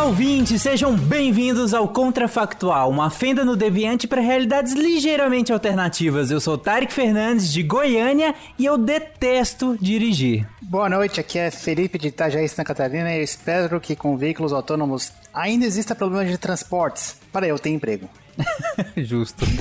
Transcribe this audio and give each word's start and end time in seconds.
Olá, 0.00 0.08
ouvintes, 0.08 0.62
sejam 0.62 0.96
bem-vindos 0.96 1.74
ao 1.74 1.86
Contrafactual, 1.86 2.88
uma 2.88 3.10
fenda 3.10 3.44
no 3.44 3.54
deviante 3.54 4.08
para 4.08 4.22
realidades 4.22 4.72
ligeiramente 4.72 5.52
alternativas. 5.52 6.30
Eu 6.30 6.40
sou 6.40 6.56
Tarek 6.56 6.90
Fernandes, 6.90 7.52
de 7.52 7.62
Goiânia, 7.62 8.34
e 8.58 8.64
eu 8.64 8.78
detesto 8.78 9.76
dirigir. 9.78 10.48
Boa 10.62 10.88
noite, 10.88 11.20
aqui 11.20 11.38
é 11.38 11.50
Felipe 11.50 11.98
de 11.98 12.08
Itajaí, 12.08 12.48
Santa 12.48 12.64
Catarina, 12.64 13.12
e 13.12 13.18
eu 13.18 13.22
espero 13.22 13.78
que 13.78 13.94
com 13.94 14.16
veículos 14.16 14.54
autônomos 14.54 15.12
ainda 15.34 15.66
exista 15.66 15.94
problema 15.94 16.24
de 16.24 16.38
transportes 16.38 17.18
para 17.30 17.46
eu 17.46 17.58
ter 17.58 17.68
emprego. 17.68 18.08
Justo. 18.96 19.44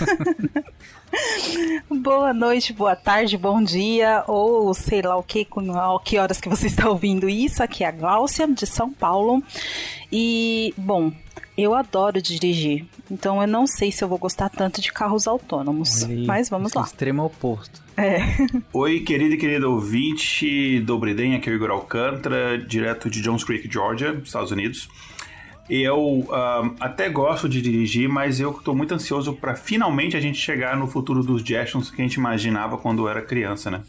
Boa 1.89 2.33
noite, 2.33 2.71
boa 2.71 2.95
tarde, 2.95 3.35
bom 3.35 3.61
dia, 3.63 4.23
ou 4.27 4.73
sei 4.73 5.01
lá 5.01 5.17
o 5.17 5.23
que, 5.23 5.43
com 5.43 5.59
a 5.71 5.99
que 6.01 6.17
horas 6.19 6.39
que 6.39 6.47
você 6.47 6.67
está 6.67 6.87
ouvindo 6.87 7.27
isso. 7.27 7.63
Aqui 7.63 7.83
é 7.83 7.87
a 7.87 7.91
Gláucia, 7.91 8.47
de 8.47 8.67
São 8.67 8.91
Paulo. 8.93 9.43
E, 10.11 10.73
bom, 10.77 11.11
eu 11.57 11.73
adoro 11.73 12.21
dirigir, 12.21 12.85
então 13.09 13.41
eu 13.41 13.47
não 13.47 13.67
sei 13.67 13.91
se 13.91 14.03
eu 14.03 14.07
vou 14.07 14.17
gostar 14.17 14.49
tanto 14.49 14.79
de 14.81 14.93
carros 14.93 15.27
autônomos. 15.27 16.03
Aí, 16.03 16.25
mas 16.25 16.49
vamos 16.49 16.73
lá. 16.73 16.83
Extremo 16.83 17.25
oposto. 17.25 17.81
É. 17.97 18.19
Oi, 18.71 19.01
querido 19.01 19.33
e 19.33 19.37
querido 19.37 19.71
ouvinte 19.71 20.79
do 20.81 20.97
Briden, 20.97 21.35
aqui 21.35 21.49
é 21.49 21.53
o 21.53 21.55
Igor 21.55 21.71
Alcântara, 21.71 22.57
direto 22.57 23.09
de 23.09 23.21
Jones 23.21 23.43
Creek, 23.43 23.69
Georgia, 23.71 24.21
Estados 24.23 24.51
Unidos. 24.51 24.87
Eu 25.69 26.27
ah, 26.31 26.71
até 26.79 27.09
gosto 27.09 27.47
de 27.47 27.61
dirigir, 27.61 28.09
mas 28.09 28.39
eu 28.39 28.51
estou 28.51 28.75
muito 28.75 28.93
ansioso 28.93 29.33
para 29.33 29.55
finalmente 29.55 30.17
a 30.17 30.19
gente 30.19 30.39
chegar 30.39 30.75
no 30.75 30.87
futuro 30.87 31.23
dos 31.23 31.43
Jetsons 31.43 31.91
que 31.91 32.01
a 32.01 32.05
gente 32.05 32.15
imaginava 32.15 32.77
quando 32.77 33.07
era 33.07 33.21
criança, 33.21 33.69
né? 33.69 33.81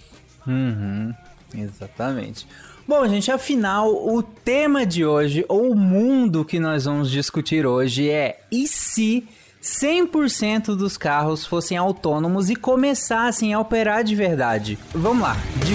Uhum, 0.47 1.15
exatamente. 1.55 2.47
Bom, 2.87 3.07
gente, 3.09 3.31
afinal, 3.31 3.89
o 3.89 4.23
tema 4.23 4.85
de 4.85 5.05
hoje, 5.05 5.45
ou 5.49 5.71
o 5.71 5.77
mundo 5.77 6.45
que 6.45 6.59
nós 6.59 6.87
vamos 6.87 7.11
discutir 7.11 7.65
hoje 7.65 8.11
é 8.11 8.41
e 8.51 8.67
se 8.67 9.27
100% 9.63 10.75
dos 10.75 10.97
carros 10.97 11.47
fossem 11.47 11.77
autônomos 11.77 12.51
e 12.51 12.57
começassem 12.57 13.55
a 13.55 13.61
operar 13.61 14.03
de 14.03 14.15
verdade? 14.15 14.79
Vamos 14.93 15.23
lá, 15.23 15.37
de 15.65 15.75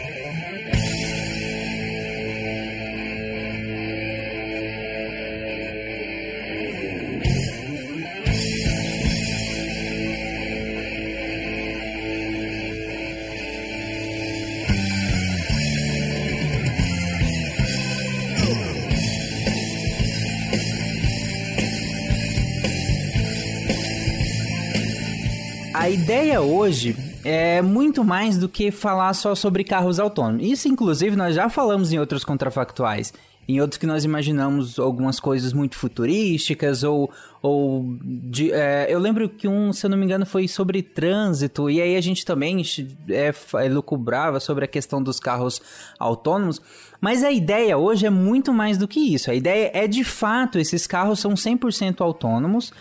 Ideia 26.31 26.41
hoje 26.41 26.95
é 27.25 27.61
muito 27.61 28.03
mais 28.05 28.37
do 28.37 28.47
que 28.47 28.71
falar 28.71 29.13
só 29.13 29.35
sobre 29.35 29.63
carros 29.65 29.99
autônomos. 29.99 30.45
Isso, 30.45 30.67
inclusive, 30.67 31.15
nós 31.15 31.35
já 31.35 31.49
falamos 31.49 31.91
em 31.91 31.99
outros 31.99 32.23
contrafactuais. 32.23 33.13
Em 33.49 33.59
outros 33.59 33.77
que 33.77 33.85
nós 33.87 34.05
imaginamos 34.05 34.79
algumas 34.79 35.19
coisas 35.19 35.51
muito 35.51 35.75
futurísticas, 35.75 36.83
ou. 36.83 37.11
ou 37.41 37.97
de, 38.01 38.49
é, 38.51 38.85
eu 38.87 38.97
lembro 38.99 39.27
que 39.27 39.45
um, 39.47 39.73
se 39.73 39.85
eu 39.85 39.89
não 39.89 39.97
me 39.97 40.05
engano, 40.05 40.25
foi 40.25 40.47
sobre 40.47 40.81
trânsito, 40.81 41.69
e 41.69 41.81
aí 41.81 41.97
a 41.97 42.01
gente 42.01 42.23
também 42.23 42.63
é, 43.09 43.33
fa- 43.33 43.63
lucubrava 43.65 44.39
sobre 44.39 44.63
a 44.63 44.67
questão 44.67 45.03
dos 45.03 45.19
carros 45.19 45.61
autônomos. 45.99 46.61
Mas 47.01 47.23
a 47.23 47.31
ideia 47.31 47.77
hoje 47.77 48.05
é 48.05 48.09
muito 48.11 48.53
mais 48.53 48.77
do 48.77 48.87
que 48.87 48.99
isso. 48.99 49.29
A 49.29 49.33
ideia 49.35 49.71
é 49.73 49.85
de 49.87 50.03
fato, 50.03 50.57
esses 50.59 50.87
carros 50.87 51.19
são 51.19 51.33
100% 51.33 51.99
autônomos. 51.99 52.71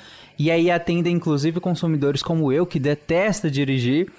E 0.41 0.51
aí 0.51 0.71
atendem 0.71 1.17
inclusive 1.17 1.61
consumidores 1.61 2.23
como 2.23 2.51
eu, 2.51 2.65
que 2.65 2.81
detesta 2.81 3.51
dirigir. 3.51 4.11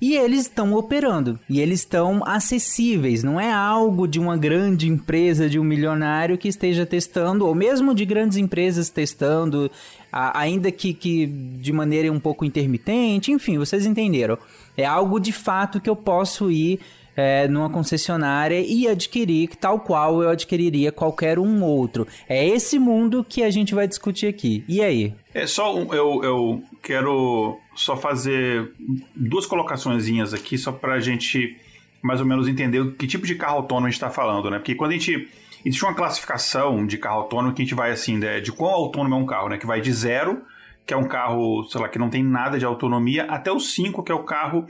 E 0.00 0.16
eles 0.16 0.40
estão 0.46 0.72
operando. 0.72 1.38
E 1.46 1.60
eles 1.60 1.80
estão 1.80 2.22
acessíveis. 2.24 3.22
Não 3.22 3.38
é 3.38 3.52
algo 3.52 4.08
de 4.08 4.18
uma 4.18 4.34
grande 4.34 4.88
empresa, 4.88 5.46
de 5.46 5.58
um 5.58 5.62
milionário 5.62 6.38
que 6.38 6.48
esteja 6.48 6.86
testando, 6.86 7.46
ou 7.46 7.54
mesmo 7.54 7.94
de 7.94 8.06
grandes 8.06 8.38
empresas 8.38 8.88
testando, 8.88 9.70
ainda 10.10 10.72
que, 10.72 10.94
que 10.94 11.26
de 11.26 11.70
maneira 11.70 12.10
um 12.10 12.18
pouco 12.18 12.46
intermitente. 12.46 13.30
Enfim, 13.30 13.58
vocês 13.58 13.84
entenderam. 13.84 14.38
É 14.74 14.86
algo 14.86 15.20
de 15.20 15.32
fato 15.32 15.82
que 15.82 15.90
eu 15.90 15.96
posso 15.96 16.50
ir 16.50 16.80
é, 17.18 17.48
numa 17.48 17.68
concessionária 17.68 18.60
e 18.60 18.86
adquirir 18.86 19.56
tal 19.56 19.80
qual 19.80 20.22
eu 20.22 20.30
adquiriria 20.30 20.92
qualquer 20.92 21.36
um 21.36 21.64
outro. 21.64 22.06
É 22.28 22.46
esse 22.46 22.78
mundo 22.78 23.26
que 23.28 23.42
a 23.42 23.50
gente 23.50 23.74
vai 23.74 23.88
discutir 23.88 24.28
aqui. 24.28 24.64
E 24.68 24.80
aí? 24.80 25.12
É 25.34 25.44
só 25.44 25.76
um, 25.76 25.92
eu, 25.92 26.22
eu 26.22 26.62
quero 26.80 27.58
só 27.74 27.96
fazer 27.96 28.72
duas 29.16 29.46
colocaçõezinhas 29.46 30.32
aqui, 30.32 30.56
só 30.56 30.70
pra 30.70 31.00
gente 31.00 31.56
mais 32.00 32.20
ou 32.20 32.26
menos 32.26 32.46
entender 32.46 32.92
que 32.92 33.08
tipo 33.08 33.26
de 33.26 33.34
carro 33.34 33.56
autônomo 33.56 33.88
a 33.88 33.90
gente 33.90 33.96
está 33.96 34.10
falando, 34.10 34.48
né? 34.48 34.58
Porque 34.58 34.76
quando 34.76 34.92
a 34.92 34.94
gente. 34.94 35.28
Existe 35.66 35.84
uma 35.84 35.94
classificação 35.94 36.86
de 36.86 36.96
carro 36.96 37.22
autônomo 37.22 37.52
que 37.52 37.60
a 37.60 37.64
gente 37.64 37.74
vai 37.74 37.90
assim, 37.90 38.16
né, 38.16 38.38
de 38.38 38.52
quão 38.52 38.70
autônomo 38.70 39.16
é 39.16 39.18
um 39.18 39.26
carro, 39.26 39.48
né? 39.48 39.58
Que 39.58 39.66
vai 39.66 39.80
de 39.80 39.92
zero, 39.92 40.40
que 40.86 40.94
é 40.94 40.96
um 40.96 41.08
carro, 41.08 41.64
sei 41.64 41.80
lá, 41.80 41.88
que 41.88 41.98
não 41.98 42.08
tem 42.08 42.22
nada 42.22 42.60
de 42.60 42.64
autonomia, 42.64 43.24
até 43.24 43.50
o 43.50 43.58
5, 43.58 44.04
que 44.04 44.12
é 44.12 44.14
o 44.14 44.22
carro 44.22 44.66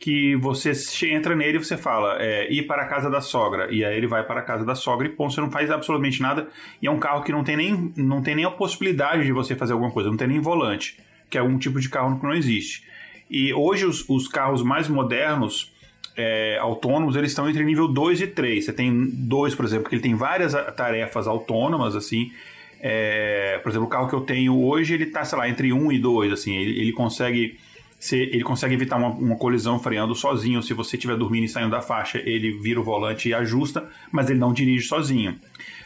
que 0.00 0.34
você 0.36 0.72
entra 1.10 1.36
nele 1.36 1.58
e 1.58 1.62
você 1.62 1.76
fala 1.76 2.16
é, 2.18 2.50
ir 2.50 2.62
para 2.62 2.82
a 2.82 2.86
casa 2.86 3.10
da 3.10 3.20
sogra. 3.20 3.68
E 3.70 3.84
aí 3.84 3.94
ele 3.94 4.06
vai 4.06 4.24
para 4.24 4.40
a 4.40 4.42
casa 4.42 4.64
da 4.64 4.74
sogra 4.74 5.06
e 5.06 5.10
ponto, 5.10 5.34
você 5.34 5.42
não 5.42 5.50
faz 5.50 5.70
absolutamente 5.70 6.22
nada. 6.22 6.48
E 6.80 6.86
é 6.86 6.90
um 6.90 6.98
carro 6.98 7.22
que 7.22 7.30
não 7.30 7.44
tem 7.44 7.54
nem, 7.54 7.92
não 7.94 8.22
tem 8.22 8.34
nem 8.34 8.46
a 8.46 8.50
possibilidade 8.50 9.26
de 9.26 9.30
você 9.30 9.54
fazer 9.54 9.74
alguma 9.74 9.90
coisa, 9.90 10.08
não 10.08 10.16
tem 10.16 10.26
nem 10.26 10.40
volante, 10.40 10.98
que 11.28 11.36
é 11.36 11.42
um 11.42 11.58
tipo 11.58 11.78
de 11.78 11.90
carro 11.90 12.18
que 12.18 12.24
não 12.24 12.32
existe. 12.32 12.82
E 13.30 13.52
hoje 13.52 13.84
os, 13.84 14.08
os 14.08 14.26
carros 14.26 14.62
mais 14.62 14.88
modernos, 14.88 15.70
é, 16.16 16.56
autônomos, 16.58 17.14
eles 17.14 17.32
estão 17.32 17.48
entre 17.48 17.62
nível 17.62 17.86
2 17.86 18.22
e 18.22 18.26
3. 18.26 18.64
Você 18.64 18.72
tem 18.72 19.06
dois, 19.12 19.54
por 19.54 19.66
exemplo, 19.66 19.90
que 19.90 19.94
ele 19.94 20.02
tem 20.02 20.14
várias 20.14 20.54
tarefas 20.74 21.28
autônomas, 21.28 21.94
assim. 21.94 22.32
É, 22.80 23.60
por 23.62 23.68
exemplo, 23.68 23.86
o 23.86 23.90
carro 23.90 24.08
que 24.08 24.14
eu 24.14 24.22
tenho 24.22 24.58
hoje, 24.58 24.94
ele 24.94 25.06
tá, 25.06 25.26
sei 25.26 25.36
lá, 25.36 25.46
entre 25.46 25.74
1 25.74 25.92
e 25.92 25.98
2, 25.98 26.32
assim. 26.32 26.56
Ele, 26.56 26.80
ele 26.80 26.92
consegue 26.92 27.58
ser- 28.00 28.34
ele 28.34 28.42
consegue 28.42 28.74
evitar 28.74 28.96
uma, 28.96 29.08
uma 29.10 29.36
colisão 29.36 29.78
freando 29.78 30.14
sozinho. 30.14 30.62
Se 30.62 30.74
você 30.74 30.96
estiver 30.96 31.16
dormindo 31.16 31.44
e 31.44 31.48
saindo 31.48 31.70
da 31.70 31.82
faixa, 31.82 32.18
ele 32.18 32.50
vira 32.58 32.80
o 32.80 32.82
volante 32.82 33.28
e 33.28 33.34
ajusta, 33.34 33.88
mas 34.10 34.28
ele 34.30 34.40
não 34.40 34.52
dirige 34.52 34.88
sozinho. 34.88 35.38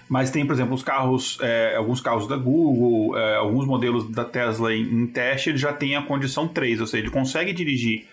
Mas 0.08 0.30
tem, 0.30 0.46
por 0.46 0.52
exemplo, 0.52 0.74
os 0.74 0.82
carros, 0.82 1.38
é, 1.42 1.74
alguns 1.76 2.00
carros 2.00 2.28
da 2.28 2.36
Google, 2.36 3.18
é, 3.18 3.36
alguns 3.36 3.66
modelos 3.66 4.08
da 4.10 4.24
Tesla 4.24 4.72
em, 4.72 4.82
em 4.82 5.06
teste, 5.06 5.50
ele 5.50 5.58
já 5.58 5.72
tem 5.72 5.96
a 5.96 6.02
condição 6.02 6.46
3, 6.46 6.80
ou 6.80 6.86
seja, 6.86 7.02
ele 7.02 7.10
consegue 7.10 7.52
dirigir 7.52 8.06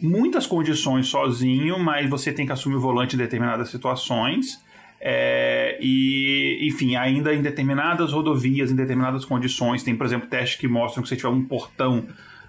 muitas 0.00 0.46
condições 0.46 1.06
sozinho, 1.06 1.78
mas 1.78 2.08
você 2.10 2.32
tem 2.32 2.46
que 2.46 2.52
assumir 2.52 2.76
o 2.76 2.80
volante 2.80 3.14
em 3.14 3.18
determinadas 3.18 3.68
situações. 3.70 4.62
É, 5.00 5.76
e, 5.82 6.66
enfim, 6.66 6.96
ainda 6.96 7.34
em 7.34 7.42
determinadas 7.42 8.10
rodovias, 8.10 8.72
em 8.72 8.74
determinadas 8.74 9.24
condições, 9.24 9.82
tem, 9.82 9.94
por 9.94 10.06
exemplo, 10.06 10.26
testes 10.28 10.58
que 10.58 10.66
mostram 10.66 11.02
que 11.02 11.10
se 11.10 11.16
tiver 11.16 11.28
um 11.28 11.44
portão 11.44 12.06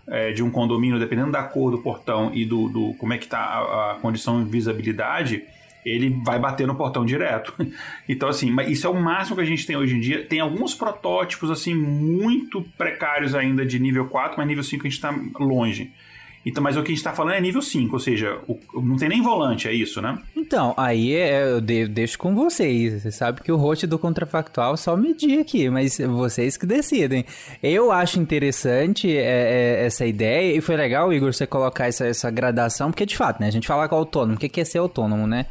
é, 0.07 0.31
de 0.31 0.44
um 0.44 0.52
condomínio, 0.52 1.00
dependendo 1.00 1.31
da 1.31 1.44
cor 1.44 1.72
do 1.72 1.80
portão 1.80 2.31
e 2.34 2.46
do, 2.46 2.69
do 2.69 2.94
como 2.96 3.13
é 3.13 3.18
que 3.18 3.25
está 3.25 3.40
a, 3.40 3.92
a 3.92 3.96
condição 3.96 4.44
de 4.44 4.50
visibilidade, 4.50 5.44
ele 5.86 6.10
vai 6.24 6.40
bater 6.40 6.66
no 6.66 6.75
portão 6.75 7.06
direto. 7.06 7.54
Então, 8.07 8.30
assim, 8.30 8.52
mas 8.52 8.69
isso 8.69 8.86
é 8.86 8.90
o 8.90 8.94
máximo 8.94 9.36
que 9.36 9.42
a 9.42 9.46
gente 9.46 9.66
tem 9.66 9.75
hoje 9.75 9.96
em 9.96 10.00
dia. 10.00 10.24
Tem 10.24 10.40
alguns 10.40 10.75
protótipos, 10.75 11.50
assim, 11.50 11.74
muito 11.74 12.62
precários 12.78 13.34
ainda 13.34 13.66
de 13.66 13.80
nível 13.80 14.06
4, 14.06 14.38
mas 14.38 14.48
nível 14.48 14.63
5 14.63 14.81
a 14.81 14.90
gente 14.90 14.94
está 14.94 15.13
longe. 15.40 15.92
Então, 16.45 16.62
mas 16.62 16.77
o 16.77 16.81
que 16.83 16.88
a 16.88 16.89
gente 16.89 16.97
está 17.00 17.12
falando 17.12 17.33
é 17.33 17.42
nível 17.42 17.62
5, 17.62 17.94
ou 17.95 18.00
seja, 18.00 18.38
o- 18.47 18.59
não 18.80 18.97
tem 18.97 19.09
nem 19.09 19.21
volante, 19.21 19.68
é 19.68 19.74
isso, 19.74 20.00
né? 20.01 20.18
Então, 20.36 20.74
aí 20.77 21.13
é- 21.13 21.44
eu 21.53 21.59
de- 21.59 21.88
deixo 21.88 22.19
com 22.19 22.36
vocês. 22.36 23.01
Você 23.01 23.12
sabe 23.12 23.42
que 23.42 23.51
o 23.51 23.56
host 23.57 23.88
do 23.88 23.97
Contrafactual 23.97 24.77
só 24.77 24.95
medir 24.95 25.39
aqui, 25.39 25.69
mas 25.69 25.97
vocês 25.97 26.56
que 26.56 26.65
decidem. 26.68 27.25
Eu 27.63 27.92
acho 27.92 28.19
interessante 28.19 29.09
é, 29.18 29.80
é, 29.81 29.86
essa 29.86 30.06
ideia, 30.06 30.56
e 30.56 30.62
foi 30.62 30.75
legal, 30.75 31.12
Igor, 31.12 31.33
você 31.33 31.47
colocar 31.47 31.88
essa, 31.88 32.06
essa 32.06 32.30
gradação, 32.30 32.92
porque 32.92 33.06
de 33.06 33.18
fato, 33.18 33.39
né? 33.42 33.47
A 33.47 33.51
gente 33.51 33.68
fala 33.68 33.88
com 33.89 33.95
autônomo, 33.95 34.36
o 34.36 34.38
que 34.38 34.62
é 34.62 34.65
ser 34.65 34.77
autônomo, 34.77 35.25
né? 35.25 35.47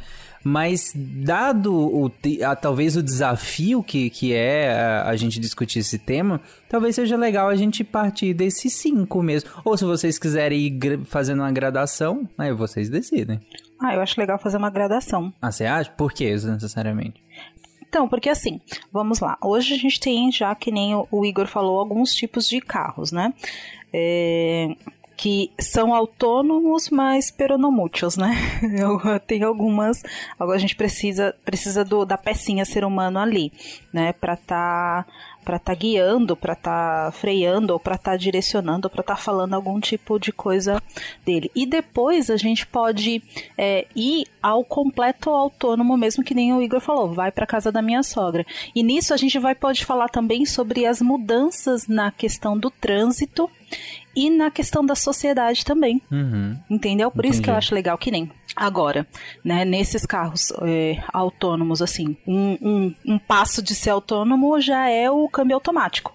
Mas, 0.47 0.93
dado 0.95 1.73
o, 1.73 2.11
a- 2.45 2.55
talvez 2.55 2.95
o 2.95 3.01
desafio 3.01 3.81
que, 3.81 4.11
que 4.11 4.31
é 4.31 4.71
a, 4.73 5.09
a 5.09 5.15
gente 5.15 5.39
discutir 5.39 5.79
esse 5.79 5.97
tema, 5.97 6.39
talvez 6.69 6.93
seja 6.93 7.17
legal 7.17 7.49
a 7.49 7.55
gente 7.55 7.83
partir 7.83 8.31
desses 8.35 8.71
cinco 8.73 9.23
mesmo. 9.23 9.49
Ou 9.65 9.75
se 9.75 9.83
vocês 9.83 10.19
quiserem 10.19 10.59
ir 10.59 10.99
fazendo 11.05 11.39
uma 11.39 11.51
gradação, 11.51 12.29
aí 12.37 12.53
vocês 12.53 12.91
decidem. 12.91 13.39
Ah, 13.81 13.95
eu 13.95 14.01
acho 14.01 14.19
legal 14.21 14.37
fazer 14.37 14.57
uma 14.57 14.69
gradação. 14.69 15.33
Ah, 15.41 15.51
você 15.51 15.65
acha? 15.65 15.89
Por 15.89 16.13
que 16.13 16.29
necessariamente? 16.31 17.23
Então, 17.81 18.07
porque 18.07 18.29
assim, 18.29 18.61
vamos 18.93 19.19
lá. 19.21 19.39
Hoje 19.43 19.73
a 19.73 19.77
gente 19.77 19.99
tem, 19.99 20.31
já 20.31 20.53
que 20.53 20.69
nem 20.69 20.93
o- 20.93 21.07
o 21.11 21.25
Igor 21.25 21.47
falou, 21.47 21.79
alguns 21.79 22.13
tipos 22.13 22.47
de 22.47 22.61
carros, 22.61 23.11
né? 23.11 23.33
É, 23.91 24.67
que 25.15 25.51
são 25.59 25.93
autônomos, 25.93 26.89
mas 26.89 27.31
peronomúteis, 27.31 28.17
né? 28.17 28.35
Tem 29.25 29.43
algumas. 29.43 30.03
Agora 30.39 30.57
a 30.57 30.59
gente 30.59 30.75
precisa, 30.75 31.33
precisa 31.43 31.83
do, 31.83 32.05
da 32.05 32.17
pecinha 32.17 32.65
ser 32.65 32.83
humano 32.83 33.19
ali, 33.19 33.51
né? 33.93 34.13
Pra 34.13 34.35
tá 34.35 35.05
para 35.45 35.57
estar 35.57 35.75
guiando, 35.75 36.35
para 36.35 36.53
estar 36.53 37.13
freando, 37.13 37.73
ou 37.73 37.79
para 37.79 37.95
estar 37.95 38.17
direcionando, 38.17 38.87
ou 38.87 38.89
para 38.89 39.01
estar 39.01 39.15
falando 39.15 39.53
algum 39.53 39.79
tipo 39.79 40.19
de 40.19 40.31
coisa 40.31 40.81
dele. 41.23 41.51
E 41.55 41.67
depois 41.67 42.31
a 42.31 42.35
gente 42.35 42.65
pode 42.65 43.21
é, 43.55 43.85
ir 43.95 44.25
ao 44.41 44.65
completo 44.65 45.29
autônomo, 45.29 45.95
mesmo 45.95 46.23
que 46.23 46.33
nem 46.33 46.51
o 46.51 46.63
Igor 46.63 46.81
falou, 46.81 47.13
vai 47.13 47.31
para 47.31 47.45
casa 47.45 47.71
da 47.71 47.81
minha 47.81 48.01
sogra. 48.01 48.43
E 48.73 48.81
nisso 48.81 49.13
a 49.13 49.17
gente 49.17 49.37
vai 49.37 49.53
pode 49.53 49.85
falar 49.85 50.09
também 50.09 50.45
sobre 50.45 50.85
as 50.85 50.99
mudanças 50.99 51.87
na 51.87 52.11
questão 52.11 52.57
do 52.57 52.71
trânsito 52.71 53.47
e 54.15 54.29
na 54.29 54.49
questão 54.49 54.85
da 54.85 54.95
sociedade 54.95 55.65
também. 55.65 56.01
Uhum. 56.11 56.57
Entendeu? 56.69 57.11
Por 57.11 57.25
isso 57.25 57.41
que 57.41 57.49
eu 57.49 57.53
Entendi. 57.53 57.65
acho 57.65 57.75
legal 57.75 57.97
que 57.97 58.11
nem 58.11 58.31
agora, 58.55 59.05
né? 59.43 59.65
Nesses 59.65 60.05
carros 60.05 60.51
é, 60.61 61.03
autônomos, 61.11 61.81
assim, 61.81 62.15
um, 62.25 62.57
um, 62.61 62.95
um 63.05 63.19
passo 63.19 63.61
de 63.61 63.75
ser 63.75 63.89
autônomo 63.89 64.59
já 64.61 64.87
é 64.89 65.11
o 65.11 65.27
câmbio 65.27 65.55
automático. 65.55 66.14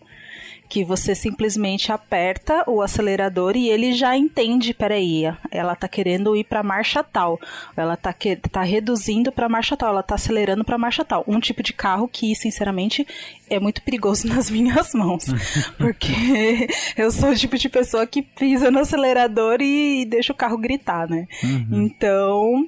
Que 0.70 0.84
você 0.84 1.14
simplesmente 1.14 1.90
aperta 1.90 2.64
o 2.67 2.81
acelerador 2.81 3.56
e 3.56 3.69
ele 3.69 3.93
já 3.93 4.17
entende, 4.17 4.72
peraí, 4.72 5.25
ela 5.50 5.75
tá 5.75 5.88
querendo 5.88 6.37
ir 6.37 6.44
pra 6.44 6.62
marcha 6.62 7.02
tal, 7.02 7.38
ela 7.76 7.96
tá, 7.96 8.12
que, 8.12 8.37
tá 8.37 8.62
reduzindo 8.62 9.32
pra 9.32 9.49
marcha 9.49 9.76
tal, 9.76 9.90
ela 9.90 10.02
tá 10.02 10.14
acelerando 10.14 10.64
pra 10.64 10.78
marcha 10.78 11.05
tal. 11.05 11.25
Um 11.26 11.40
tipo 11.40 11.62
de 11.62 11.72
carro 11.72 12.06
que, 12.06 12.34
sinceramente, 12.37 13.05
é 13.50 13.58
muito 13.58 13.82
perigoso 13.82 14.28
nas 14.32 14.49
minhas 14.49 14.94
mãos. 14.94 15.25
Porque 15.76 16.69
eu 16.96 17.11
sou 17.11 17.31
o 17.31 17.37
tipo 17.37 17.58
de 17.58 17.69
pessoa 17.69 18.06
que 18.06 18.22
pisa 18.22 18.70
no 18.70 18.78
acelerador 18.78 19.58
e 19.61 20.05
deixa 20.05 20.32
o 20.32 20.37
carro 20.37 20.56
gritar, 20.56 21.08
né? 21.08 21.26
Então, 21.70 22.64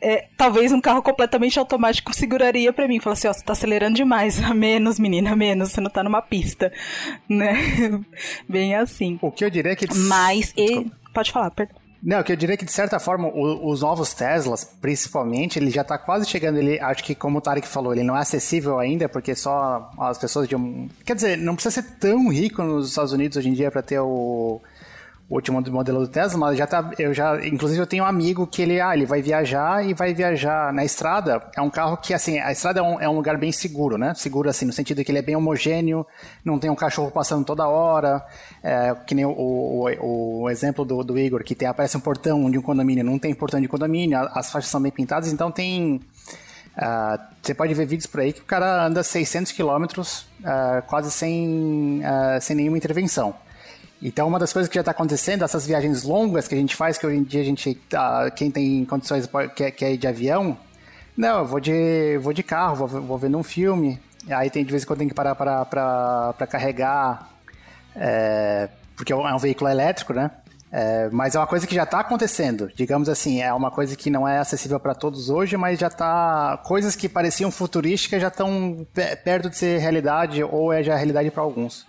é, 0.00 0.26
talvez 0.36 0.72
um 0.72 0.80
carro 0.80 1.02
completamente 1.02 1.58
automático 1.58 2.14
seguraria 2.14 2.72
pra 2.72 2.88
mim. 2.88 3.00
Falar 3.00 3.14
assim, 3.14 3.28
ó, 3.28 3.32
você 3.32 3.44
tá 3.44 3.52
acelerando 3.52 3.94
demais. 3.96 4.38
Menos, 4.54 4.98
menina, 4.98 5.34
menos. 5.36 5.70
Você 5.72 5.80
não 5.80 5.90
tá 5.90 6.02
numa 6.02 6.22
pista, 6.22 6.72
né? 7.28 7.56
Bem 8.48 8.74
assim. 8.74 9.18
O 9.20 9.30
que 9.30 9.44
eu 9.44 9.50
diria 9.50 9.72
é 9.72 9.76
que... 9.76 9.86
Mas, 9.94 10.52
e... 10.56 10.90
pode 11.12 11.32
falar, 11.32 11.50
perdão. 11.50 11.76
Não, 12.02 12.22
que 12.22 12.30
eu 12.30 12.36
diria 12.36 12.56
que 12.56 12.64
de 12.64 12.70
certa 12.70 13.00
forma 13.00 13.26
o- 13.26 13.68
os 13.68 13.80
novos 13.80 14.14
Teslas, 14.14 14.64
principalmente, 14.80 15.58
ele 15.58 15.70
já 15.70 15.82
tá 15.82 15.98
quase 15.98 16.28
chegando. 16.28 16.58
Ele, 16.58 16.78
acho 16.78 17.02
que 17.02 17.14
como 17.14 17.38
o 17.38 17.40
Tarek 17.40 17.66
falou, 17.66 17.92
ele 17.92 18.04
não 18.04 18.16
é 18.16 18.20
acessível 18.20 18.78
ainda 18.78 19.08
porque 19.08 19.34
só 19.34 19.90
as 19.98 20.16
pessoas 20.16 20.46
de 20.46 20.54
um, 20.54 20.88
quer 21.04 21.16
dizer, 21.16 21.36
não 21.36 21.54
precisa 21.54 21.82
ser 21.82 21.96
tão 21.98 22.28
rico 22.28 22.62
nos 22.62 22.90
Estados 22.90 23.12
Unidos 23.12 23.36
hoje 23.38 23.48
em 23.48 23.54
dia 23.54 23.70
para 23.72 23.82
ter 23.82 23.98
o, 23.98 24.60
o 25.28 25.34
último 25.34 25.60
modelo 25.60 26.00
do 26.00 26.08
Tesla, 26.08 26.38
mas 26.38 26.56
já 26.56 26.66
tá, 26.68 26.92
eu 26.98 27.12
já, 27.12 27.44
inclusive 27.44 27.80
eu 27.80 27.86
tenho 27.86 28.04
um 28.04 28.06
amigo 28.06 28.46
que 28.46 28.62
ele, 28.62 28.80
ah, 28.80 28.94
ele 28.94 29.04
vai 29.04 29.20
viajar 29.20 29.84
e 29.84 29.92
vai 29.92 30.14
viajar 30.14 30.72
na 30.72 30.84
estrada. 30.84 31.42
É 31.56 31.60
um 31.60 31.68
carro 31.68 31.96
que 31.96 32.14
assim, 32.14 32.38
a 32.38 32.52
estrada 32.52 32.78
é 32.78 32.82
um, 32.82 33.00
é 33.00 33.08
um 33.08 33.14
lugar 33.14 33.36
bem 33.36 33.50
seguro, 33.50 33.98
né? 33.98 34.14
Seguro 34.14 34.48
assim 34.48 34.64
no 34.64 34.72
sentido 34.72 35.02
que 35.02 35.10
ele 35.10 35.18
é 35.18 35.22
bem 35.22 35.34
homogêneo, 35.34 36.06
não 36.44 36.60
tem 36.60 36.70
um 36.70 36.76
cachorro 36.76 37.10
passando 37.10 37.44
toda 37.44 37.66
hora, 37.66 38.24
é, 38.62 38.94
que 39.04 39.16
nem 39.16 39.24
o, 39.24 39.32
o, 39.32 40.42
o 40.42 40.50
exemplo 40.50 40.84
do, 40.84 41.02
do 41.02 41.18
Igor, 41.18 41.42
que 41.42 41.56
tem, 41.56 41.66
aparece 41.66 41.96
um 41.96 42.00
portão 42.00 42.48
de 42.48 42.56
um 42.56 42.62
condomínio, 42.62 43.02
não 43.02 43.18
tem 43.18 43.34
portão 43.34 43.60
de 43.60 43.66
condomínio, 43.66 44.16
as 44.32 44.52
faixas 44.52 44.70
são 44.70 44.80
bem 44.80 44.92
pintadas, 44.92 45.32
então 45.32 45.50
tem. 45.50 46.00
ah, 46.76 47.18
você 47.42 47.52
pode 47.52 47.74
ver 47.74 47.86
vídeos 47.86 48.06
por 48.06 48.20
aí 48.20 48.32
que 48.32 48.42
o 48.42 48.44
cara 48.44 48.86
anda 48.86 49.02
600 49.02 49.50
quilômetros 49.50 50.28
ah, 50.44 50.84
quase 50.86 51.10
sem, 51.10 52.00
ah, 52.04 52.38
sem 52.40 52.54
nenhuma 52.54 52.78
intervenção. 52.78 53.34
Então, 54.02 54.28
uma 54.28 54.38
das 54.38 54.52
coisas 54.52 54.68
que 54.68 54.74
já 54.74 54.82
está 54.82 54.90
acontecendo, 54.90 55.42
essas 55.42 55.66
viagens 55.66 56.02
longas 56.02 56.46
que 56.46 56.54
a 56.54 56.58
gente 56.58 56.76
faz, 56.76 56.98
que 56.98 57.06
hoje 57.06 57.16
em 57.16 57.22
dia 57.22 57.40
a 57.40 57.44
gente, 57.44 57.80
ah, 57.94 58.30
quem 58.34 58.50
tem 58.50 58.84
condições 58.84 59.28
quer, 59.54 59.70
quer 59.70 59.92
ir 59.92 59.96
de 59.96 60.06
avião, 60.06 60.56
não, 61.16 61.38
eu 61.38 61.46
vou 61.46 61.60
de, 61.60 62.18
vou 62.18 62.32
de 62.32 62.42
carro, 62.42 62.86
vou, 62.86 63.02
vou 63.02 63.18
vendo 63.18 63.38
um 63.38 63.42
filme, 63.42 63.98
aí 64.28 64.50
tem 64.50 64.64
de 64.64 64.70
vez 64.70 64.82
em 64.82 64.86
quando 64.86 64.98
tem 64.98 65.08
que 65.08 65.14
parar 65.14 65.34
para 65.34 66.46
carregar, 66.46 67.30
é, 67.94 68.68
porque 68.94 69.12
é 69.12 69.16
um 69.16 69.38
veículo 69.38 69.70
elétrico, 69.70 70.12
né? 70.12 70.30
É, 70.70 71.08
mas 71.10 71.34
é 71.34 71.38
uma 71.38 71.46
coisa 71.46 71.66
que 71.66 71.74
já 71.74 71.84
está 71.84 72.00
acontecendo, 72.00 72.70
digamos 72.74 73.08
assim, 73.08 73.40
é 73.40 73.52
uma 73.54 73.70
coisa 73.70 73.96
que 73.96 74.10
não 74.10 74.28
é 74.28 74.38
acessível 74.38 74.78
para 74.78 74.94
todos 74.94 75.30
hoje, 75.30 75.56
mas 75.56 75.78
já 75.78 75.86
está 75.86 76.60
coisas 76.64 76.94
que 76.94 77.08
pareciam 77.08 77.50
futurísticas 77.50 78.20
já 78.20 78.28
estão 78.28 78.86
perto 79.24 79.48
de 79.48 79.56
ser 79.56 79.78
realidade 79.78 80.42
ou 80.42 80.72
é 80.72 80.82
já 80.82 80.94
realidade 80.96 81.30
para 81.30 81.42
alguns. 81.42 81.86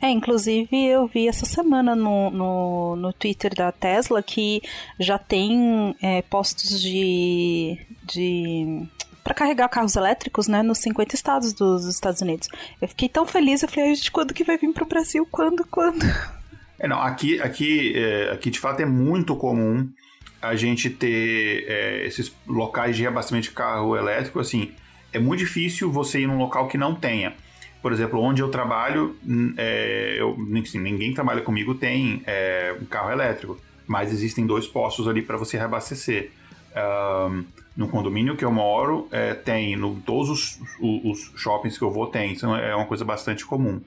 É, 0.00 0.10
inclusive 0.10 0.68
eu 0.86 1.06
vi 1.06 1.28
essa 1.28 1.46
semana 1.46 1.94
no, 1.94 2.30
no, 2.30 2.96
no 2.96 3.12
Twitter 3.12 3.54
da 3.54 3.72
Tesla 3.72 4.22
que 4.22 4.62
já 4.98 5.18
tem 5.18 5.94
é, 6.00 6.22
postos 6.22 6.80
de. 6.80 7.78
de 8.04 8.86
para 9.22 9.34
carregar 9.34 9.68
carros 9.68 9.94
elétricos, 9.94 10.48
né, 10.48 10.64
nos 10.64 10.78
50 10.78 11.14
estados 11.14 11.52
dos 11.52 11.86
Estados 11.86 12.20
Unidos. 12.20 12.48
Eu 12.80 12.88
fiquei 12.88 13.08
tão 13.08 13.24
feliz, 13.24 13.62
eu 13.62 13.68
falei, 13.68 13.90
"Ai, 13.90 13.94
gente, 13.94 14.10
quando 14.10 14.34
que 14.34 14.42
vai 14.42 14.58
vir 14.58 14.72
pro 14.72 14.84
Brasil? 14.84 15.26
Quando, 15.30 15.64
quando? 15.64 16.04
É, 16.76 16.88
não, 16.88 17.00
aqui, 17.00 17.40
aqui, 17.40 17.92
é, 17.94 18.32
aqui 18.32 18.50
de 18.50 18.58
fato 18.58 18.80
é 18.80 18.84
muito 18.84 19.36
comum 19.36 19.88
a 20.42 20.56
gente 20.56 20.90
ter 20.90 21.64
é, 21.68 22.04
esses 22.04 22.34
locais 22.44 22.96
de 22.96 23.02
reabastecimento 23.02 23.48
de 23.48 23.54
carro 23.54 23.96
elétrico, 23.96 24.40
assim, 24.40 24.72
é 25.12 25.18
muito 25.20 25.38
difícil 25.38 25.92
você 25.92 26.20
ir 26.20 26.26
num 26.26 26.38
local 26.38 26.66
que 26.66 26.76
não 26.76 26.94
tenha. 26.96 27.34
Por 27.82 27.92
exemplo, 27.92 28.20
onde 28.20 28.40
eu 28.40 28.48
trabalho, 28.48 29.16
hum, 29.26 29.52
é, 29.56 30.14
eu, 30.18 30.36
assim, 30.62 30.78
ninguém 30.78 31.12
trabalha 31.12 31.42
comigo 31.42 31.74
tem 31.74 32.22
é, 32.26 32.74
um 32.80 32.84
carro 32.84 33.10
elétrico, 33.10 33.58
mas 33.86 34.12
existem 34.12 34.46
dois 34.46 34.66
postos 34.68 35.08
ali 35.08 35.20
para 35.20 35.36
você 35.36 35.58
reabastecer. 35.58 36.30
Ahn, 36.74 37.42
no 37.76 37.88
condomínio 37.88 38.36
que 38.36 38.44
eu 38.44 38.52
moro, 38.52 39.08
é, 39.10 39.34
tem, 39.34 39.76
no 39.76 39.96
todos 40.06 40.30
os, 40.30 40.60
os- 40.80 41.30
os 41.32 41.40
shoppings 41.40 41.76
que 41.76 41.82
eu 41.84 41.90
vou, 41.90 42.06
tem, 42.06 42.32
então 42.32 42.56
é 42.56 42.74
uma 42.74 42.86
coisa 42.86 43.04
bastante 43.04 43.44
comum. 43.44 43.80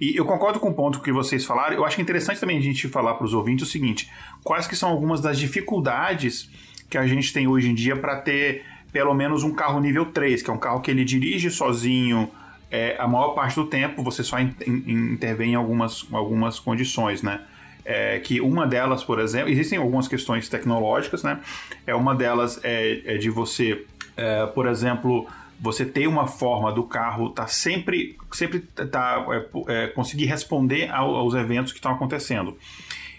E 0.00 0.16
eu 0.16 0.24
concordo 0.24 0.58
com 0.60 0.68
o 0.70 0.74
ponto 0.74 1.00
que 1.00 1.12
vocês 1.12 1.44
falaram. 1.44 1.74
Eu 1.76 1.84
acho 1.84 1.98
é 2.00 2.02
interessante 2.02 2.40
também 2.40 2.56
a 2.58 2.60
gente 2.60 2.86
falar 2.88 3.14
para 3.14 3.24
os 3.24 3.34
ouvintes 3.34 3.66
o 3.68 3.70
seguinte: 3.70 4.08
quais 4.44 4.66
que 4.66 4.76
são 4.76 4.90
algumas 4.90 5.20
das 5.20 5.38
dificuldades 5.38 6.50
que 6.88 6.96
a 6.98 7.06
gente 7.06 7.32
tem 7.32 7.46
hoje 7.46 7.68
em 7.70 7.74
dia 7.74 7.96
para 7.96 8.16
ter 8.16 8.64
pelo 8.92 9.12
menos 9.12 9.42
um 9.42 9.52
carro 9.52 9.78
nível 9.80 10.06
3, 10.06 10.42
que 10.42 10.50
é 10.50 10.52
um 10.52 10.58
carro 10.58 10.80
que 10.80 10.90
ele 10.90 11.04
dirige 11.04 11.50
sozinho 11.50 12.30
é, 12.70 12.96
a 12.98 13.08
maior 13.08 13.30
parte 13.30 13.54
do 13.56 13.66
tempo, 13.66 14.02
você 14.02 14.22
só 14.22 14.38
in, 14.38 14.54
in, 14.66 15.12
intervém 15.12 15.52
em 15.52 15.54
algumas, 15.54 16.06
algumas 16.12 16.58
condições, 16.58 17.22
né? 17.22 17.40
É, 17.84 18.18
que 18.18 18.38
uma 18.40 18.66
delas, 18.66 19.02
por 19.02 19.18
exemplo, 19.18 19.48
existem 19.48 19.78
algumas 19.78 20.06
questões 20.06 20.48
tecnológicas, 20.48 21.22
né? 21.22 21.40
É 21.86 21.94
uma 21.94 22.14
delas 22.14 22.60
é, 22.62 23.14
é 23.14 23.16
de 23.16 23.30
você, 23.30 23.86
é, 24.14 24.44
por 24.46 24.66
exemplo, 24.66 25.26
você 25.58 25.86
ter 25.86 26.06
uma 26.06 26.26
forma 26.26 26.70
do 26.70 26.82
carro 26.82 27.30
tá 27.30 27.46
sempre, 27.46 28.18
sempre 28.30 28.60
tá 28.60 29.24
é, 29.30 29.84
é, 29.84 29.86
conseguir 29.88 30.26
responder 30.26 30.90
ao, 30.90 31.16
aos 31.16 31.34
eventos 31.34 31.72
que 31.72 31.78
estão 31.78 31.92
acontecendo. 31.92 32.56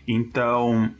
Então, 0.08 0.92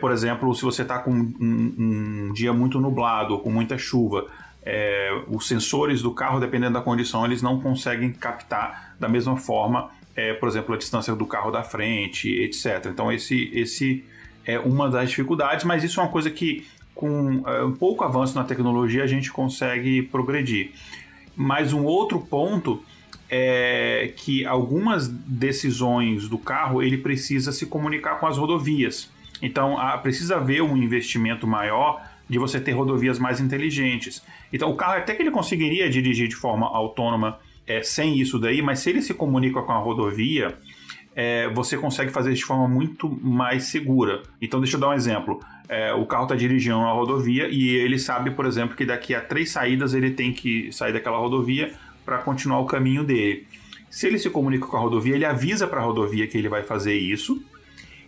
por 0.00 0.12
exemplo, 0.12 0.54
se 0.54 0.62
você 0.62 0.80
está 0.80 0.98
com 0.98 1.10
um, 1.10 1.74
um, 1.78 2.32
dia 2.32 2.54
muito 2.54 2.80
nublado, 2.80 3.38
com 3.40 3.50
muita 3.50 3.76
chuva, 3.76 4.26
é, 4.64 5.22
os 5.28 5.48
sensores 5.48 6.02
do 6.02 6.12
carro, 6.12 6.38
dependendo 6.38 6.74
da 6.74 6.80
condição, 6.80 7.24
eles 7.24 7.42
não 7.42 7.60
conseguem 7.60 8.12
captar 8.12 8.94
da 8.98 9.08
mesma 9.08 9.36
forma, 9.36 9.90
é, 10.14 10.32
por 10.34 10.48
exemplo, 10.48 10.74
a 10.74 10.78
distância 10.78 11.14
do 11.14 11.26
carro 11.26 11.50
da 11.50 11.62
frente, 11.62 12.28
etc. 12.28 12.86
Então, 12.86 13.10
esse, 13.10 13.50
esse 13.52 14.04
é 14.44 14.58
uma 14.58 14.88
das 14.88 15.10
dificuldades, 15.10 15.64
mas 15.64 15.82
isso 15.82 16.00
é 16.00 16.02
uma 16.02 16.10
coisa 16.10 16.30
que, 16.30 16.66
com 16.94 17.42
é, 17.46 17.64
um 17.64 17.72
pouco 17.72 18.04
avanço 18.04 18.34
na 18.36 18.44
tecnologia, 18.44 19.02
a 19.02 19.06
gente 19.06 19.32
consegue 19.32 20.02
progredir. 20.02 20.72
Mas 21.34 21.72
um 21.72 21.84
outro 21.84 22.20
ponto 22.20 22.82
é 23.28 24.12
que 24.16 24.44
algumas 24.44 25.08
decisões 25.08 26.28
do 26.28 26.36
carro 26.36 26.82
ele 26.82 26.98
precisa 26.98 27.50
se 27.50 27.66
comunicar 27.66 28.20
com 28.20 28.26
as 28.26 28.36
rodovias. 28.36 29.10
Então, 29.40 29.76
precisa 30.02 30.36
haver 30.36 30.62
um 30.62 30.76
investimento 30.76 31.46
maior 31.46 32.00
de 32.32 32.38
você 32.38 32.58
ter 32.58 32.72
rodovias 32.72 33.18
mais 33.18 33.40
inteligentes. 33.40 34.22
Então, 34.50 34.70
o 34.70 34.74
carro 34.74 34.94
até 34.94 35.14
que 35.14 35.20
ele 35.20 35.30
conseguiria 35.30 35.90
dirigir 35.90 36.28
de 36.28 36.34
forma 36.34 36.66
autônoma 36.66 37.38
é, 37.66 37.82
sem 37.82 38.18
isso 38.18 38.38
daí, 38.38 38.62
mas 38.62 38.78
se 38.78 38.88
ele 38.88 39.02
se 39.02 39.12
comunica 39.12 39.60
com 39.60 39.70
a 39.70 39.76
rodovia, 39.76 40.56
é, 41.14 41.50
você 41.50 41.76
consegue 41.76 42.10
fazer 42.10 42.32
de 42.32 42.42
forma 42.42 42.66
muito 42.66 43.06
mais 43.22 43.64
segura. 43.64 44.22
Então, 44.40 44.60
deixa 44.60 44.76
eu 44.76 44.80
dar 44.80 44.88
um 44.88 44.94
exemplo. 44.94 45.40
É, 45.68 45.92
o 45.92 46.06
carro 46.06 46.22
está 46.22 46.34
dirigindo 46.34 46.78
uma 46.78 46.92
rodovia 46.92 47.48
e 47.48 47.68
ele 47.68 47.98
sabe, 47.98 48.30
por 48.30 48.46
exemplo, 48.46 48.74
que 48.74 48.86
daqui 48.86 49.14
a 49.14 49.20
três 49.20 49.50
saídas 49.50 49.92
ele 49.92 50.12
tem 50.12 50.32
que 50.32 50.72
sair 50.72 50.94
daquela 50.94 51.18
rodovia 51.18 51.70
para 52.02 52.16
continuar 52.16 52.60
o 52.60 52.64
caminho 52.64 53.04
dele. 53.04 53.46
Se 53.90 54.06
ele 54.06 54.18
se 54.18 54.30
comunica 54.30 54.66
com 54.66 54.76
a 54.78 54.80
rodovia, 54.80 55.14
ele 55.14 55.26
avisa 55.26 55.66
para 55.66 55.82
a 55.82 55.84
rodovia 55.84 56.26
que 56.26 56.38
ele 56.38 56.48
vai 56.48 56.62
fazer 56.62 56.94
isso 56.96 57.44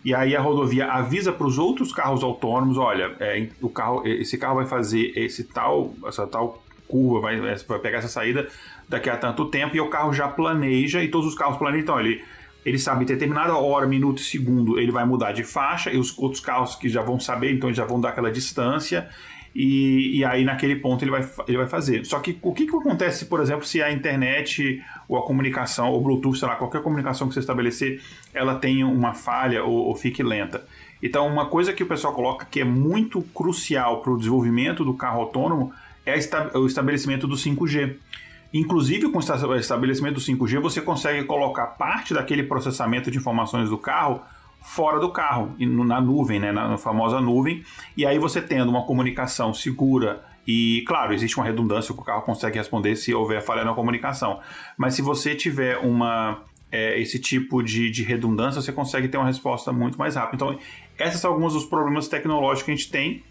e 0.05 0.15
aí 0.15 0.37
a 0.37 0.41
rodovia 0.41 0.87
avisa 0.87 1.33
para 1.33 1.47
os 1.47 1.59
outros 1.59 1.93
carros 1.93 2.23
autônomos, 2.23 2.77
olha, 2.77 3.15
é, 3.19 3.49
o 3.63 3.71
carro, 3.71 4.07
esse 4.07 4.37
carro 4.37 4.57
vai 4.57 4.67
fazer 4.67 5.13
esse 5.17 5.45
tal, 5.45 5.95
essa 6.07 6.27
tal 6.27 6.63
curva, 6.87 7.21
vai, 7.21 7.41
vai 7.41 7.79
pegar 7.79 7.99
essa 7.99 8.09
saída 8.09 8.47
daqui 8.87 9.09
a 9.09 9.17
tanto 9.17 9.47
tempo, 9.47 9.75
e 9.75 9.81
o 9.81 9.89
carro 9.89 10.13
já 10.13 10.29
planeja, 10.29 11.03
e 11.03 11.09
todos 11.09 11.29
os 11.29 11.35
carros 11.35 11.57
planejam, 11.57 11.83
então 11.83 11.99
ele, 11.99 12.23
ele 12.67 12.79
sabe 12.79 13.07
determinada 13.07 13.57
hora, 13.57 13.87
minuto 13.87 14.19
e 14.19 14.23
segundo, 14.23 14.79
ele 14.79 14.93
vai 14.93 15.07
mudar 15.07 15.33
de 15.33 15.43
faixa, 15.43 15.91
e 15.91 15.97
os 15.97 16.17
outros 16.19 16.41
carros 16.41 16.75
que 16.75 16.89
já 16.89 17.01
vão 17.01 17.19
saber, 17.19 17.55
então 17.55 17.71
eles 17.71 17.77
já 17.79 17.87
vão 17.87 17.99
dar 17.99 18.11
aquela 18.11 18.31
distância, 18.31 19.09
e, 19.55 20.19
e 20.19 20.25
aí 20.25 20.45
naquele 20.45 20.77
ponto 20.77 21.03
ele 21.03 21.13
vai, 21.13 21.27
ele 21.47 21.57
vai 21.57 21.69
fazer. 21.69 22.05
Só 22.05 22.19
que 22.19 22.39
o 22.43 22.53
que, 22.53 22.67
que 22.67 22.77
acontece, 22.77 23.25
por 23.27 23.41
exemplo, 23.41 23.65
se 23.65 23.81
a 23.81 23.91
internet 23.91 24.83
ou 25.09 25.19
a 25.19 25.27
comunicação, 25.27 25.91
ou 25.91 26.01
Bluetooth, 26.01 26.39
sei 26.39 26.49
lá, 26.49 26.57
qualquer 26.57 26.83
comunicação 26.83 27.29
que 27.29 27.35
você 27.35 27.41
estabelecer, 27.41 28.03
ela 28.33 28.55
tem 28.57 28.85
uma 28.85 29.15
falha 29.15 29.65
ou, 29.65 29.73
ou 29.73 29.95
fique 29.95 30.23
lenta. 30.23 30.65
Então, 31.03 31.27
uma 31.27 31.47
coisa 31.47 31.73
que 31.73 31.83
o 31.83 31.87
pessoal 31.87 32.15
coloca 32.15 32.47
que 32.51 32.61
é 32.61 32.65
muito 32.65 33.21
crucial 33.35 34.01
para 34.01 34.13
o 34.13 34.17
desenvolvimento 34.17 34.85
do 34.85 34.95
carro 34.95 35.21
autônomo 35.21 35.73
é 36.07 36.15
o 36.55 36.67
estabelecimento 36.67 37.27
do 37.27 37.35
5G. 37.35 37.97
Inclusive, 38.53 39.11
com 39.11 39.19
o 39.19 39.57
estabelecimento 39.57 40.15
do 40.15 40.21
5G, 40.21 40.61
você 40.61 40.81
consegue 40.81 41.25
colocar 41.25 41.67
parte 41.67 42.15
daquele 42.15 42.45
processamento 42.45 43.11
de 43.11 43.19
informações 43.19 43.69
do 43.69 43.77
carro 43.77 44.21
fora 44.65 44.99
do 44.99 45.11
carro, 45.11 45.55
na 45.59 46.01
nuvem, 46.01 46.41
né, 46.41 46.51
na 46.51 46.79
famosa 46.79 47.21
nuvem, 47.21 47.63
e 47.95 48.07
aí 48.07 48.19
você 48.19 48.41
tendo 48.41 48.71
uma 48.71 48.87
comunicação 48.87 49.53
segura 49.53 50.25
e, 50.47 50.83
claro, 50.87 51.13
existe 51.13 51.37
uma 51.37 51.45
redundância 51.45 51.95
que 51.95 52.01
o 52.01 52.05
carro 52.05 52.23
consegue 52.23 52.59
responder 52.59 52.97
se 52.97 53.15
houver 53.15 53.43
falha 53.43 53.65
na 53.65 53.75
comunicação, 53.75 54.41
mas 54.77 54.95
se 54.95 55.03
você 55.03 55.35
tiver 55.35 55.79
uma 55.79 56.43
é, 56.71 57.01
esse 57.01 57.19
tipo 57.19 57.63
de, 57.63 57.91
de 57.91 58.03
redundância, 58.03 58.61
você 58.61 58.73
consegue 58.73 59.09
ter 59.09 59.17
uma 59.17 59.27
resposta 59.27 59.73
muito 59.73 59.97
mais 59.99 60.17
rápida. 60.17 60.45
Então, 60.45 60.59
esses 60.99 61.21
são 61.21 61.33
alguns 61.33 61.53
dos 61.53 61.65
problemas 61.65 62.09
tecnológicos 62.09 62.65
que 62.65 62.71
a 62.73 62.75
gente 62.75 62.91
tem 62.91 63.23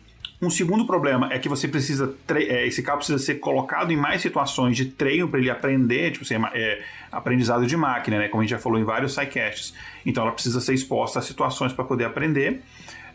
um 0.46 0.50
segundo 0.50 0.86
problema 0.86 1.30
é 1.32 1.40
que 1.40 1.48
você 1.48 1.68
precisa. 1.68 2.14
É, 2.30 2.68
esse 2.68 2.84
carro 2.84 2.98
precisa 2.98 3.18
ser 3.18 3.36
colocado 3.36 3.92
em 3.92 3.96
mais 3.96 4.22
situações 4.22 4.76
de 4.76 4.86
treino 4.86 5.28
para 5.28 5.40
ele 5.40 5.50
aprender, 5.50 6.12
tipo 6.12 6.26
assim, 6.26 6.36
é, 6.54 6.82
aprendizado 7.12 7.66
de 7.66 7.78
máquina, 7.78 8.18
né? 8.18 8.28
Como 8.28 8.42
a 8.42 8.44
gente 8.44 8.52
já 8.52 8.60
falou 8.60 8.80
em 8.80 8.84
vários 8.84 9.14
sidecasts. 9.14 9.74
Então 10.06 10.24
ela 10.24 10.34
precisa 10.34 10.60
ser 10.60 10.74
exposta 10.74 11.20
a 11.20 11.22
situações 11.22 11.72
para 11.72 11.86
poder 11.86 12.06
aprender. 12.06 12.62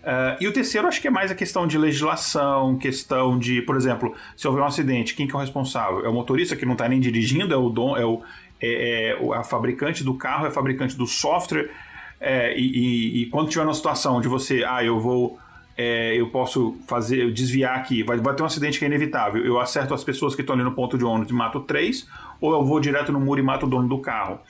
Uh, 0.09 0.41
e 0.41 0.49
o 0.49 0.53
terceiro, 0.55 0.88
acho 0.88 1.03
que 1.03 1.09
é 1.09 1.11
mais 1.11 1.31
a 1.31 1.35
questão 1.35 1.67
de 1.67 1.77
legislação, 1.77 2.79
questão 2.79 3.38
de, 3.38 3.61
por 3.61 3.77
exemplo, 3.77 4.15
se 4.35 4.49
houver 4.49 4.62
um 4.62 4.67
acidente, 4.67 5.15
quem 5.15 5.27
que 5.27 5.35
é 5.35 5.37
o 5.37 5.38
responsável? 5.38 6.03
É 6.03 6.09
o 6.09 6.15
motorista 6.15 6.57
que 6.57 6.65
não 6.65 6.73
está 6.73 6.88
nem 6.88 6.99
dirigindo, 6.99 7.53
é 7.53 7.57
o 7.59 7.69
dom, 7.69 7.95
é 7.95 8.07
o 8.07 8.23
é, 8.59 9.11
é, 9.11 9.35
a 9.35 9.45
fabricante 9.45 10.03
do 10.03 10.15
carro, 10.15 10.47
é 10.47 10.49
a 10.49 10.50
fabricante 10.50 10.97
do 10.97 11.07
software. 11.07 11.71
É, 12.19 12.59
e, 12.59 12.62
e, 12.62 13.23
e, 13.23 13.27
quando 13.27 13.50
tiver 13.50 13.65
uma 13.65 13.75
situação 13.75 14.17
onde 14.17 14.29
você, 14.29 14.65
ah, 14.67 14.83
eu 14.83 14.99
vou 14.99 15.38
é, 15.77 16.19
eu 16.19 16.29
posso 16.31 16.77
fazer, 16.88 17.31
desviar 17.31 17.77
aqui, 17.77 18.03
vai, 18.03 18.17
vai 18.17 18.35
ter 18.35 18.43
um 18.43 18.47
acidente 18.47 18.79
que 18.79 18.87
é 18.87 18.88
inevitável. 18.88 19.45
Eu 19.45 19.61
acerto 19.61 19.93
as 19.93 20.03
pessoas 20.03 20.35
que 20.35 20.41
estão 20.41 20.55
ali 20.55 20.65
no 20.65 20.73
ponto 20.73 20.97
de 20.97 21.05
ônibus 21.05 21.31
e 21.31 21.35
mato 21.35 21.61
três, 21.61 22.09
ou 22.41 22.53
eu 22.53 22.65
vou 22.65 22.81
direto 22.81 23.12
no 23.12 23.21
muro 23.21 23.41
e 23.41 23.45
mato 23.45 23.67
o 23.67 23.69
dono 23.69 23.87
do 23.87 23.99
carro. 23.99 24.41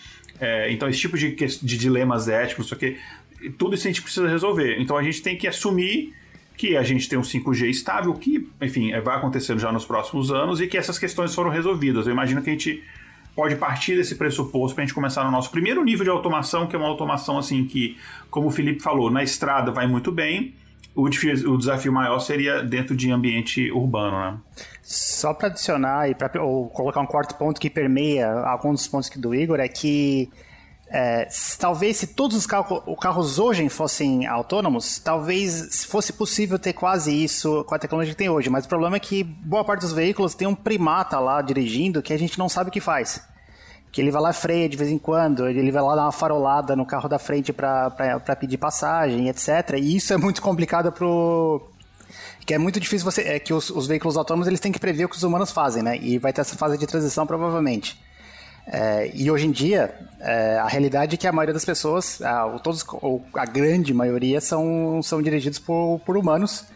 É, 0.41 0.71
então, 0.73 0.89
esse 0.89 1.01
tipo 1.01 1.19
de, 1.19 1.35
de 1.35 1.77
dilemas 1.77 2.29
éticos, 2.29 2.67
isso 2.67 2.75
aqui, 2.75 2.97
tudo 3.59 3.75
isso 3.75 3.87
a 3.87 3.91
gente 3.91 4.03
precisa 4.03 4.29
resolver. 4.29 4.81
Então, 4.81 4.97
a 4.97 5.03
gente 5.03 5.23
tem 5.23 5.37
que 5.37 5.47
assumir 5.47 6.15
que 6.57 6.77
a 6.77 6.83
gente 6.83 7.09
tem 7.09 7.19
um 7.19 7.23
5G 7.23 7.69
estável, 7.69 8.13
que, 8.15 8.49
enfim, 8.61 8.93
é, 8.93 9.01
vai 9.01 9.17
acontecendo 9.17 9.61
já 9.61 9.71
nos 9.71 9.85
próximos 9.85 10.33
anos 10.33 10.61
e 10.61 10.67
que 10.67 10.77
essas 10.77 10.99
questões 10.99 11.35
foram 11.35 11.51
resolvidas. 11.51 12.07
Eu 12.07 12.13
imagino 12.13 12.43
que 12.43 12.51
a 12.51 12.53
gente 12.53 12.83
pode 13.35 13.55
partir 13.55 13.95
desse 13.95 14.17
pressuposto 14.17 14.75
para 14.75 14.83
a 14.83 14.87
gente 14.87 14.95
começar 14.95 15.23
no 15.23 15.31
nosso 15.31 15.51
primeiro 15.53 15.85
nível 15.85 16.03
de 16.03 16.11
automação, 16.11 16.67
que 16.67 16.75
é 16.75 16.79
uma 16.79 16.89
automação 16.89 17.39
assim 17.39 17.65
que, 17.65 17.97
como 18.29 18.49
o 18.49 18.51
Felipe 18.51 18.83
falou, 18.83 19.09
na 19.09 19.23
estrada 19.23 19.71
vai 19.71 19.87
muito 19.87 20.11
bem, 20.11 20.53
o, 20.97 21.05
o 21.05 21.57
desafio 21.57 21.93
maior 21.93 22.19
seria 22.19 22.61
dentro 22.61 22.97
de 22.97 23.13
ambiente 23.13 23.71
urbano, 23.71 24.19
né? 24.19 24.39
Só 24.83 25.33
para 25.33 25.47
adicionar 25.47 26.11
e 26.11 26.15
para 26.17 26.29
colocar 26.29 27.01
um 27.01 27.07
quarto 27.07 27.37
ponto 27.37 27.61
que 27.61 27.71
permeia 27.71 28.29
alguns 28.29 28.81
dos 28.81 28.89
pontos 28.89 29.09
do 29.11 29.33
Igor 29.33 29.61
é 29.61 29.69
que 29.69 30.29
é, 30.91 31.29
talvez 31.59 31.99
se 31.99 32.09
todos 32.09 32.37
os 32.37 32.47
carros, 32.47 33.39
hoje 33.39 33.69
fossem 33.69 34.27
autônomos, 34.27 34.99
talvez 34.99 35.85
fosse 35.85 36.13
possível 36.13 36.59
ter 36.59 36.73
quase 36.73 37.13
isso 37.13 37.65
com 37.65 37.75
a 37.75 37.79
tecnologia 37.79 38.15
que 38.15 38.19
tem 38.19 38.29
hoje. 38.29 38.49
Mas 38.49 38.65
o 38.65 38.69
problema 38.69 38.97
é 38.97 39.01
que 39.01 39.23
boa 39.23 39.65
parte 39.65 39.83
dos 39.83 39.93
veículos 39.93 40.35
tem 40.35 40.49
um 40.49 40.55
primata 40.55 41.19
lá 41.19 41.43
dirigindo 41.43 42.03
que 42.03 42.13
a 42.13 42.19
gente 42.19 42.39
não 42.39 42.49
sabe 42.49 42.71
o 42.71 42.73
que 42.73 42.81
faz 42.81 43.21
que 43.91 44.01
ele 44.01 44.11
vai 44.11 44.21
lá 44.21 44.33
freia 44.33 44.69
de 44.69 44.77
vez 44.77 44.91
em 44.91 44.99
quando, 44.99 45.49
ele 45.49 45.71
vai 45.71 45.83
lá 45.83 45.97
dar 45.97 46.03
uma 46.03 46.13
farolada 46.13 46.77
no 46.77 46.85
carro 46.85 47.09
da 47.09 47.19
frente 47.19 47.53
para 47.53 48.37
pedir 48.39 48.59
passagem, 48.59 49.29
etc. 49.29 49.77
E 49.79 49.97
isso 49.97 50.13
é 50.13 50.17
muito 50.17 50.43
complicado 50.43 50.93
pro 50.93 51.71
que 52.45 52.55
é 52.55 52.59
muito 52.59 52.81
difícil 52.81 53.05
você 53.05 53.23
é 53.23 53.39
que 53.39 53.53
os, 53.53 53.69
os, 53.69 53.87
veículos 53.87 54.17
autônomos 54.17 54.49
eles 54.49 54.59
têm 54.59 54.73
que 54.73 54.79
prever 54.79 55.05
o 55.05 55.09
que 55.09 55.17
os 55.17 55.23
humanos 55.23 55.51
fazem, 55.51 55.83
né? 55.83 55.99
E 55.99 56.19
vai 56.19 56.33
ter 56.33 56.41
essa 56.41 56.57
fase 56.57 56.79
de 56.79 56.87
transição 56.87 57.27
provavelmente. 57.27 58.01
É, 58.71 59.11
e 59.15 59.31
hoje 59.31 59.47
em 59.47 59.51
dia 59.51 59.95
é, 60.21 60.59
a 60.59 60.67
realidade 60.67 61.15
é 61.15 61.19
que 61.19 61.27
a 61.27 61.33
maioria 61.33 61.55
das 61.55 61.65
pessoas, 61.65 62.21
a, 62.21 62.47
todos, 62.59 62.85
ou 63.01 63.25
a 63.35 63.47
grande 63.47 63.95
maioria 63.95 64.41
são, 64.41 65.01
são 65.03 65.23
dirigidos 65.23 65.59
por, 65.59 66.01
por 66.05 66.17
humanos. 66.17 66.67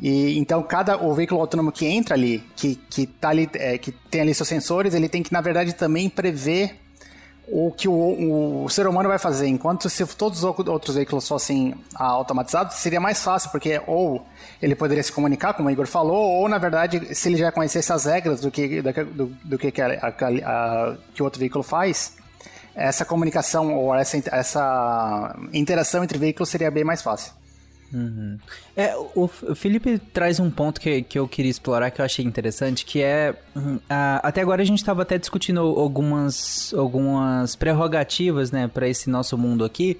E 0.00 0.38
então 0.38 0.62
cada 0.62 0.96
o 0.96 1.12
veículo 1.14 1.40
autônomo 1.40 1.72
que 1.72 1.86
entra 1.86 2.14
ali, 2.14 2.42
que, 2.56 2.76
que, 2.76 3.06
tá 3.06 3.30
ali, 3.30 3.48
é, 3.54 3.78
que 3.78 3.92
tem 3.92 4.20
ali 4.20 4.34
seus 4.34 4.48
sensores, 4.48 4.94
ele 4.94 5.08
tem 5.08 5.22
que, 5.22 5.32
na 5.32 5.40
verdade, 5.40 5.72
também 5.74 6.08
prever 6.08 6.76
o 7.50 7.72
que 7.72 7.88
o, 7.88 8.64
o 8.64 8.68
ser 8.68 8.86
humano 8.86 9.08
vai 9.08 9.18
fazer. 9.18 9.46
Enquanto 9.46 9.88
se 9.88 10.04
todos 10.06 10.44
os 10.44 10.44
outros 10.44 10.96
veículos 10.96 11.26
fossem 11.26 11.74
automatizados, 11.94 12.76
seria 12.76 13.00
mais 13.00 13.22
fácil, 13.22 13.50
porque 13.50 13.80
ou 13.86 14.24
ele 14.60 14.74
poderia 14.74 15.02
se 15.02 15.12
comunicar, 15.12 15.54
como 15.54 15.68
o 15.68 15.70
Igor 15.70 15.86
falou, 15.86 16.40
ou 16.40 16.48
na 16.48 16.58
verdade, 16.58 17.14
se 17.14 17.28
ele 17.28 17.36
já 17.36 17.50
conhecesse 17.50 17.92
as 17.92 18.04
regras 18.04 18.40
do 18.40 18.50
que, 18.50 18.82
do, 18.82 19.26
do 19.44 19.58
que, 19.58 19.70
que, 19.70 19.80
a, 19.80 19.86
a, 19.86 20.08
a, 20.08 20.96
que 21.14 21.22
o 21.22 21.24
outro 21.24 21.40
veículo 21.40 21.62
faz, 21.64 22.16
essa 22.74 23.04
comunicação 23.04 23.74
ou 23.74 23.94
essa, 23.94 24.22
essa 24.30 25.36
interação 25.52 26.04
entre 26.04 26.18
veículos 26.18 26.48
seria 26.48 26.70
bem 26.70 26.84
mais 26.84 27.02
fácil. 27.02 27.32
Uhum. 27.92 28.38
É, 28.76 28.94
o, 29.14 29.26
Felipe 29.26 29.98
traz 29.98 30.38
um 30.38 30.50
ponto 30.50 30.80
que, 30.80 31.02
que 31.02 31.18
eu 31.18 31.26
queria 31.26 31.50
explorar 31.50 31.90
que 31.90 32.00
eu 32.00 32.04
achei 32.04 32.24
interessante, 32.24 32.84
que 32.84 33.00
é 33.00 33.34
uh, 33.56 33.80
até 34.22 34.42
agora 34.42 34.60
a 34.60 34.64
gente 34.64 34.78
estava 34.78 35.02
até 35.02 35.16
discutindo 35.16 35.60
algumas, 35.60 36.72
algumas 36.74 37.56
prerrogativas, 37.56 38.50
né, 38.50 38.68
para 38.68 38.86
esse 38.88 39.08
nosso 39.08 39.38
mundo 39.38 39.64
aqui. 39.64 39.98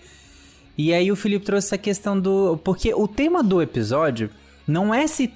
E 0.77 0.93
aí 0.93 1.11
o 1.11 1.17
Felipe 1.17 1.45
trouxe 1.45 1.69
essa 1.69 1.79
questão 1.79 2.19
do 2.19 2.59
porque 2.63 2.95
o 2.95 3.09
tema 3.09 3.43
do 3.43 3.61
episódio 3.61 4.31
não 4.67 4.95
é 4.95 5.07
se 5.07 5.33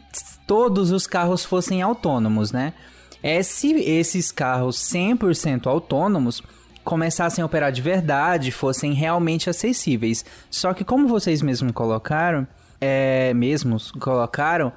todos 0.47 0.93
os 0.93 1.07
carros 1.07 1.45
fossem 1.45 1.81
autônomos, 1.81 2.53
né? 2.53 2.75
É 3.23 3.43
se 3.43 3.73
esses 3.73 4.31
carros 4.31 4.77
100% 4.77 5.67
autônomos 5.67 6.43
começassem 6.85 7.43
a 7.43 7.47
operar 7.47 7.73
de 7.73 7.83
verdade, 7.83 8.51
fossem 8.51 8.93
realmente 8.93 9.49
acessíveis. 9.49 10.25
Só 10.51 10.73
que 10.75 10.85
como 10.85 11.09
vocês 11.09 11.43
mesmos 11.43 11.73
colocaram, 11.73 12.47
é, 12.81 13.33
mesmos 13.35 13.91
colocaram, 13.93 14.73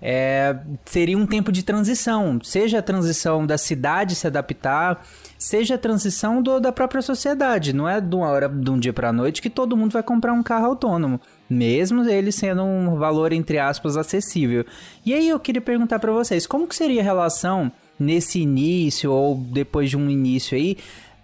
é, 0.00 0.56
seria 0.84 1.18
um 1.18 1.26
tempo 1.26 1.50
de 1.50 1.62
transição, 1.62 2.38
seja 2.42 2.78
a 2.78 2.82
transição 2.82 3.44
da 3.44 3.58
cidade 3.58 4.14
se 4.14 4.26
adaptar, 4.26 5.04
seja 5.36 5.74
a 5.74 5.78
transição 5.78 6.40
do, 6.40 6.60
da 6.60 6.72
própria 6.72 7.02
sociedade. 7.02 7.72
Não 7.72 7.88
é 7.88 8.00
de 8.00 8.14
uma 8.14 8.28
hora, 8.28 8.48
de 8.48 8.70
um 8.70 8.78
dia 8.78 8.92
para 8.92 9.08
a 9.08 9.12
noite 9.12 9.42
que 9.42 9.50
todo 9.50 9.76
mundo 9.76 9.92
vai 9.92 10.02
comprar 10.02 10.32
um 10.32 10.42
carro 10.42 10.66
autônomo, 10.66 11.20
mesmo 11.50 12.08
ele 12.08 12.30
sendo 12.30 12.62
um 12.62 12.96
valor 12.96 13.32
entre 13.32 13.58
aspas 13.58 13.96
acessível. 13.96 14.64
E 15.04 15.12
aí 15.12 15.28
eu 15.28 15.40
queria 15.40 15.60
perguntar 15.60 15.98
para 15.98 16.12
vocês, 16.12 16.46
como 16.46 16.68
que 16.68 16.76
seria 16.76 17.00
a 17.00 17.04
relação 17.04 17.72
nesse 17.98 18.40
início 18.40 19.10
ou 19.10 19.34
depois 19.34 19.90
de 19.90 19.96
um 19.96 20.08
início 20.08 20.56
aí 20.56 20.76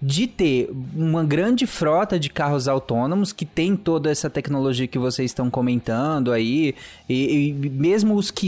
de 0.06 0.26
ter 0.26 0.70
uma 0.94 1.25
grande 1.25 1.66
frota 1.66 2.20
de 2.20 2.28
carros 2.28 2.68
autônomos 2.68 3.32
que 3.32 3.46
tem 3.46 3.75
toda 3.75 4.11
essa 4.11 4.28
tecnologia 4.28 4.87
que 4.87 4.99
vocês 4.99 5.30
estão 5.30 5.49
comentando 5.49 6.30
aí, 6.30 6.75
e, 7.08 7.49
e 7.49 7.52
mesmo 7.70 8.14
os 8.14 8.30
que 8.30 8.46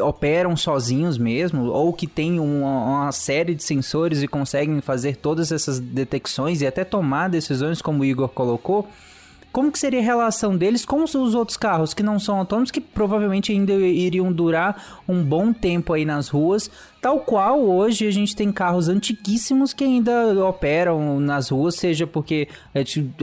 operam 0.00 0.56
sozinhos 0.56 1.18
mesmo, 1.18 1.64
ou 1.64 1.92
que 1.92 2.06
têm 2.06 2.38
uma, 2.38 2.84
uma 2.84 3.12
série 3.12 3.52
de 3.52 3.64
sensores 3.64 4.22
e 4.22 4.28
conseguem 4.28 4.80
fazer 4.80 5.16
todas 5.16 5.50
essas 5.50 5.80
detecções 5.80 6.60
e 6.60 6.68
até 6.68 6.84
tomar 6.84 7.28
decisões 7.28 7.82
como 7.82 8.02
o 8.02 8.04
Igor 8.04 8.28
colocou, 8.28 8.88
como 9.52 9.70
que 9.70 9.78
seria 9.78 10.00
a 10.00 10.02
relação 10.02 10.56
deles 10.56 10.84
com 10.84 11.04
os 11.04 11.14
os 11.14 11.34
outros 11.34 11.56
carros 11.56 11.92
que 11.92 12.02
não 12.02 12.18
são 12.18 12.38
autônomos, 12.38 12.70
que 12.70 12.80
provavelmente 12.80 13.52
ainda 13.52 13.72
iriam 13.72 14.32
durar 14.32 15.02
um 15.06 15.22
bom 15.22 15.52
tempo 15.52 15.92
aí 15.92 16.04
nas 16.04 16.28
ruas, 16.28 16.70
tal 17.00 17.20
qual 17.20 17.60
hoje 17.60 18.06
a 18.06 18.10
gente 18.10 18.34
tem 18.34 18.50
carros 18.50 18.88
antiquíssimos 18.88 19.72
que 19.72 19.84
ainda 19.84 20.44
operam 20.46 21.20
nas 21.20 21.50
ruas, 21.50 21.76
seja 21.76 22.06
porque 22.06 22.48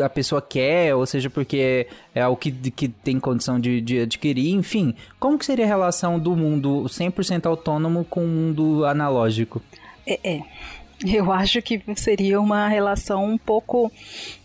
a 0.03 0.09
pessoa 0.09 0.41
quer, 0.41 0.95
ou 0.95 1.05
seja 1.05 1.29
porque 1.29 1.87
é 2.13 2.27
o 2.27 2.35
que, 2.35 2.51
que 2.51 2.87
tem 2.87 3.19
condição 3.19 3.59
de, 3.59 3.81
de 3.81 4.01
adquirir, 4.01 4.53
enfim. 4.53 4.93
Como 5.19 5.37
que 5.37 5.45
seria 5.45 5.65
a 5.65 5.67
relação 5.67 6.19
do 6.19 6.35
mundo 6.35 6.83
100% 6.83 7.45
autônomo 7.45 8.05
com 8.05 8.23
o 8.23 8.27
mundo 8.27 8.85
analógico? 8.85 9.61
É, 10.05 10.19
é. 10.23 10.41
Eu 11.05 11.31
acho 11.31 11.61
que 11.61 11.81
seria 11.95 12.41
uma 12.41 12.67
relação 12.67 13.23
um 13.23 13.37
pouco. 13.37 13.91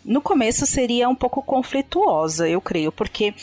No 0.05 0.21
começo 0.21 0.65
seria 0.67 1.09
um 1.09 1.15
pouco 1.15 1.43
conflituosa, 1.43 2.49
eu 2.49 2.61
creio, 2.61 2.93
porque, 2.93 3.35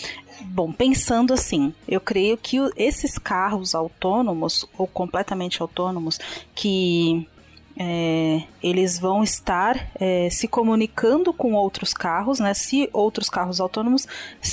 bom, 0.45 0.71
pensando 0.71 1.33
assim, 1.33 1.73
eu 1.87 1.99
creio 1.99 2.37
que 2.37 2.57
esses 2.77 3.17
carros 3.17 3.75
autônomos, 3.75 4.65
ou 4.77 4.87
completamente 4.87 5.61
autônomos, 5.61 6.19
que 6.55 7.27
é, 7.77 8.43
eles 8.61 8.99
vão 8.99 9.23
estar 9.23 9.89
é, 9.99 10.29
se 10.29 10.47
comunicando 10.47 11.33
com 11.33 11.53
outros 11.53 11.93
carros, 11.93 12.39
né? 12.39 12.53
Se 12.53 12.89
outros 12.93 13.29
carros 13.29 13.59
autônomos, 13.59 14.07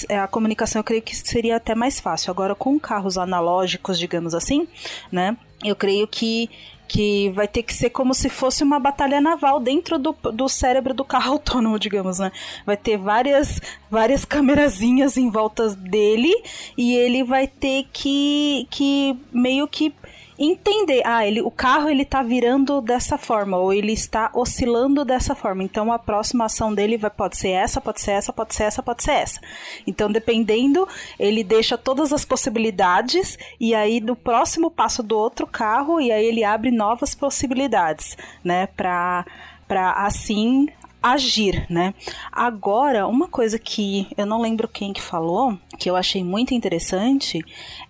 é, 0.09 0.19
a 0.19 0.27
comunicação 0.27 0.81
eu 0.81 0.85
creio 0.85 1.03
que 1.03 1.15
seria 1.15 1.57
até 1.57 1.75
mais 1.75 2.01
fácil. 2.01 2.31
Agora, 2.31 2.55
com 2.55 2.79
carros 2.79 3.19
analógicos, 3.19 3.99
digamos 3.99 4.35
assim, 4.35 4.67
né? 5.13 5.37
Eu 5.63 5.77
creio 5.77 6.09
que 6.09 6.49
que 6.89 7.31
vai 7.31 7.47
ter 7.47 7.63
que 7.63 7.75
ser 7.75 7.91
como 7.91 8.15
se 8.15 8.31
fosse 8.31 8.65
uma 8.65 8.81
batalha 8.81 9.21
naval 9.21 9.61
dentro 9.61 9.99
do, 9.99 10.13
do 10.33 10.49
cérebro 10.49 10.95
do 10.95 11.05
carro 11.05 11.33
autônomo, 11.39 11.79
digamos, 11.79 12.19
né? 12.19 12.33
Vai 12.65 12.77
ter 12.77 12.97
várias, 12.97 13.61
várias 13.91 14.25
câmerazinhas 14.25 15.17
em 15.17 15.31
volta 15.31 15.69
dele 15.77 16.33
e 16.77 16.97
ele 16.97 17.23
vai 17.23 17.47
ter 17.47 17.87
que, 17.93 18.67
que 18.71 19.17
meio 19.31 19.69
que 19.69 19.95
entender, 20.39 21.03
ah, 21.05 21.27
ele, 21.27 21.43
o 21.43 21.51
carro 21.51 21.89
ele 21.89 22.05
tá 22.05 22.23
virando 22.23 22.81
dessa 22.81 23.19
forma, 23.19 23.57
ou 23.57 23.73
ele 23.73 23.93
está 23.93 24.31
oscilando 24.33 25.05
dessa 25.05 25.35
forma. 25.35 25.63
Então 25.63 25.93
a 25.93 25.99
próxima 25.99 26.45
ação 26.45 26.73
dele 26.73 26.97
vai, 26.97 27.11
pode 27.11 27.37
ser 27.37 27.51
essa, 27.51 27.81
pode 27.81 28.01
ser 28.01 28.13
essa, 28.13 28.33
pode 28.33 28.55
ser 28.55 28.65
essa, 28.65 28.83
pode 28.83 29.03
ser 29.03 29.13
essa. 29.13 29.41
Então, 29.87 30.11
dependendo, 30.11 30.87
ele 31.19 31.43
deixa 31.43 31.77
todas 31.77 32.13
as 32.13 32.25
possibilidades, 32.25 33.39
e 33.59 33.75
aí 33.75 34.01
do 34.01 34.15
próximo 34.15 34.71
passo 34.71 35.03
do 35.03 35.19
outro 35.19 35.47
carro, 35.47 36.01
e 36.01 36.13
aí 36.13 36.25
ele 36.25 36.45
abre 36.45 36.71
novas 36.71 37.15
possibilidades, 37.15 38.17
né? 38.45 38.67
Pra, 38.69 39.25
pra 39.67 39.93
assim 39.93 40.69
agir, 41.03 41.67
né? 41.71 41.95
Agora, 42.31 43.07
uma 43.07 43.29
coisa 43.29 43.59
que 43.59 44.09
eu 44.17 44.27
não 44.27 44.41
lembro 44.41 44.69
quem 44.69 44.93
que 44.93 45.01
falou, 45.01 45.57
que 45.79 45.89
eu 45.89 45.97
achei 45.97 46.23
muito 46.25 46.55
interessante, 46.55 47.45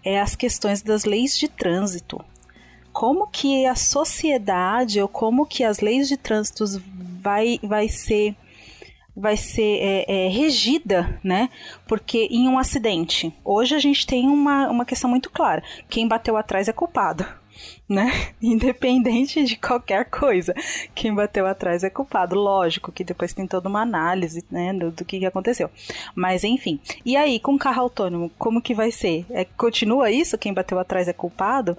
é 0.05 0.20
as 0.20 0.37
questões 0.37 0.83
das 0.83 1.05
leis 1.05 1.38
de 1.38 1.49
trânsito. 1.49 2.22
Como 2.98 3.28
que 3.28 3.64
a 3.64 3.76
sociedade 3.76 5.00
ou 5.00 5.06
como 5.06 5.46
que 5.46 5.62
as 5.62 5.78
leis 5.78 6.08
de 6.08 6.16
trânsito 6.16 6.64
vai, 7.22 7.61
vai 7.62 7.88
ser 7.88 8.34
vai 9.16 9.37
ser 9.37 9.78
é, 9.80 10.26
é, 10.26 10.28
regida, 10.28 11.16
né? 11.22 11.48
Porque 11.87 12.26
em 12.28 12.48
um 12.48 12.58
acidente, 12.58 13.32
hoje 13.44 13.76
a 13.76 13.78
gente 13.78 14.04
tem 14.04 14.26
uma, 14.26 14.68
uma 14.68 14.84
questão 14.84 15.08
muito 15.08 15.30
clara: 15.30 15.62
quem 15.88 16.08
bateu 16.08 16.37
atrás 16.37 16.66
é 16.66 16.72
culpado, 16.72 17.24
né? 17.88 18.11
Independente 18.42 19.44
de 19.44 19.54
qualquer 19.54 20.06
coisa, 20.06 20.52
quem 20.92 21.14
bateu 21.14 21.46
atrás 21.46 21.84
é 21.84 21.90
culpado. 21.90 22.34
Lógico 22.34 22.90
que 22.90 23.04
depois 23.04 23.32
tem 23.32 23.46
toda 23.46 23.68
uma 23.68 23.82
análise, 23.82 24.44
né, 24.50 24.74
do, 24.74 24.90
do 24.90 25.04
que, 25.04 25.24
aconteceu. 25.24 25.70
Mas 26.16 26.42
enfim. 26.42 26.80
E 27.04 27.16
aí, 27.16 27.38
com 27.38 27.56
carro 27.56 27.82
autônomo, 27.82 28.28
como 28.37 28.61
que 28.61 28.74
vai 28.74 28.90
ser? 28.90 29.24
É, 29.30 29.44
continua 29.44 30.11
isso? 30.11 30.37
Quem 30.37 30.52
bateu 30.52 30.80
atrás 30.80 31.06
é 31.06 31.12
culpado? 31.12 31.78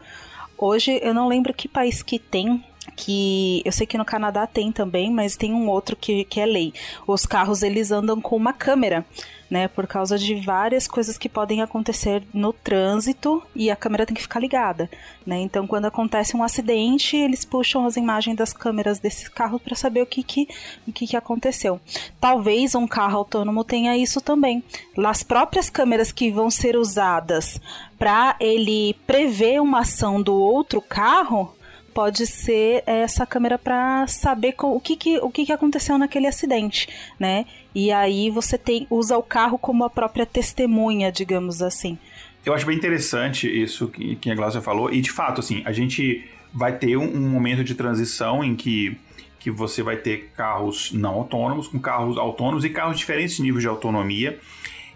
Hoje 0.62 1.00
eu 1.02 1.14
não 1.14 1.30
lembro 1.30 1.54
que 1.54 1.70
país 1.70 2.04
que 2.04 2.20
tem 2.20 2.62
que 2.90 3.62
eu 3.66 3.72
sei 3.72 3.86
que 3.86 3.98
no 3.98 4.06
Canadá 4.06 4.46
tem 4.48 4.72
também, 4.72 5.12
mas 5.12 5.36
tem 5.36 5.54
um 5.54 5.70
outro 5.70 5.96
que, 5.96 6.24
que 6.26 6.40
é 6.40 6.46
lei. 6.46 6.74
Os 7.08 7.26
carros 7.26 7.64
eles 7.64 7.92
andam 7.92 8.20
com 8.22 8.36
uma 8.36 8.54
câmera, 8.54 9.06
né? 9.50 9.68
Por 9.68 9.88
causa 9.88 10.18
de 10.18 10.36
várias 10.36 10.88
coisas 10.88 11.18
que 11.18 11.28
podem 11.28 11.62
acontecer 11.62 12.24
no 12.34 12.54
trânsito 12.54 13.42
e 13.56 13.72
a 13.72 13.76
câmera 13.76 14.06
tem 14.06 14.16
que 14.16 14.22
ficar 14.22 14.40
ligada, 14.40 14.90
né? 15.26 15.40
Então 15.40 15.66
quando 15.66 15.86
acontece 15.86 16.36
um 16.36 16.44
acidente, 16.44 17.18
eles 17.18 17.44
puxam 17.44 17.86
as 17.86 17.98
imagens 17.98 18.38
das 18.38 18.54
câmeras 18.54 19.00
desses 19.00 19.28
carros 19.28 19.62
para 19.62 19.76
saber 19.76 20.02
o 20.02 20.06
que 20.06 20.22
que, 20.22 20.48
o 20.88 20.92
que 20.92 21.08
que 21.08 21.18
aconteceu. 21.18 21.80
Talvez 22.20 22.76
um 22.76 22.88
carro 22.88 23.18
autônomo 23.18 23.64
tenha 23.64 23.98
isso 23.98 24.22
também. 24.22 24.64
As 24.98 25.24
próprias 25.24 25.70
câmeras 25.70 26.12
que 26.12 26.32
vão 26.32 26.50
ser 26.52 26.76
usadas 26.76 27.60
para 27.98 28.36
ele 28.40 28.96
prever 29.08 29.62
uma 29.62 29.80
ação 29.80 30.22
do 30.22 30.34
outro 30.34 30.82
carro 30.82 31.54
pode 31.90 32.26
ser 32.26 32.84
essa 32.86 33.26
câmera 33.26 33.58
para 33.58 34.08
saber 34.08 34.56
o, 34.62 34.80
que, 34.80 34.96
que, 34.96 35.18
o 35.18 35.30
que, 35.30 35.46
que 35.46 35.52
aconteceu 35.52 35.98
naquele 35.98 36.28
acidente, 36.28 36.88
né? 37.20 37.46
E 37.74 37.92
aí 37.92 38.30
você 38.30 38.58
tem 38.58 38.88
usa 38.90 39.18
o 39.18 39.24
carro 39.24 39.58
como 39.58 39.84
a 39.84 39.90
própria 39.90 40.26
testemunha, 40.26 41.12
digamos 41.12 41.62
assim. 41.62 41.98
Eu 42.46 42.54
acho 42.54 42.66
bem 42.66 42.78
interessante 42.78 43.48
isso 43.48 43.88
que, 43.90 44.16
que 44.16 44.32
a 44.32 44.36
Glaucia 44.36 44.62
falou. 44.62 44.92
E 44.92 45.02
de 45.02 45.12
fato, 45.12 45.40
assim, 45.40 45.62
a 45.66 45.72
gente 45.72 46.26
vai 46.54 46.78
ter 46.78 46.98
um, 46.98 47.04
um 47.04 47.30
momento 47.30 47.64
de 47.64 47.76
transição 47.76 48.44
em 48.44 48.56
que, 48.56 48.98
que 49.40 49.52
você 49.52 49.84
vai 49.84 49.98
ter 49.98 50.32
carros 50.36 50.92
não 50.92 51.16
autônomos, 51.16 51.68
com 51.68 51.80
carros 51.80 52.18
autônomos 52.18 52.64
e 52.64 52.70
carros 52.70 52.94
de 52.94 53.00
diferentes 53.00 53.40
níveis 53.40 53.62
de 53.62 53.68
autonomia. 53.68 54.40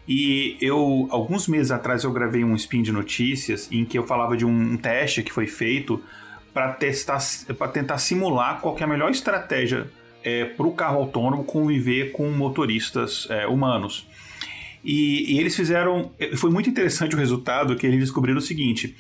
E 0.08 0.58
eu, 0.60 1.08
alguns 1.12 1.47
meses 1.47 1.71
atrás, 1.71 2.03
eu 2.03 2.12
gravei 2.12 2.43
um 2.43 2.56
spin 2.56 2.82
de 2.82 2.91
notícias 2.91 3.69
em 3.71 3.86
que 3.86 3.97
eu 3.97 4.06
falava 4.06 4.36
de 4.36 4.45
um 4.45 4.75
teste 4.75 5.23
que 5.23 5.32
foi 5.32 5.47
feito 5.47 6.01
para 6.54 6.74
testar, 6.74 7.20
para 7.58 7.68
tentar 7.68 7.98
simular 7.98 8.60
qual 8.62 8.78
é 8.80 8.84
a 8.84 8.88
melhor 8.88 9.10
estratégia 9.10 9.88
para 10.56 10.66
o 10.66 10.72
carro 10.72 11.00
autônomo 11.00 11.44
conviver 11.44 12.12
com 12.12 12.30
motoristas 12.32 13.28
é, 13.30 13.46
humanos. 13.46 14.08
E, 14.84 15.34
e, 15.34 15.39
eles 15.39 15.56
fizeram. 15.56 16.12
Foi 16.38 16.50
muito 16.50 16.70
interessante 16.70 17.16
o 17.16 17.20
resultado 17.20 17.76
que 17.76 17.88
eles 17.88 18.00
descobriram 18.00 18.39
o 18.39 18.42
seguinte: 18.42 18.96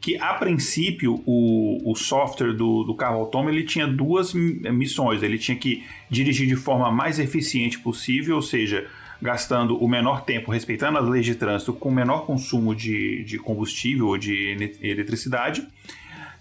que 0.00 0.16
a 0.18 0.34
princípio 0.34 1.22
o, 1.24 1.90
o 1.90 1.94
software 1.94 2.52
do, 2.52 2.82
do 2.82 2.94
carro 2.94 3.20
autônomo 3.20 3.50
ele 3.50 3.62
tinha 3.62 3.86
duas 3.86 4.34
missões. 4.34 5.22
Ele 5.22 5.38
tinha 5.38 5.56
que 5.56 5.84
dirigir 6.10 6.48
de 6.48 6.56
forma 6.56 6.90
mais 6.90 7.20
eficiente 7.20 7.78
possível, 7.78 8.36
ou 8.36 8.42
seja, 8.42 8.88
gastando 9.20 9.76
o 9.76 9.88
menor 9.88 10.24
tempo, 10.24 10.50
respeitando 10.50 10.98
as 10.98 11.08
leis 11.08 11.24
de 11.24 11.36
trânsito, 11.36 11.72
com 11.72 11.88
o 11.88 11.92
menor 11.92 12.26
consumo 12.26 12.74
de, 12.74 13.22
de 13.22 13.38
combustível 13.38 14.08
ou 14.08 14.18
de 14.18 14.76
eletricidade. 14.82 15.64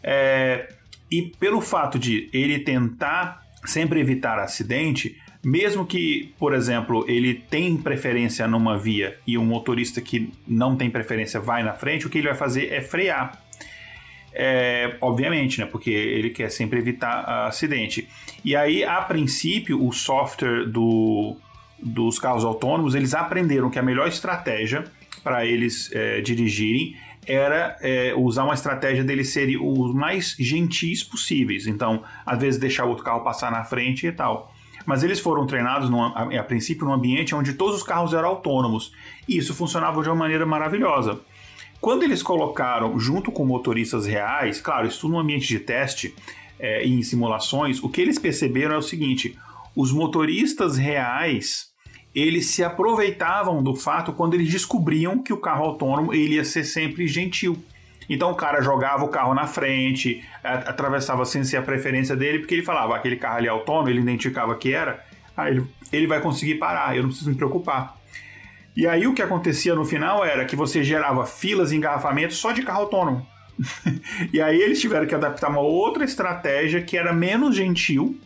É, 0.03 0.73
e 1.09 1.21
pelo 1.39 1.61
fato 1.61 1.99
de 1.99 2.29
ele 2.31 2.59
tentar 2.59 3.41
sempre 3.65 3.99
evitar 3.99 4.39
acidente, 4.39 5.17
mesmo 5.43 5.85
que, 5.85 6.33
por 6.37 6.53
exemplo, 6.53 7.03
ele 7.07 7.33
tem 7.33 7.75
preferência 7.75 8.47
numa 8.47 8.77
via 8.77 9.17
e 9.25 9.37
um 9.37 9.45
motorista 9.45 9.99
que 9.99 10.31
não 10.47 10.75
tem 10.75 10.89
preferência 10.89 11.39
vai 11.39 11.63
na 11.63 11.73
frente, 11.73 12.05
o 12.05 12.09
que 12.09 12.19
ele 12.19 12.27
vai 12.27 12.37
fazer 12.37 12.71
é 12.71 12.81
frear. 12.81 13.41
É, 14.33 14.95
obviamente, 15.01 15.59
né? 15.59 15.65
Porque 15.65 15.89
ele 15.89 16.29
quer 16.29 16.49
sempre 16.49 16.79
evitar 16.79 17.47
acidente. 17.47 18.07
E 18.45 18.55
aí, 18.55 18.83
a 18.83 19.01
princípio, 19.01 19.85
o 19.85 19.91
software 19.91 20.65
do, 20.67 21.35
dos 21.81 22.17
carros 22.17 22.45
autônomos, 22.45 22.95
eles 22.95 23.13
aprenderam 23.13 23.69
que 23.69 23.77
a 23.77 23.83
melhor 23.83 24.07
estratégia 24.07 24.85
para 25.23 25.45
eles 25.45 25.91
é, 25.91 26.21
dirigirem 26.21 26.95
era 27.25 27.77
é, 27.81 28.13
usar 28.15 28.43
uma 28.43 28.53
estratégia 28.53 29.03
deles 29.03 29.29
serem 29.29 29.57
os 29.57 29.93
mais 29.93 30.35
gentis 30.39 31.03
possíveis. 31.03 31.67
Então, 31.67 32.03
às 32.25 32.39
vezes 32.39 32.59
deixar 32.59 32.85
o 32.85 32.89
outro 32.89 33.03
carro 33.03 33.23
passar 33.23 33.51
na 33.51 33.63
frente 33.63 34.07
e 34.07 34.11
tal. 34.11 34.51
Mas 34.85 35.03
eles 35.03 35.19
foram 35.19 35.45
treinados, 35.45 35.89
num, 35.89 36.01
a, 36.01 36.39
a 36.39 36.43
princípio, 36.43 36.85
num 36.85 36.93
ambiente 36.93 37.35
onde 37.35 37.53
todos 37.53 37.75
os 37.77 37.83
carros 37.83 38.13
eram 38.13 38.29
autônomos. 38.29 38.91
E 39.27 39.37
isso 39.37 39.53
funcionava 39.53 40.01
de 40.01 40.09
uma 40.09 40.15
maneira 40.15 40.45
maravilhosa. 40.45 41.19
Quando 41.79 42.03
eles 42.03 42.21
colocaram 42.21 42.99
junto 42.99 43.31
com 43.31 43.45
motoristas 43.45 44.05
reais, 44.05 44.61
claro, 44.61 44.87
isso 44.87 45.01
tudo 45.01 45.13
num 45.13 45.19
ambiente 45.19 45.47
de 45.47 45.59
teste 45.59 46.13
é, 46.59 46.85
e 46.85 46.93
em 46.93 47.01
simulações, 47.01 47.81
o 47.83 47.89
que 47.89 48.01
eles 48.01 48.19
perceberam 48.19 48.75
é 48.75 48.77
o 48.77 48.83
seguinte: 48.83 49.37
os 49.75 49.91
motoristas 49.91 50.77
reais 50.77 51.70
eles 52.13 52.47
se 52.47 52.63
aproveitavam 52.63 53.63
do 53.63 53.75
fato 53.75 54.11
quando 54.11 54.33
eles 54.33 54.49
descobriam 54.49 55.19
que 55.19 55.31
o 55.31 55.37
carro 55.37 55.65
autônomo 55.65 56.13
ele 56.13 56.35
ia 56.35 56.43
ser 56.43 56.63
sempre 56.63 57.07
gentil. 57.07 57.57
Então 58.09 58.31
o 58.31 58.35
cara 58.35 58.61
jogava 58.61 59.05
o 59.05 59.07
carro 59.07 59.33
na 59.33 59.47
frente, 59.47 60.23
atravessava 60.43 61.23
sem 61.23 61.43
ser 61.43 61.57
a 61.57 61.61
preferência 61.61 62.15
dele, 62.15 62.39
porque 62.39 62.53
ele 62.53 62.63
falava, 62.63 62.93
"Ah, 62.93 62.97
aquele 62.97 63.15
carro 63.15 63.37
ali 63.37 63.47
é 63.47 63.49
autônomo, 63.49 63.89
ele 63.89 64.01
identificava 64.01 64.55
que 64.55 64.73
era, 64.73 65.03
aí 65.35 65.51
ele, 65.51 65.65
ele 65.93 66.07
vai 66.07 66.19
conseguir 66.19 66.55
parar, 66.55 66.95
eu 66.95 67.03
não 67.03 67.09
preciso 67.09 67.29
me 67.29 67.37
preocupar. 67.37 67.97
E 68.75 68.87
aí 68.87 69.07
o 69.07 69.13
que 69.13 69.21
acontecia 69.21 69.75
no 69.75 69.85
final 69.85 70.23
era 70.23 70.45
que 70.45 70.55
você 70.55 70.83
gerava 70.83 71.25
filas 71.25 71.71
e 71.71 71.75
engarrafamentos 71.75 72.37
só 72.37 72.51
de 72.51 72.61
carro 72.63 72.81
autônomo. 72.81 73.25
e 74.33 74.41
aí 74.41 74.61
eles 74.61 74.81
tiveram 74.81 75.05
que 75.05 75.15
adaptar 75.15 75.49
uma 75.49 75.59
outra 75.59 76.03
estratégia 76.03 76.81
que 76.81 76.97
era 76.97 77.13
menos 77.13 77.55
gentil 77.55 78.19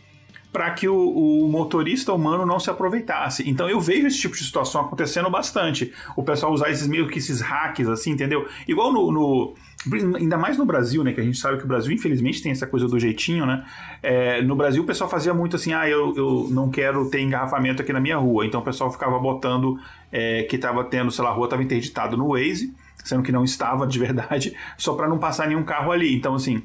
para 0.56 0.70
que 0.70 0.88
o, 0.88 0.96
o 0.96 1.48
motorista 1.50 2.14
humano 2.14 2.46
não 2.46 2.58
se 2.58 2.70
aproveitasse. 2.70 3.46
Então 3.46 3.68
eu 3.68 3.78
vejo 3.78 4.06
esse 4.06 4.18
tipo 4.18 4.34
de 4.34 4.42
situação 4.42 4.80
acontecendo 4.80 5.28
bastante. 5.28 5.92
O 6.16 6.22
pessoal 6.22 6.50
usar 6.50 6.70
esses 6.70 6.86
meio 6.86 7.06
que 7.08 7.18
esses 7.18 7.42
hacks, 7.42 7.86
assim, 7.86 8.12
entendeu? 8.12 8.48
Igual 8.66 8.90
no, 8.90 9.12
no- 9.12 9.54
Ainda 10.16 10.38
mais 10.38 10.56
no 10.56 10.64
Brasil, 10.64 11.04
né? 11.04 11.12
Que 11.12 11.20
a 11.20 11.22
gente 11.24 11.36
sabe 11.36 11.58
que 11.58 11.64
o 11.64 11.68
Brasil, 11.68 11.92
infelizmente, 11.92 12.42
tem 12.42 12.50
essa 12.50 12.66
coisa 12.66 12.88
do 12.88 12.98
jeitinho, 12.98 13.44
né? 13.44 13.66
É, 14.02 14.40
no 14.40 14.56
Brasil, 14.56 14.82
o 14.82 14.86
pessoal 14.86 15.10
fazia 15.10 15.34
muito 15.34 15.56
assim: 15.56 15.74
ah, 15.74 15.86
eu, 15.86 16.14
eu 16.16 16.48
não 16.50 16.70
quero 16.70 17.10
ter 17.10 17.20
engarrafamento 17.20 17.82
aqui 17.82 17.92
na 17.92 18.00
minha 18.00 18.16
rua. 18.16 18.46
Então 18.46 18.62
o 18.62 18.64
pessoal 18.64 18.90
ficava 18.90 19.18
botando 19.18 19.78
é, 20.10 20.44
que 20.44 20.56
estava 20.56 20.82
tendo, 20.84 21.10
sei 21.10 21.22
lá, 21.22 21.30
a 21.30 21.34
rua 21.34 21.44
estava 21.44 21.62
interditado 21.62 22.16
no 22.16 22.28
Waze, 22.30 22.74
sendo 23.04 23.22
que 23.22 23.30
não 23.30 23.44
estava 23.44 23.86
de 23.86 23.98
verdade, 23.98 24.54
só 24.78 24.94
para 24.94 25.06
não 25.06 25.18
passar 25.18 25.46
nenhum 25.48 25.62
carro 25.62 25.92
ali. 25.92 26.16
Então, 26.16 26.34
assim. 26.34 26.62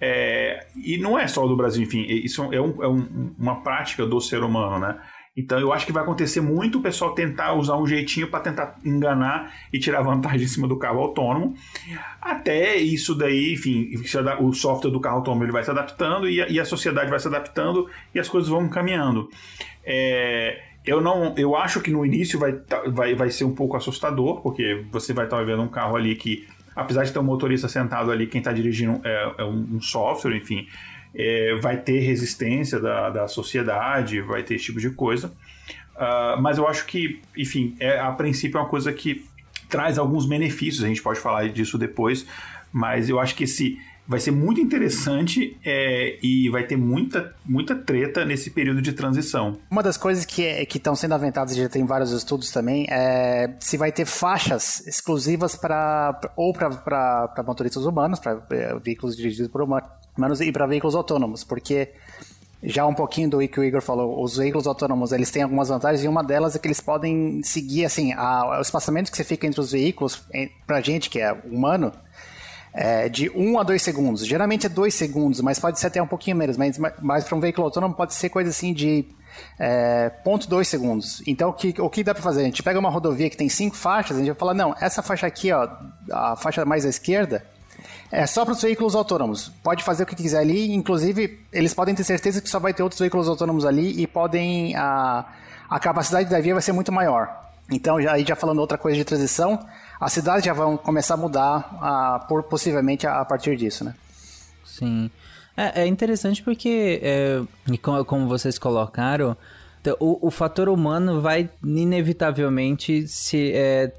É, 0.00 0.66
e 0.76 0.96
não 0.98 1.18
é 1.18 1.26
só 1.26 1.46
do 1.46 1.56
Brasil, 1.56 1.82
enfim, 1.82 2.02
isso 2.08 2.52
é, 2.52 2.60
um- 2.60 2.82
é 2.82 2.88
um- 2.88 3.34
uma 3.38 3.62
prática 3.62 4.06
do 4.06 4.20
ser 4.20 4.42
humano, 4.42 4.78
né? 4.78 4.96
Então 5.36 5.58
eu 5.60 5.72
acho 5.72 5.86
que 5.86 5.92
vai 5.92 6.02
acontecer 6.02 6.40
muito 6.40 6.78
o 6.78 6.82
pessoal 6.82 7.14
tentar 7.14 7.52
usar 7.54 7.76
um 7.76 7.86
jeitinho 7.86 8.28
para 8.28 8.40
tentar 8.40 8.76
enganar 8.84 9.52
e 9.72 9.78
tirar 9.78 10.02
vantagem 10.02 10.42
em 10.42 10.48
cima 10.48 10.66
do 10.66 10.76
carro 10.76 10.98
autônomo. 11.00 11.54
Até 12.20 12.76
isso 12.76 13.14
daí, 13.14 13.52
enfim, 13.52 13.88
o 14.40 14.52
software 14.52 14.90
do 14.90 14.98
carro 15.00 15.18
autônomo 15.18 15.44
ele 15.44 15.52
vai 15.52 15.62
se 15.62 15.70
adaptando 15.70 16.28
e 16.28 16.42
a, 16.42 16.48
e 16.48 16.58
a 16.58 16.64
sociedade 16.64 17.08
vai 17.08 17.20
se 17.20 17.28
adaptando 17.28 17.88
e 18.12 18.18
as 18.18 18.28
coisas 18.28 18.48
vão 18.50 18.68
caminhando. 18.68 19.28
É, 19.84 20.60
eu 20.84 21.00
não, 21.00 21.34
eu 21.36 21.54
acho 21.56 21.80
que 21.80 21.90
no 21.90 22.04
início 22.04 22.38
vai, 22.38 22.52
tá- 22.52 22.82
vai, 22.88 23.14
vai 23.14 23.30
ser 23.30 23.44
um 23.44 23.54
pouco 23.54 23.76
assustador, 23.76 24.40
porque 24.42 24.84
você 24.90 25.12
vai 25.12 25.26
estar 25.26 25.40
vendo 25.44 25.62
um 25.62 25.68
carro 25.68 25.94
ali 25.96 26.16
que, 26.16 26.46
apesar 26.78 27.02
de 27.02 27.12
ter 27.12 27.18
um 27.18 27.24
motorista 27.24 27.68
sentado 27.68 28.12
ali, 28.12 28.28
quem 28.28 28.38
está 28.38 28.52
dirigindo 28.52 29.00
é, 29.04 29.34
é 29.38 29.44
um, 29.44 29.80
software, 29.80 30.36
enfim, 30.36 30.68
é, 31.12 31.56
vai 31.56 31.76
ter 31.76 31.98
resistência 31.98 32.78
da, 32.78 33.10
da 33.10 33.26
sociedade, 33.26 34.20
vai 34.20 34.44
ter 34.44 34.54
esse 34.54 34.66
tipo 34.66 34.78
de 34.78 34.90
coisa. 34.90 35.32
Ah, 35.96 36.38
mas 36.40 36.56
eu 36.56 36.68
acho 36.68 36.86
que, 36.86 37.20
enfim, 37.36 37.74
é, 37.80 37.98
a 37.98 38.12
princípio 38.12 38.58
é 38.58 38.60
uma 38.60 38.68
coisa 38.68 38.92
que 38.92 39.26
traz 39.68 39.98
alguns 39.98 40.24
benefícios, 40.24 40.84
a 40.84 40.86
gente 40.86 41.02
pode 41.02 41.18
falar 41.18 41.48
disso 41.48 41.76
depois, 41.76 42.24
mas 42.72 43.08
eu 43.08 43.18
acho 43.18 43.34
que 43.34 43.42
esse 43.42 43.76
vai 44.08 44.18
ser 44.18 44.30
muito 44.30 44.58
interessante 44.58 45.58
é, 45.62 46.18
e 46.22 46.48
vai 46.48 46.66
ter 46.66 46.76
muita, 46.76 47.34
muita 47.44 47.74
treta 47.74 48.24
nesse 48.24 48.50
período 48.50 48.80
de 48.80 48.94
transição. 48.94 49.58
Uma 49.70 49.82
das 49.82 49.98
coisas 49.98 50.24
que 50.24 50.42
estão 50.74 50.96
sendo 50.96 51.14
aventadas, 51.14 51.54
já 51.54 51.68
tem 51.68 51.84
vários 51.84 52.10
estudos 52.10 52.50
também, 52.50 52.86
é 52.88 53.54
se 53.60 53.76
vai 53.76 53.92
ter 53.92 54.06
faixas 54.06 54.86
exclusivas 54.86 55.54
para 55.54 56.18
ou 56.34 56.54
para 56.54 57.44
motoristas 57.46 57.84
humanos, 57.84 58.18
para 58.18 58.36
veículos 58.82 59.14
dirigidos 59.14 59.50
por 59.52 59.62
humanos 59.62 60.40
e 60.40 60.50
para 60.50 60.66
veículos 60.66 60.94
autônomos, 60.94 61.44
porque 61.44 61.90
já 62.62 62.86
um 62.86 62.94
pouquinho 62.94 63.28
do 63.30 63.46
que 63.46 63.60
o 63.60 63.64
Igor 63.64 63.82
falou, 63.82 64.22
os 64.22 64.38
veículos 64.38 64.66
autônomos 64.66 65.12
eles 65.12 65.30
têm 65.30 65.42
algumas 65.42 65.68
vantagens 65.68 66.02
e 66.02 66.08
uma 66.08 66.24
delas 66.24 66.56
é 66.56 66.58
que 66.58 66.66
eles 66.66 66.80
podem 66.80 67.42
seguir 67.42 67.84
assim, 67.84 68.12
a, 68.14 68.58
o 68.58 68.60
espaçamento 68.62 69.10
que 69.10 69.16
você 69.16 69.22
fica 69.22 69.46
entre 69.46 69.60
os 69.60 69.70
veículos, 69.70 70.24
para 70.66 70.80
gente 70.80 71.10
que 71.10 71.20
é 71.20 71.30
humano, 71.32 71.92
é 72.72 73.08
de 73.08 73.30
1 73.30 73.58
a 73.58 73.62
2 73.62 73.82
segundos. 73.82 74.26
Geralmente 74.26 74.66
é 74.66 74.68
2 74.68 74.94
segundos, 74.94 75.40
mas 75.40 75.58
pode 75.58 75.78
ser 75.78 75.86
até 75.88 76.02
um 76.02 76.06
pouquinho 76.06 76.36
menos. 76.36 76.56
Mas, 76.56 76.78
mas 77.00 77.24
para 77.24 77.36
um 77.36 77.40
veículo 77.40 77.66
autônomo 77.66 77.94
pode 77.94 78.14
ser 78.14 78.28
coisa 78.28 78.50
assim 78.50 78.72
de 78.72 79.04
é, 79.58 80.10
0.2 80.24 80.64
segundos. 80.64 81.22
Então 81.26 81.50
o 81.50 81.52
que, 81.52 81.74
o 81.80 81.90
que 81.90 82.04
dá 82.04 82.14
para 82.14 82.22
fazer? 82.22 82.42
A 82.42 82.44
gente 82.44 82.62
pega 82.62 82.78
uma 82.78 82.90
rodovia 82.90 83.28
que 83.30 83.36
tem 83.36 83.48
cinco 83.48 83.76
faixas, 83.76 84.16
a 84.16 84.20
gente 84.20 84.28
vai 84.28 84.38
falar, 84.38 84.54
não, 84.54 84.74
essa 84.80 85.02
faixa 85.02 85.26
aqui, 85.26 85.52
ó, 85.52 85.68
a 86.10 86.36
faixa 86.36 86.64
mais 86.64 86.84
à 86.84 86.88
esquerda, 86.88 87.44
é 88.10 88.26
só 88.26 88.44
para 88.44 88.52
os 88.52 88.62
veículos 88.62 88.94
autônomos. 88.94 89.50
Pode 89.62 89.84
fazer 89.84 90.04
o 90.04 90.06
que 90.06 90.16
quiser 90.16 90.38
ali, 90.38 90.72
inclusive 90.72 91.40
eles 91.52 91.74
podem 91.74 91.94
ter 91.94 92.04
certeza 92.04 92.40
que 92.40 92.48
só 92.48 92.58
vai 92.58 92.72
ter 92.72 92.82
outros 92.82 92.98
veículos 93.00 93.28
autônomos 93.28 93.64
ali 93.64 94.00
e 94.00 94.06
podem. 94.06 94.74
A, 94.76 95.26
a 95.68 95.78
capacidade 95.78 96.30
da 96.30 96.40
via 96.40 96.54
vai 96.54 96.62
ser 96.62 96.72
muito 96.72 96.90
maior. 96.90 97.28
Então, 97.70 98.00
já, 98.00 98.12
aí 98.12 98.24
já 98.26 98.34
falando 98.34 98.60
outra 98.60 98.78
coisa 98.78 98.96
de 98.96 99.04
transição, 99.04 99.58
as 100.00 100.12
cidades 100.12 100.44
já 100.44 100.52
vão 100.52 100.76
começar 100.76 101.14
a 101.14 101.16
mudar 101.16 101.78
a, 101.80 102.26
por, 102.28 102.42
possivelmente 102.44 103.06
a, 103.06 103.20
a 103.20 103.24
partir 103.24 103.56
disso, 103.56 103.84
né? 103.84 103.94
Sim. 104.64 105.10
É, 105.56 105.82
é 105.82 105.86
interessante 105.86 106.42
porque, 106.42 107.00
é, 107.02 107.42
como, 107.82 108.04
como 108.04 108.28
vocês 108.28 108.58
colocaram, 108.58 109.36
o, 109.98 110.28
o 110.28 110.30
fator 110.30 110.68
humano 110.68 111.20
vai 111.20 111.50
inevitavelmente 111.64 113.08
se, 113.08 113.52
é, 113.54 113.92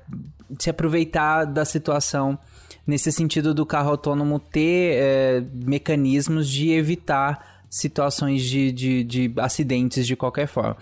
se 0.58 0.70
aproveitar 0.70 1.46
da 1.46 1.66
situação 1.66 2.38
nesse 2.86 3.12
sentido 3.12 3.54
do 3.54 3.66
carro 3.66 3.92
autônomo 3.92 4.40
ter 4.40 4.96
é, 4.96 5.44
mecanismos 5.54 6.50
de 6.50 6.72
evitar 6.72 7.64
situações 7.70 8.42
de, 8.42 8.72
de, 8.72 9.04
de 9.04 9.34
acidentes 9.38 10.08
de 10.08 10.16
qualquer 10.16 10.48
forma. 10.48 10.76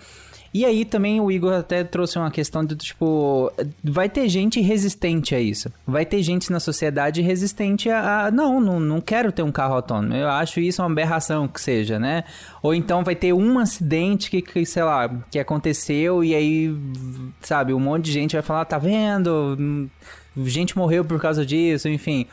E 0.52 0.64
aí 0.64 0.84
também 0.84 1.20
o 1.20 1.30
Igor 1.30 1.52
até 1.52 1.84
trouxe 1.84 2.18
uma 2.18 2.30
questão 2.30 2.64
de 2.64 2.74
tipo, 2.74 3.52
vai 3.84 4.08
ter 4.08 4.28
gente 4.28 4.60
resistente 4.60 5.34
a 5.34 5.40
isso. 5.40 5.70
Vai 5.86 6.06
ter 6.06 6.22
gente 6.22 6.50
na 6.50 6.58
sociedade 6.58 7.20
resistente 7.20 7.90
a, 7.90 8.26
a 8.26 8.30
não, 8.30 8.60
não, 8.60 8.80
não 8.80 9.00
quero 9.00 9.30
ter 9.30 9.42
um 9.42 9.52
carro 9.52 9.74
autônomo. 9.74 10.14
Eu 10.14 10.28
acho 10.28 10.60
isso 10.60 10.80
uma 10.80 10.90
aberração 10.90 11.46
que 11.46 11.60
seja, 11.60 11.98
né? 11.98 12.24
Ou 12.62 12.74
então 12.74 13.04
vai 13.04 13.14
ter 13.14 13.32
um 13.32 13.58
acidente 13.58 14.30
que, 14.30 14.40
que 14.40 14.64
sei 14.64 14.82
lá, 14.82 15.08
que 15.30 15.38
aconteceu 15.38 16.24
e 16.24 16.34
aí, 16.34 16.74
sabe, 17.40 17.74
um 17.74 17.80
monte 17.80 18.06
de 18.06 18.12
gente 18.12 18.32
vai 18.32 18.42
falar, 18.42 18.64
tá 18.64 18.78
vendo? 18.78 19.88
Gente 20.36 20.76
morreu 20.76 21.04
por 21.04 21.20
causa 21.20 21.44
disso, 21.44 21.88
enfim. 21.88 22.26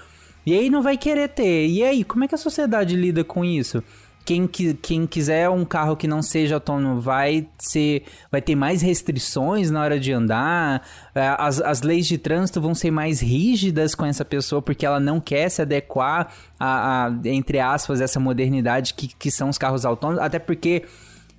E 0.45 0.54
aí 0.54 0.69
não 0.69 0.82
vai 0.82 0.95
querer 0.95 1.30
ter. 1.30 1.67
E 1.67 1.84
aí, 1.84 2.04
como 2.04 2.23
é 2.23 2.28
que 2.28 2.36
a 2.36 2.38
sociedade 2.38 2.95
lida 2.95 3.23
com 3.23 3.43
isso? 3.43 3.84
Quem, 4.26 4.48
que, 4.48 4.74
quem 4.74 5.06
quiser 5.06 5.50
um 5.50 5.64
carro 5.64 5.96
que 5.96 6.08
não 6.08 6.22
seja 6.22 6.56
autônomo 6.56 7.00
vai 7.00 7.48
ser 7.60 8.04
vai 8.32 8.42
ter 8.42 8.56
mais 8.56 8.82
restrições 8.82 9.70
na 9.70 9.82
hora 9.82 10.00
de 10.00 10.12
andar 10.12 10.82
as, 11.14 11.62
as 11.62 11.84
leis 11.84 12.08
de 12.08 12.18
trânsito 12.18 12.60
vão 12.60 12.74
ser 12.74 12.90
mais 12.90 13.22
rígidas 13.22 13.94
com 13.94 14.04
essa 14.04 14.26
pessoa 14.26 14.64
porque 14.64 14.84
ela 14.84 15.00
não 15.00 15.20
quer 15.20 15.48
se 15.50 15.62
adequar 15.62 16.34
a, 16.60 17.06
a 17.06 17.12
entre 17.26 17.60
aspas 17.60 18.02
essa 18.02 18.20
modernidade 18.20 18.96
que, 18.96 19.08
que 19.08 19.30
são 19.30 19.48
os 19.48 19.60
carros 19.60 19.86
autônomos 19.86 20.24
até 20.24 20.40
porque 20.40 20.84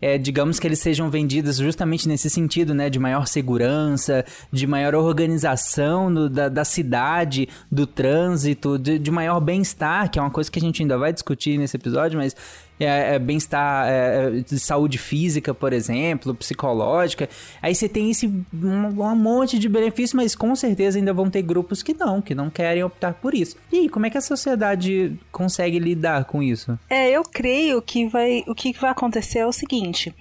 é, 0.01 0.19
digamos 0.19 0.61
que 0.61 0.67
eles 0.67 0.79
sejam 0.79 1.09
vendidos 1.11 1.57
justamente 1.57 2.07
nesse 2.07 2.29
sentido, 2.29 2.75
né? 2.75 2.91
De 2.91 2.99
maior 2.99 3.27
segurança, 3.27 4.25
de 4.53 4.67
maior 4.67 4.95
organização 4.95 6.13
do, 6.13 6.29
da, 6.29 6.49
da 6.49 6.65
cidade, 6.65 7.49
do 7.71 7.87
trânsito, 7.87 8.79
de, 8.79 8.99
de 8.99 9.11
maior 9.11 9.41
bem-estar, 9.41 10.11
que 10.11 10.19
é 10.19 10.23
uma 10.23 10.31
coisa 10.31 10.51
que 10.51 10.59
a 10.59 10.63
gente 10.63 10.83
ainda 10.83 10.99
vai 10.99 11.13
discutir 11.13 11.59
nesse 11.59 11.77
episódio, 11.77 12.19
mas 12.19 12.37
é, 12.79 13.15
é 13.15 13.19
bem-estar 13.19 13.87
é, 13.89 14.31
de 14.41 14.59
saúde 14.59 14.99
física, 14.99 15.55
por 15.55 15.73
exemplo, 15.73 16.35
psicológica. 16.35 17.29
Aí 17.63 17.75
você 17.75 17.89
tem 17.89 18.11
esse 18.11 18.27
um, 18.27 19.03
um 19.03 19.17
monte 19.17 19.59
de 19.59 19.69
benefícios, 19.69 20.15
mas 20.15 20.35
com 20.35 20.55
certeza 20.55 20.99
ainda 20.99 21.13
vão 21.13 21.31
ter 21.31 21.43
grupos 21.43 21.83
que 21.83 21.95
não, 21.95 22.21
que 22.21 22.35
não 22.35 22.51
querem 22.51 22.83
optar 22.83 23.15
por 23.15 23.35
isso. 23.35 23.57
E 23.73 23.79
aí, 23.79 23.89
como 23.89 24.07
é 24.07 24.11
que 24.11 24.19
a 24.19 24.23
sociedade 24.23 25.19
consegue 25.33 25.79
lidar 25.79 26.25
com 26.25 26.43
isso? 26.43 26.79
É, 26.89 27.11
eu 27.11 27.23
creio 27.23 27.81
que 27.81 28.07
vai, 28.07 28.45
o 28.47 28.55
que 28.55 28.73
vai 28.73 28.91
acontecer 28.91 29.41
é 29.41 29.47
o 29.47 29.53
seguinte. 29.53 30.15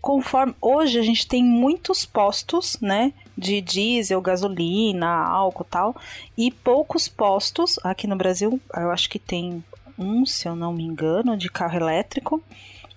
Conforme 0.00 0.54
hoje 0.60 0.98
a 0.98 1.02
gente 1.02 1.26
tem 1.26 1.42
muitos 1.42 2.04
postos, 2.04 2.76
né, 2.80 3.12
de 3.38 3.62
diesel, 3.62 4.20
gasolina, 4.20 5.08
álcool, 5.08 5.64
tal, 5.64 5.96
e 6.36 6.50
poucos 6.50 7.08
postos 7.08 7.78
aqui 7.82 8.06
no 8.06 8.14
Brasil. 8.14 8.60
Eu 8.76 8.90
acho 8.90 9.08
que 9.08 9.18
tem 9.18 9.64
um, 9.98 10.24
se 10.26 10.48
eu 10.48 10.56
não 10.56 10.72
me 10.72 10.82
engano, 10.84 11.36
de 11.36 11.50
carro 11.50 11.76
elétrico. 11.78 12.42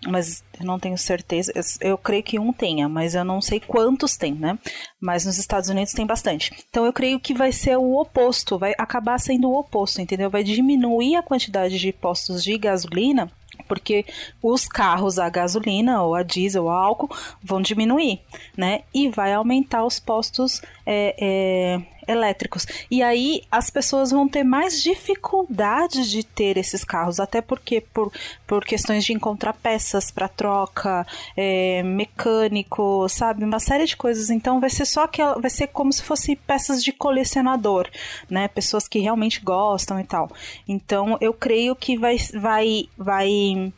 mas 0.07 0.43
eu 0.59 0.65
não 0.65 0.79
tenho 0.79 0.97
certeza. 0.97 1.51
Eu, 1.55 1.91
eu 1.91 1.97
creio 1.97 2.23
que 2.23 2.39
um 2.39 2.53
tenha, 2.53 2.87
mas 2.87 3.15
eu 3.15 3.25
não 3.25 3.41
sei 3.41 3.59
quantos 3.59 4.15
tem, 4.15 4.33
né? 4.33 4.57
Mas 4.99 5.25
nos 5.25 5.37
Estados 5.37 5.69
Unidos 5.69 5.93
tem 5.93 6.05
bastante. 6.05 6.51
Então 6.69 6.85
eu 6.85 6.93
creio 6.93 7.19
que 7.19 7.33
vai 7.33 7.51
ser 7.51 7.77
o 7.77 7.99
oposto, 7.99 8.57
vai 8.57 8.73
acabar 8.77 9.19
sendo 9.19 9.49
o 9.49 9.59
oposto, 9.59 10.01
entendeu? 10.01 10.29
Vai 10.29 10.43
diminuir 10.43 11.15
a 11.15 11.23
quantidade 11.23 11.79
de 11.79 11.91
postos 11.91 12.43
de 12.43 12.57
gasolina 12.57 13.31
porque 13.67 14.05
os 14.41 14.67
carros 14.67 15.19
a 15.19 15.29
gasolina 15.29 16.01
ou 16.03 16.15
a 16.15 16.23
diesel 16.23 16.63
ou 16.63 16.69
a 16.69 16.77
álcool 16.77 17.09
vão 17.43 17.61
diminuir, 17.61 18.21
né? 18.55 18.83
E 18.93 19.09
vai 19.09 19.33
aumentar 19.33 19.85
os 19.85 19.99
postos 19.99 20.61
é, 20.85 21.15
é, 21.19 21.81
elétricos. 22.07 22.65
E 22.89 23.03
aí 23.03 23.43
as 23.51 23.69
pessoas 23.69 24.11
vão 24.11 24.27
ter 24.27 24.43
mais 24.43 24.81
dificuldade 24.81 26.09
de 26.09 26.23
ter 26.23 26.57
esses 26.57 26.83
carros, 26.83 27.19
até 27.19 27.41
porque 27.41 27.81
por, 27.81 28.11
por 28.45 28.63
questões 28.65 29.03
de 29.03 29.13
encontrar 29.13 29.53
peças 29.53 30.09
para 30.09 30.27
troca, 30.27 31.05
é, 31.35 31.83
mecânico, 31.83 33.07
sabe, 33.09 33.43
uma 33.43 33.59
série 33.59 33.85
de 33.85 33.97
coisas. 33.97 34.29
Então 34.29 34.59
vai 34.59 34.69
ser 34.69 34.85
só 34.85 35.07
que 35.07 35.21
vai 35.39 35.49
ser 35.49 35.67
como 35.67 35.91
se 35.91 36.03
fosse 36.03 36.35
peças 36.35 36.83
de 36.83 36.91
colecionador, 36.91 37.89
né? 38.29 38.47
Pessoas 38.47 38.87
que 38.87 38.99
realmente 38.99 39.41
gostam 39.41 39.99
e 39.99 40.03
tal. 40.03 40.29
Então 40.67 41.17
eu 41.19 41.33
creio 41.33 41.75
que 41.75 41.97
vai 41.97 42.17
vai 42.33 42.85
vai 42.97 43.73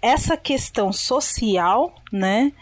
essa 0.00 0.36
questão 0.36 0.92
social, 0.92 1.94
né? 2.12 2.52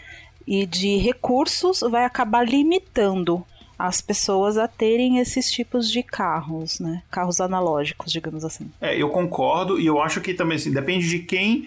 E 0.47 0.67
de 0.67 0.99
recursos 0.99 1.81
vai 1.81 2.05
acabar 2.05 2.47
limitando 2.47 3.45
as 3.79 4.01
pessoas 4.01 4.57
a 4.57 4.69
terem 4.69 5.19
esses 5.19 5.51
tipos 5.51 5.91
de 5.91 6.03
carros, 6.03 6.79
né? 6.81 7.03
Carros 7.11 7.41
analógicos, 7.41 8.13
digamos 8.13 8.45
assim. 8.45 8.71
É, 8.81 8.97
eu 8.97 9.09
concordo 9.11 9.79
e 9.81 9.87
eu 9.87 10.01
acho 10.01 10.21
que 10.21 10.35
também 10.35 10.57
assim, 10.57 10.73
depende 10.73 11.09
de 11.09 11.19
quem 11.21 11.67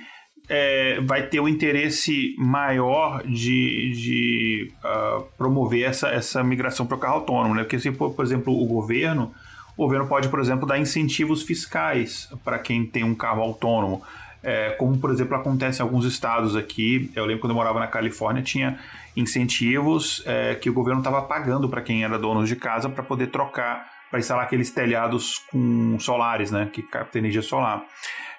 é, 0.50 1.00
vai 1.02 1.28
ter 1.28 1.39
o 1.39 1.48
interesse 1.48 2.34
maior 2.38 3.22
de, 3.24 3.91
de 3.91 4.72
uh, 4.84 5.24
promover 5.38 5.84
essa, 5.84 6.08
essa 6.10 6.43
migração 6.43 6.86
para 6.86 6.96
o 6.96 7.00
carro 7.00 7.15
autônomo, 7.15 7.56
né? 7.56 7.63
Porque 7.63 7.80
se 7.80 7.91
for, 7.91 8.13
por 8.13 8.24
exemplo, 8.24 8.54
o 8.54 8.65
governo, 8.65 9.34
o 9.76 9.84
governo 9.84 10.08
pode, 10.08 10.30
por 10.30 10.39
exemplo, 10.39 10.65
dar 10.65 10.80
incentivos 10.80 11.43
fiscais 11.43 12.30
para 12.43 12.58
quem 12.60 12.86
tem 12.86 13.04
um 13.04 13.13
carro 13.13 13.41
autônomo. 13.41 14.02
É, 14.41 14.70
como, 14.72 14.98
por 14.98 15.12
exemplo, 15.12 15.36
acontece 15.36 15.82
em 15.82 15.84
alguns 15.84 16.06
estados 16.06 16.56
aqui. 16.56 17.12
Eu 17.13 17.26
lembro 17.26 17.41
quando 17.41 17.52
eu 17.52 17.56
morava 17.56 17.80
na 17.80 17.88
Califórnia, 17.88 18.41
tinha 18.41 18.80
incentivos 19.18 20.22
é, 20.28 20.54
que 20.56 20.70
o 20.70 20.74
governo 20.74 21.02
estava 21.02 21.24
pagando 21.24 21.68
para 21.68 21.82
quem 21.82 22.04
era 22.04 22.20
dono 22.20 22.46
de 22.46 22.56
casa 22.56 22.88
para 22.88 23.04
poder 23.04 23.28
trocar, 23.28 23.92
para 24.12 24.20
instalar 24.20 24.46
aqueles 24.46 24.70
telhados 24.70 25.40
com 25.52 25.98
solares, 26.00 26.52
né, 26.52 26.70
que 26.72 26.84
captam 26.84 27.20
energia 27.20 27.42
solar. 27.42 27.84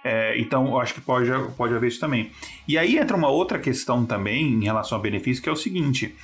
É, 0.05 0.39
então, 0.39 0.69
eu 0.69 0.81
acho 0.81 0.95
que 0.95 1.01
pode, 1.01 1.29
pode 1.57 1.75
haver 1.75 1.89
isso 1.89 1.99
também. 1.99 2.31
E 2.67 2.79
aí 2.79 2.97
entra 2.97 3.17
uma 3.17 3.29
outra 3.29 3.59
questão 3.59 4.07
também 4.07 4.47
em 4.47 4.65
relação 4.65 4.97
a 4.97 5.01
benefício, 5.01 5.43
que 5.43 5.49
é 5.49 5.53
o 5.53 5.57
seguinte: 5.57 6.15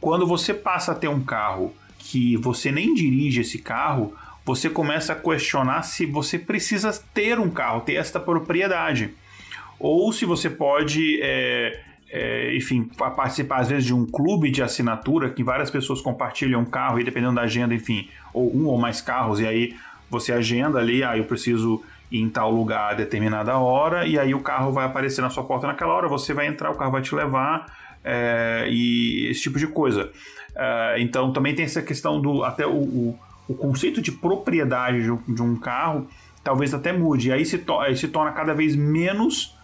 quando 0.00 0.26
você 0.26 0.54
passa 0.54 0.92
a 0.92 0.94
ter 0.94 1.08
um 1.08 1.22
carro 1.22 1.74
que 1.98 2.38
você 2.38 2.72
nem 2.72 2.94
dirige 2.94 3.42
esse 3.42 3.58
carro, 3.58 4.14
você 4.42 4.70
começa 4.70 5.12
a 5.12 5.16
questionar 5.16 5.82
se 5.82 6.06
você 6.06 6.38
precisa 6.38 6.90
ter 7.12 7.38
um 7.38 7.50
carro, 7.50 7.82
ter 7.82 7.96
esta 7.96 8.18
propriedade. 8.18 9.14
Ou 9.78 10.10
se 10.10 10.24
você 10.24 10.48
pode 10.48 11.20
é, 11.22 11.84
é, 12.10 12.56
enfim, 12.56 12.84
participar 12.96 13.58
às 13.58 13.68
vezes 13.68 13.84
de 13.84 13.94
um 13.94 14.06
clube 14.06 14.50
de 14.50 14.62
assinatura 14.62 15.30
que 15.30 15.44
várias 15.44 15.70
pessoas 15.70 16.00
compartilham 16.00 16.60
um 16.60 16.64
carro 16.64 16.98
e 16.98 17.04
dependendo 17.04 17.34
da 17.34 17.42
agenda, 17.42 17.74
enfim, 17.74 18.08
ou 18.32 18.54
um 18.54 18.66
ou 18.66 18.78
mais 18.78 19.00
carros, 19.00 19.40
e 19.40 19.46
aí 19.46 19.76
você 20.10 20.32
agenda 20.32 20.78
ali, 20.78 21.04
aí 21.04 21.18
ah, 21.18 21.18
eu 21.18 21.24
preciso 21.24 21.82
ir 22.10 22.20
em 22.20 22.30
tal 22.30 22.50
lugar 22.50 22.92
a 22.92 22.94
determinada 22.94 23.58
hora, 23.58 24.06
e 24.06 24.18
aí 24.18 24.34
o 24.34 24.40
carro 24.40 24.72
vai 24.72 24.86
aparecer 24.86 25.20
na 25.20 25.28
sua 25.28 25.44
porta 25.44 25.66
naquela 25.66 25.92
hora, 25.92 26.08
você 26.08 26.32
vai 26.32 26.46
entrar, 26.46 26.70
o 26.70 26.74
carro 26.74 26.92
vai 26.92 27.02
te 27.02 27.14
levar, 27.14 27.66
é, 28.02 28.66
e 28.70 29.28
esse 29.30 29.42
tipo 29.42 29.58
de 29.58 29.66
coisa. 29.66 30.10
É, 30.56 30.96
então 30.98 31.30
também 31.32 31.54
tem 31.54 31.66
essa 31.66 31.82
questão 31.82 32.20
do 32.20 32.42
até 32.42 32.66
o, 32.66 32.72
o, 32.72 33.18
o 33.48 33.54
conceito 33.54 34.00
de 34.00 34.10
propriedade 34.10 35.02
de 35.02 35.10
um, 35.12 35.18
de 35.28 35.42
um, 35.42 35.56
carro 35.56 36.08
talvez 36.42 36.72
até 36.72 36.90
mude, 36.90 37.28
e 37.28 37.32
aí 37.32 37.44
se, 37.44 37.58
to 37.58 37.78
aí 37.78 37.94
se 37.94 38.08
torna 38.08 38.32
cada 38.32 38.54
vez 38.54 38.74
menos 38.74 39.57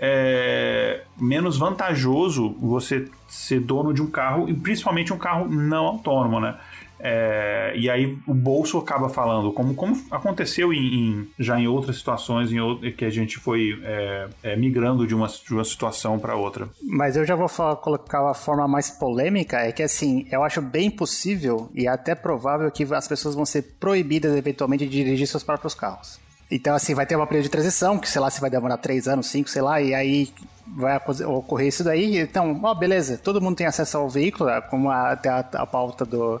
é, 0.00 1.02
menos 1.20 1.58
vantajoso 1.58 2.56
você 2.58 3.06
ser 3.28 3.60
dono 3.60 3.92
de 3.92 4.00
um 4.00 4.06
carro, 4.06 4.48
e 4.48 4.54
principalmente 4.54 5.12
um 5.12 5.18
carro 5.18 5.46
não 5.48 5.84
autônomo, 5.86 6.40
né? 6.40 6.56
É, 7.02 7.72
e 7.76 7.88
aí 7.88 8.18
o 8.26 8.34
bolso 8.34 8.76
acaba 8.76 9.08
falando, 9.08 9.52
como, 9.52 9.74
como 9.74 9.98
aconteceu 10.10 10.72
em, 10.72 10.78
em 10.78 11.28
já 11.38 11.58
em 11.58 11.66
outras 11.66 11.96
situações 11.96 12.52
em 12.52 12.58
que 12.92 13.06
a 13.06 13.10
gente 13.10 13.38
foi 13.38 13.80
é, 13.82 14.28
é, 14.42 14.56
migrando 14.56 15.06
de 15.06 15.14
uma, 15.14 15.26
de 15.26 15.54
uma 15.54 15.64
situação 15.64 16.18
para 16.18 16.36
outra. 16.36 16.68
Mas 16.82 17.16
eu 17.16 17.24
já 17.24 17.34
vou 17.34 17.48
falar, 17.48 17.76
colocar 17.76 18.28
a 18.28 18.34
forma 18.34 18.68
mais 18.68 18.90
polêmica, 18.90 19.58
é 19.58 19.72
que 19.72 19.82
assim, 19.82 20.26
eu 20.30 20.44
acho 20.44 20.60
bem 20.60 20.90
possível 20.90 21.70
e 21.74 21.88
até 21.88 22.14
provável 22.14 22.70
que 22.70 22.84
as 22.92 23.08
pessoas 23.08 23.34
vão 23.34 23.46
ser 23.46 23.62
proibidas 23.80 24.36
eventualmente 24.36 24.86
de 24.86 24.90
dirigir 24.90 25.26
seus 25.26 25.42
próprios 25.42 25.74
carros. 25.74 26.20
Então, 26.50 26.74
assim, 26.74 26.94
vai 26.94 27.06
ter 27.06 27.14
uma 27.14 27.26
período 27.26 27.44
de 27.44 27.50
transição, 27.50 27.98
que 27.98 28.08
sei 28.08 28.20
lá 28.20 28.28
se 28.28 28.40
vai 28.40 28.50
demorar 28.50 28.76
três 28.78 29.06
anos, 29.06 29.26
cinco, 29.26 29.48
sei 29.48 29.62
lá, 29.62 29.80
e 29.80 29.94
aí 29.94 30.32
vai 30.66 31.00
ocorrer 31.26 31.68
isso 31.68 31.84
daí. 31.84 32.18
Então, 32.18 32.58
ó, 32.62 32.74
beleza, 32.74 33.18
todo 33.18 33.40
mundo 33.40 33.56
tem 33.56 33.66
acesso 33.66 33.98
ao 33.98 34.08
veículo, 34.08 34.50
é, 34.50 34.60
como 34.60 34.90
até 34.90 35.28
a, 35.28 35.38
a 35.38 35.66
pauta 35.66 36.04
do, 36.04 36.40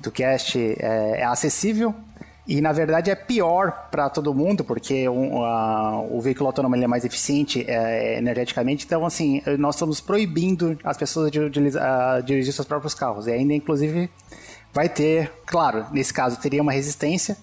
do 0.00 0.10
cast 0.12 0.58
é, 0.58 1.20
é 1.20 1.24
acessível. 1.24 1.94
E 2.48 2.60
na 2.60 2.72
verdade 2.72 3.10
é 3.10 3.16
pior 3.16 3.88
para 3.90 4.08
todo 4.08 4.32
mundo, 4.32 4.62
porque 4.62 5.08
um, 5.08 5.44
a, 5.44 6.00
o 6.02 6.20
veículo 6.20 6.46
autônomo 6.46 6.76
é 6.76 6.86
mais 6.86 7.04
eficiente 7.04 7.64
é, 7.66 8.18
energeticamente. 8.18 8.86
Então, 8.86 9.04
assim, 9.04 9.42
nós 9.58 9.74
estamos 9.74 10.00
proibindo 10.00 10.78
as 10.84 10.96
pessoas 10.96 11.32
de, 11.32 11.50
de, 11.50 11.60
de, 11.60 12.22
dirigir 12.24 12.52
seus 12.52 12.68
próprios 12.68 12.94
carros. 12.94 13.26
E 13.26 13.32
ainda, 13.32 13.52
inclusive, 13.52 14.08
vai 14.72 14.88
ter, 14.88 15.32
claro, 15.44 15.86
nesse 15.90 16.14
caso 16.14 16.38
teria 16.38 16.62
uma 16.62 16.70
resistência, 16.70 17.36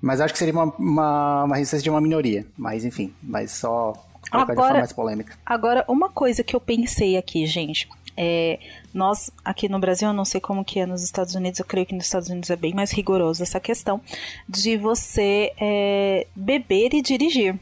mas 0.00 0.20
acho 0.20 0.32
que 0.32 0.38
seria 0.38 0.54
uma, 0.54 0.72
uma, 0.78 1.44
uma 1.44 1.56
resistência 1.56 1.84
de 1.84 1.90
uma 1.90 2.00
minoria. 2.00 2.46
Mas 2.56 2.84
enfim, 2.84 3.12
mas 3.22 3.52
só 3.52 3.92
agora, 4.30 4.78
mais 4.78 4.92
polêmica. 4.92 5.36
Agora, 5.44 5.84
uma 5.88 6.08
coisa 6.08 6.42
que 6.42 6.54
eu 6.54 6.60
pensei 6.60 7.16
aqui, 7.16 7.46
gente. 7.46 7.88
É, 8.18 8.58
nós 8.94 9.30
aqui 9.44 9.68
no 9.68 9.78
Brasil, 9.78 10.08
eu 10.08 10.14
não 10.14 10.24
sei 10.24 10.40
como 10.40 10.64
que 10.64 10.80
é 10.80 10.86
nos 10.86 11.02
Estados 11.02 11.34
Unidos, 11.34 11.60
eu 11.60 11.66
creio 11.66 11.86
que 11.86 11.94
nos 11.94 12.06
Estados 12.06 12.30
Unidos 12.30 12.48
é 12.48 12.56
bem 12.56 12.72
mais 12.72 12.90
rigoroso 12.90 13.42
essa 13.42 13.60
questão 13.60 14.00
de 14.48 14.78
você 14.78 15.52
é, 15.60 16.26
beber 16.34 16.94
e 16.94 17.02
dirigir. 17.02 17.58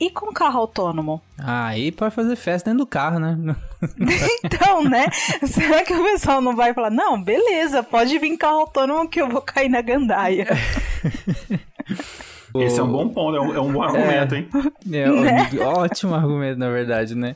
E 0.00 0.10
com 0.10 0.32
carro 0.32 0.60
autônomo? 0.60 1.22
Ah, 1.38 1.66
aí 1.66 1.92
pode 1.92 2.14
fazer 2.14 2.34
festa 2.34 2.70
dentro 2.70 2.84
do 2.84 2.88
carro, 2.88 3.20
né? 3.20 3.38
então, 4.44 4.82
né? 4.82 5.06
Será 5.46 5.84
que 5.84 5.94
o 5.94 6.02
pessoal 6.02 6.40
não 6.40 6.56
vai 6.56 6.74
falar, 6.74 6.90
não, 6.90 7.22
beleza, 7.22 7.82
pode 7.82 8.18
vir 8.18 8.36
carro 8.36 8.60
autônomo 8.60 9.08
que 9.08 9.20
eu 9.20 9.28
vou 9.28 9.40
cair 9.40 9.68
na 9.68 9.80
gandaia? 9.80 10.46
Esse 12.54 12.80
é 12.80 12.82
um 12.82 12.92
bom 12.92 13.08
ponto, 13.08 13.36
é 13.36 13.40
um, 13.40 13.54
é 13.54 13.60
um 13.60 13.72
bom 13.72 13.82
argumento, 13.82 14.34
é, 14.34 14.38
hein? 14.38 14.48
É, 14.92 15.10
né? 15.10 15.50
ótimo 15.64 16.14
argumento, 16.14 16.58
na 16.58 16.68
verdade, 16.68 17.14
né? 17.14 17.34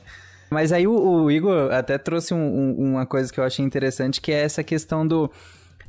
Mas 0.49 0.71
aí 0.71 0.87
o, 0.87 0.93
o 0.93 1.31
Igor 1.31 1.73
até 1.73 1.97
trouxe 1.97 2.33
um, 2.33 2.37
um, 2.37 2.91
uma 2.91 3.05
coisa 3.05 3.31
que 3.33 3.39
eu 3.39 3.43
achei 3.43 3.65
interessante, 3.65 4.21
que 4.21 4.31
é 4.31 4.43
essa 4.43 4.63
questão 4.63 5.05
do... 5.07 5.31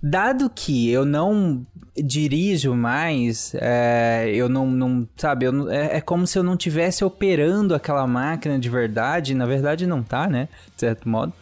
Dado 0.03 0.49
que 0.49 0.91
eu 0.91 1.05
não 1.05 1.67
dirijo 1.97 2.75
mais, 2.75 3.53
é, 3.57 4.31
eu 4.33 4.49
não, 4.49 4.71
não 4.71 5.09
sabe, 5.17 5.47
eu 5.47 5.71
é, 5.71 5.97
é, 5.97 6.01
como 6.01 6.27
se 6.27 6.39
eu 6.39 6.43
não 6.43 6.57
tivesse 6.57 7.05
operando 7.05 7.75
aquela 7.75 8.07
máquina 8.07 8.59
de 8.59 8.69
verdade, 8.69 9.35
na 9.35 9.47
verdade 9.47 9.87
não 9.87 10.03
tá, 10.03 10.29
né, 10.29 10.49
de 10.75 10.81
certo 10.81 11.09
modo. 11.09 11.33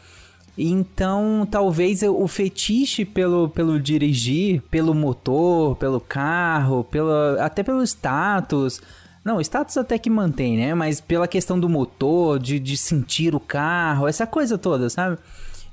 Então, 0.59 1.47
talvez 1.51 2.03
o 2.03 2.27
fetiche 2.27 3.05
pelo, 3.05 3.51
pelo 3.51 3.79
dirigir, 3.79 4.63
pelo 4.71 4.95
motor, 4.95 5.77
pelo 5.77 6.01
carro, 6.01 6.83
pelo, 6.83 7.11
até 7.39 7.63
pelo 7.63 7.83
status. 7.83 8.81
Não, 9.23 9.39
status 9.39 9.77
até 9.77 9.99
que 9.99 10.09
mantém, 10.09 10.57
né? 10.57 10.73
Mas 10.73 10.99
pela 10.99 11.29
questão 11.29 11.61
do 11.61 11.69
motor, 11.69 12.39
de, 12.39 12.59
de 12.59 12.75
sentir 12.75 13.35
o 13.35 13.41
carro, 13.41 14.09
essa 14.09 14.27
coisa 14.27 14.57
toda, 14.57 14.89
sabe? 14.89 15.19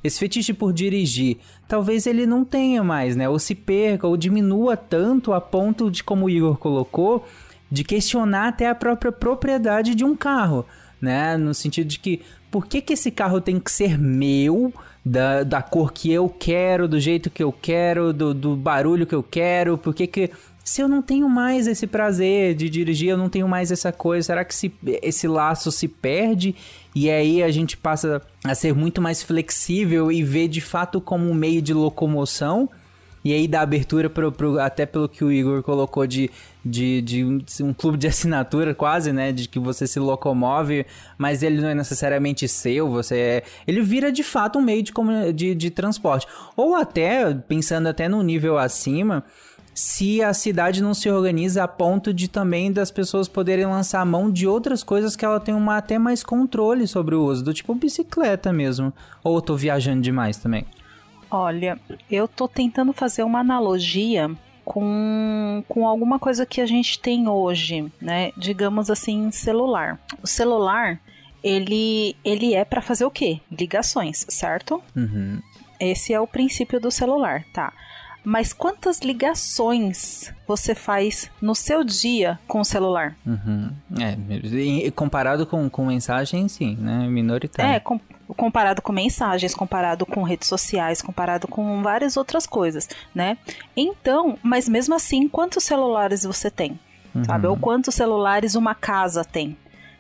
Esse 0.04 0.20
fetiche 0.20 0.54
por 0.54 0.74
dirigir, 0.74 1.38
talvez 1.68 2.06
ele 2.06 2.26
não 2.26 2.44
tenha 2.44 2.84
mais, 2.84 3.16
né? 3.16 3.30
Ou 3.30 3.40
se 3.40 3.56
perca, 3.56 4.06
ou 4.06 4.18
diminua 4.18 4.76
tanto 4.76 5.32
a 5.32 5.40
ponto 5.40 5.90
de, 5.90 6.04
como 6.04 6.26
o 6.26 6.30
Igor 6.30 6.58
colocou, 6.58 7.26
de 7.72 7.84
questionar 7.84 8.50
até 8.50 8.68
a 8.70 8.76
própria 8.76 9.12
propriedade 9.12 9.96
de 9.96 10.04
um 10.04 10.16
carro, 10.16 10.66
né? 11.02 11.38
No 11.38 11.54
sentido 11.54 11.88
de 11.88 12.00
que, 12.00 12.22
por 12.52 12.68
que, 12.68 12.82
que 12.82 12.94
esse 12.94 13.10
carro 13.10 13.40
tem 13.40 13.60
que 13.60 13.72
ser 13.72 13.98
meu, 13.98 14.74
da, 15.06 15.44
da 15.44 15.62
cor 15.62 15.92
que 15.92 16.12
eu 16.12 16.30
quero, 16.30 16.88
do 16.88 17.00
jeito 17.00 17.30
que 17.30 17.44
eu 17.44 17.52
quero, 17.52 18.14
do, 18.14 18.34
do 18.34 18.56
barulho 18.56 19.06
que 19.06 19.16
eu 19.16 19.24
quero, 19.24 19.78
por 19.78 19.94
que 19.94 20.08
que... 20.08 20.32
Se 20.64 20.82
eu 20.82 20.88
não 20.88 21.02
tenho 21.02 21.28
mais 21.30 21.68
esse 21.68 21.86
prazer 21.86 22.56
de 22.56 22.70
dirigir, 22.70 23.10
eu 23.10 23.18
não 23.18 23.28
tenho 23.30 23.48
mais 23.48 23.72
essa 23.72 23.92
coisa, 23.92 24.28
será 24.28 24.46
que 24.46 24.56
se, 24.56 24.72
esse 25.02 25.28
laço 25.28 25.72
se 25.72 25.88
perde 25.90 26.56
e 26.96 27.10
aí 27.10 27.44
a 27.44 27.52
gente 27.52 27.76
passa 27.76 28.22
a 28.46 28.56
ser 28.56 28.74
muito 28.74 29.02
mais 29.02 29.22
flexível 29.22 30.10
e 30.12 30.24
ver 30.24 30.48
de 30.48 30.62
fato 30.62 31.02
como 31.02 31.30
um 31.30 31.34
meio 31.34 31.62
de 31.62 31.74
locomoção 31.74 32.70
E 33.26 33.32
aí 33.34 33.48
dá 33.48 33.62
abertura 33.62 34.10
pro, 34.10 34.32
pro- 34.34 34.60
até 34.60 34.86
pelo 34.86 35.08
que 35.08 35.24
o 35.24 35.32
Igor 35.32 35.64
colocou 35.64 36.06
de, 36.06 36.30
de, 36.64 37.02
de 37.02 37.24
um, 37.24 37.42
um 37.62 37.74
clube 37.74 37.98
de 37.98 38.06
assinatura 38.08 38.76
quase, 38.76 39.14
né? 39.14 39.32
De 39.32 39.48
que 39.48 39.58
você 39.60 39.88
se 39.88 39.98
locomove, 39.98 40.86
mas 41.18 41.42
ele 41.42 41.62
não 41.62 41.70
é 41.70 41.76
necessariamente 41.76 42.48
seu, 42.50 42.90
você 42.90 43.16
é... 43.18 43.44
Ele 43.66 43.82
vira 43.82 44.12
de 44.12 44.24
fato 44.24 44.60
um 44.60 44.62
meio 44.62 44.84
de, 44.84 44.92
de, 45.34 45.56
de 45.56 45.70
transporte. 45.70 46.28
Ou 46.58 46.76
até, 46.76 47.34
pensando 47.34 47.88
até 47.88 48.10
num 48.10 48.22
nível 48.22 48.58
acima, 48.58 49.24
se 49.74 50.22
a 50.22 50.34
cidade 50.34 50.82
não 50.82 50.94
se 50.94 51.10
organiza 51.10 51.64
a 51.64 51.68
ponto 51.68 52.14
de 52.14 52.28
também 52.28 52.72
das 52.72 52.92
pessoas 52.92 53.28
poderem 53.28 53.66
lançar 53.66 54.02
a 54.02 54.06
mão 54.06 54.32
de 54.32 54.48
outras 54.48 54.84
coisas 54.84 55.16
que 55.16 55.26
ela 55.26 55.40
tem 55.40 55.54
uma, 55.54 55.78
até 55.78 55.98
mais 55.98 56.24
controle 56.24 56.86
sobre 56.88 57.16
o 57.16 57.26
uso, 57.26 57.44
do 57.44 57.54
tipo 57.54 57.74
bicicleta 57.74 58.54
mesmo. 58.54 58.94
Ou 59.24 59.36
eu 59.36 59.42
tô 59.42 59.56
viajando 59.56 60.02
demais 60.02 60.38
também? 60.38 60.66
Olha, 61.30 61.80
eu 62.12 62.28
tô 62.28 62.48
tentando 62.48 62.94
fazer 62.94 63.24
uma 63.24 63.40
analogia 63.40 64.30
com, 64.64 65.64
com 65.68 65.88
alguma 65.88 66.20
coisa 66.20 66.46
que 66.46 66.62
a 66.62 66.66
gente 66.66 67.00
tem 67.00 67.28
hoje, 67.28 67.92
né? 68.00 68.32
Digamos 68.38 68.90
assim, 68.90 69.32
celular. 69.32 70.00
O 70.22 70.28
celular, 70.28 71.00
ele, 71.44 72.16
ele 72.24 72.54
é 72.54 72.64
para 72.64 72.82
fazer 72.82 73.06
o 73.06 73.12
quê? 73.12 73.42
Ligações, 73.52 74.26
certo? 74.30 74.82
Uhum. 74.96 75.42
Esse 75.80 76.14
é 76.14 76.20
o 76.20 76.28
princípio 76.28 76.80
do 76.80 76.92
celular, 76.92 77.44
tá? 77.52 77.74
Mas 78.24 78.54
quantas 78.54 79.00
ligações 79.00 80.34
você 80.48 80.74
faz 80.74 81.30
no 81.42 81.54
seu 81.54 81.84
dia 81.84 82.40
com 82.48 82.62
o 82.62 82.66
celular? 82.66 83.16
Uhum. 83.26 83.70
É, 84.00 84.92
comparado 84.92 85.46
com, 85.46 85.70
com 85.70 85.86
mensagem, 85.86 86.48
sim, 86.48 86.76
né? 86.80 87.08
Minoritário. 87.08 87.72
É, 87.74 87.80
com- 87.80 88.00
comparado 88.38 88.82
com 88.82 88.94
mensagens, 88.94 89.54
comparado 89.54 90.06
com 90.06 90.24
redes 90.24 90.48
sociais, 90.48 91.02
comparado 91.02 91.48
com 91.48 91.82
várias 91.84 92.16
outras 92.18 92.48
coisas, 92.48 92.88
né? 93.14 93.38
Então, 93.76 94.38
mas 94.42 94.68
mesmo 94.70 94.96
assim, 94.96 95.28
quantos 95.28 95.64
celulares 95.64 96.24
você 96.24 96.50
tem? 96.50 96.80
Sabe? 97.28 97.46
Ou 97.46 97.56
quantos 97.56 97.94
celulares 97.94 98.56
uma 98.56 98.74
casa 98.74 99.24
tem? 99.24 99.56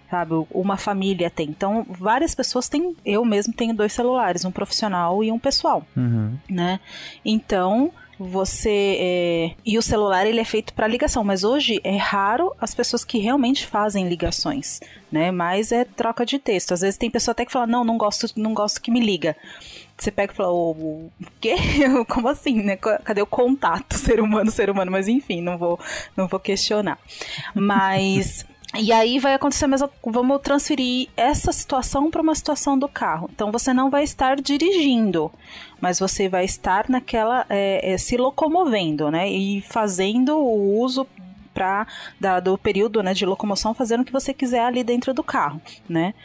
Sabe? 0.09 0.33
Uma 0.49 0.77
família 0.77 1.29
tem. 1.29 1.47
Então, 1.49 1.86
várias 1.89 2.33
pessoas 2.33 2.67
têm. 2.67 2.95
Eu 3.05 3.23
mesmo 3.23 3.53
tenho 3.53 3.75
dois 3.75 3.93
celulares, 3.93 4.43
um 4.45 4.51
profissional 4.51 5.23
e 5.23 5.31
um 5.31 5.38
pessoal 5.38 5.86
Uhum. 5.95 6.36
né? 6.49 6.79
Então 7.23 7.91
você 8.19 8.97
é, 8.99 9.52
e 9.65 9.78
o 9.78 9.82
celular 9.82 10.26
ele 10.26 10.39
é 10.39 10.45
feito 10.45 10.73
para 10.73 10.88
ligação, 10.88 11.23
mas 11.23 11.43
hoje 11.43 11.80
é 11.84 11.97
raro 11.97 12.54
as 12.60 12.73
pessoas 12.73 13.04
que 13.04 13.17
realmente 13.17 13.65
fazem 13.65 14.08
ligações, 14.08 14.80
né? 15.12 15.32
Mas 15.32 15.71
é 15.71 15.84
troca 15.84 16.26
de 16.26 16.39
texto. 16.39 16.73
Às 16.73 16.82
vezes 16.82 16.97
tem 16.97 17.10
pessoa 17.10 17.34
até 17.34 17.45
que 17.45 17.52
fala 17.52 17.67
não, 17.67 17.84
não 17.84 17.97
gosto, 17.97 18.28
não 18.36 18.54
gosto 18.54 18.82
que 18.82 18.91
me 18.91 18.99
liga. 18.99 19.36
Você 19.97 20.12
pega 20.12 20.34
e 20.34 20.36
fala, 20.36 20.52
o, 20.52 21.12
quê? 21.39 21.56
Como 22.10 22.28
assim, 22.28 22.62
né? 22.62 22.76
Cadê 22.78 23.21
o 23.21 23.28
contato 23.28 23.95
ser 23.97 24.19
humano, 24.19 24.52
ser 24.52 24.69
humano? 24.69 24.91
Mas 24.91 25.08
enfim, 25.08 25.41
não 25.41 25.58
vou, 25.58 25.80
não 26.15 26.28
vou 26.28 26.39
questionar. 26.39 26.99
Mas 27.54 28.45
e 28.75 28.91
aí 28.91 29.19
vai 29.19 29.33
acontecer 29.36 29.65
a 29.65 29.67
mesma. 29.67 29.89
Vamos 30.03 30.41
transferir 30.41 31.09
essa 31.15 31.51
situação 31.51 32.09
para 32.09 32.21
uma 32.21 32.33
situação 32.36 32.77
do 32.77 32.88
carro. 32.88 33.29
Então 33.33 33.51
você 33.51 33.73
não 33.73 33.89
vai 33.89 34.03
estar 34.03 34.36
dirigindo, 34.41 35.31
mas 35.79 35.99
você 35.99 36.27
vai 36.27 36.45
estar 36.45 36.89
naquela. 36.89 37.45
é, 37.49 37.93
é, 37.93 37.97
se 37.97 38.17
locomovendo, 38.17 39.12
né? 39.12 39.29
E 39.29 39.62
fazendo 39.62 40.38
o 40.38 40.79
uso 40.79 41.07
pra, 41.53 41.86
da- 42.19 42.39
do 42.39 42.57
período 42.57 43.03
né, 43.03 43.13
de 43.13 43.27
locomoção, 43.27 43.75
fazendo 43.75 44.01
o 44.01 44.05
que 44.05 44.12
você 44.12 44.33
quiser 44.33 44.65
ali 44.65 44.83
dentro 44.83 45.13
do 45.13 45.23
carro, 45.23 45.62
né? 45.88 46.15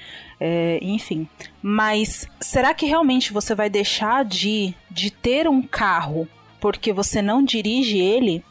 É, 0.40 0.78
enfim. 0.80 1.28
Mas 1.60 2.26
será 2.40 2.72
que 2.72 2.86
realmente 2.86 3.30
você 3.32 3.54
vai 3.54 3.68
deixar 3.68 4.24
de, 4.24 4.74
de 4.90 5.10
ter 5.10 5.46
um 5.46 5.60
carro 5.60 6.26
porque 6.60 6.92
você 6.94 7.20
não 7.20 7.44
dirige 7.44 7.98
ele? 7.98 8.42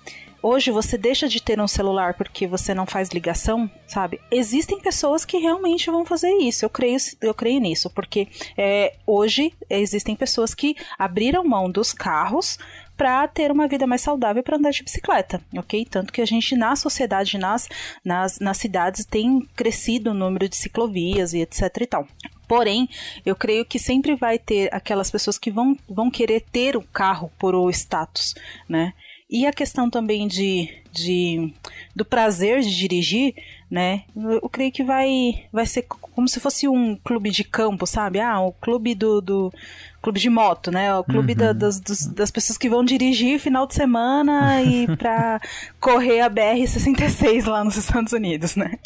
Hoje 0.50 0.72
você 0.72 0.98
deixa 0.98 1.28
de 1.28 1.44
ter 1.44 1.60
um 1.60 1.68
celular 1.68 2.14
porque 2.14 2.48
você 2.48 2.74
não 2.74 2.86
faz 2.86 3.10
ligação, 3.10 3.70
sabe? 3.86 4.22
Existem 4.32 4.80
pessoas 4.80 5.26
que 5.26 5.38
realmente 5.40 5.92
vão 5.92 6.06
fazer 6.06 6.32
isso. 6.38 6.64
Eu 6.64 6.70
creio, 6.70 6.96
eu 7.20 7.34
creio 7.34 7.60
nisso, 7.60 7.90
porque 7.90 8.30
é, 8.58 8.96
hoje 9.06 9.52
existem 9.70 10.16
pessoas 10.16 10.56
que 10.56 10.74
abriram 10.98 11.44
mão 11.44 11.70
dos 11.70 11.92
carros 11.92 12.58
para 12.96 13.28
ter 13.28 13.52
uma 13.52 13.68
vida 13.68 13.86
mais 13.86 14.00
saudável 14.00 14.42
para 14.42 14.56
andar 14.56 14.72
de 14.72 14.84
bicicleta, 14.84 15.42
ok? 15.54 15.84
Tanto 15.84 16.14
que 16.14 16.22
a 16.22 16.26
gente 16.26 16.56
na 16.56 16.78
sociedade, 16.78 17.38
nas, 17.38 17.68
nas, 18.02 18.40
nas 18.40 18.56
cidades, 18.56 19.04
tem 19.04 19.42
crescido 19.54 20.12
o 20.12 20.14
número 20.14 20.48
de 20.48 20.56
ciclovias 20.56 21.34
e 21.34 21.42
etc 21.42 21.64
e 21.82 21.86
tal. 21.86 22.08
Porém, 22.48 22.88
eu 23.26 23.36
creio 23.36 23.66
que 23.66 23.78
sempre 23.78 24.16
vai 24.16 24.40
ter 24.40 24.74
aquelas 24.74 25.12
pessoas 25.12 25.38
que 25.38 25.52
vão, 25.52 25.78
vão 25.90 26.10
querer 26.10 26.40
ter 26.40 26.78
o 26.78 26.82
carro 26.82 27.30
por 27.38 27.54
o 27.54 27.70
status, 27.70 28.34
né? 28.70 28.94
E 29.30 29.46
a 29.46 29.52
questão 29.52 29.90
também 29.90 30.26
de, 30.28 30.70
de 30.92 31.54
do 31.94 32.06
prazer 32.06 32.62
de 32.62 32.74
dirigir, 32.74 33.36
né? 33.70 34.04
Eu, 34.16 34.48
creio 34.48 34.72
que 34.72 34.84
vai, 34.86 35.44
vai 35.52 35.66
ser 35.66 35.82
como 35.88 36.30
se 36.30 36.40
fosse 36.40 36.66
um 36.68 36.96
clube 36.96 37.30
de 37.30 37.44
campo, 37.44 37.86
sabe? 37.86 38.22
Ah, 38.22 38.40
o 38.40 38.54
clube 38.54 38.96
do, 38.96 39.20
do 39.20 39.54
clube 40.02 40.18
de 40.18 40.30
moto, 40.30 40.72
né? 40.72 40.96
O 40.96 41.04
clube 41.04 41.36
da- 41.36 41.52
das, 41.52 41.78
dos- 41.82 42.06
das 42.08 42.32
pessoas 42.32 42.58
que 42.58 42.70
vão 42.70 42.86
dirigir 42.86 43.38
final 43.38 43.68
de 43.68 43.74
semana 43.76 44.64
e 44.64 44.88
pra 44.96 45.42
correr 45.78 46.22
a 46.22 46.30
BR-66 46.30 47.46
lá 47.48 47.66
nos 47.66 47.76
Estados 47.76 48.14
Unidos, 48.14 48.56
né? 48.56 48.80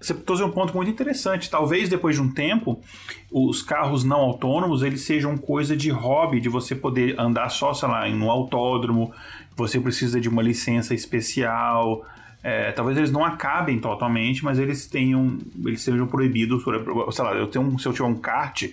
Você 0.00 0.14
trouxe 0.14 0.42
um 0.44 0.50
ponto 0.50 0.74
muito 0.76 0.90
interessante. 0.90 1.48
Talvez 1.50 1.88
depois 1.88 2.14
de 2.16 2.22
um 2.22 2.32
tempo, 2.32 2.80
os 3.32 3.62
carros 3.62 4.04
não 4.04 4.18
autônomos 4.20 4.82
eles 4.82 5.02
sejam 5.02 5.36
coisa 5.36 5.76
de 5.76 5.90
hobby, 5.90 6.40
de 6.40 6.48
você 6.48 6.74
poder 6.74 7.18
andar 7.18 7.48
só, 7.50 7.72
sei 7.74 7.88
lá, 7.88 8.08
em 8.08 8.20
um 8.20 8.30
autódromo. 8.30 9.12
Você 9.56 9.78
precisa 9.80 10.20
de 10.20 10.28
uma 10.28 10.42
licença 10.42 10.94
especial. 10.94 12.04
É, 12.42 12.72
talvez 12.72 12.98
eles 12.98 13.10
não 13.10 13.24
acabem 13.24 13.78
totalmente, 13.78 14.44
mas 14.44 14.58
eles 14.58 14.86
tenham, 14.86 15.38
eles 15.64 15.80
sejam 15.80 16.06
proibidos. 16.06 16.62
Sei 17.14 17.24
lá, 17.24 17.32
eu 17.34 17.46
tenho, 17.46 17.64
um- 17.64 17.78
se 17.78 17.86
eu 17.86 17.92
tiver 17.92 18.06
um 18.08 18.16
kart, 18.16 18.64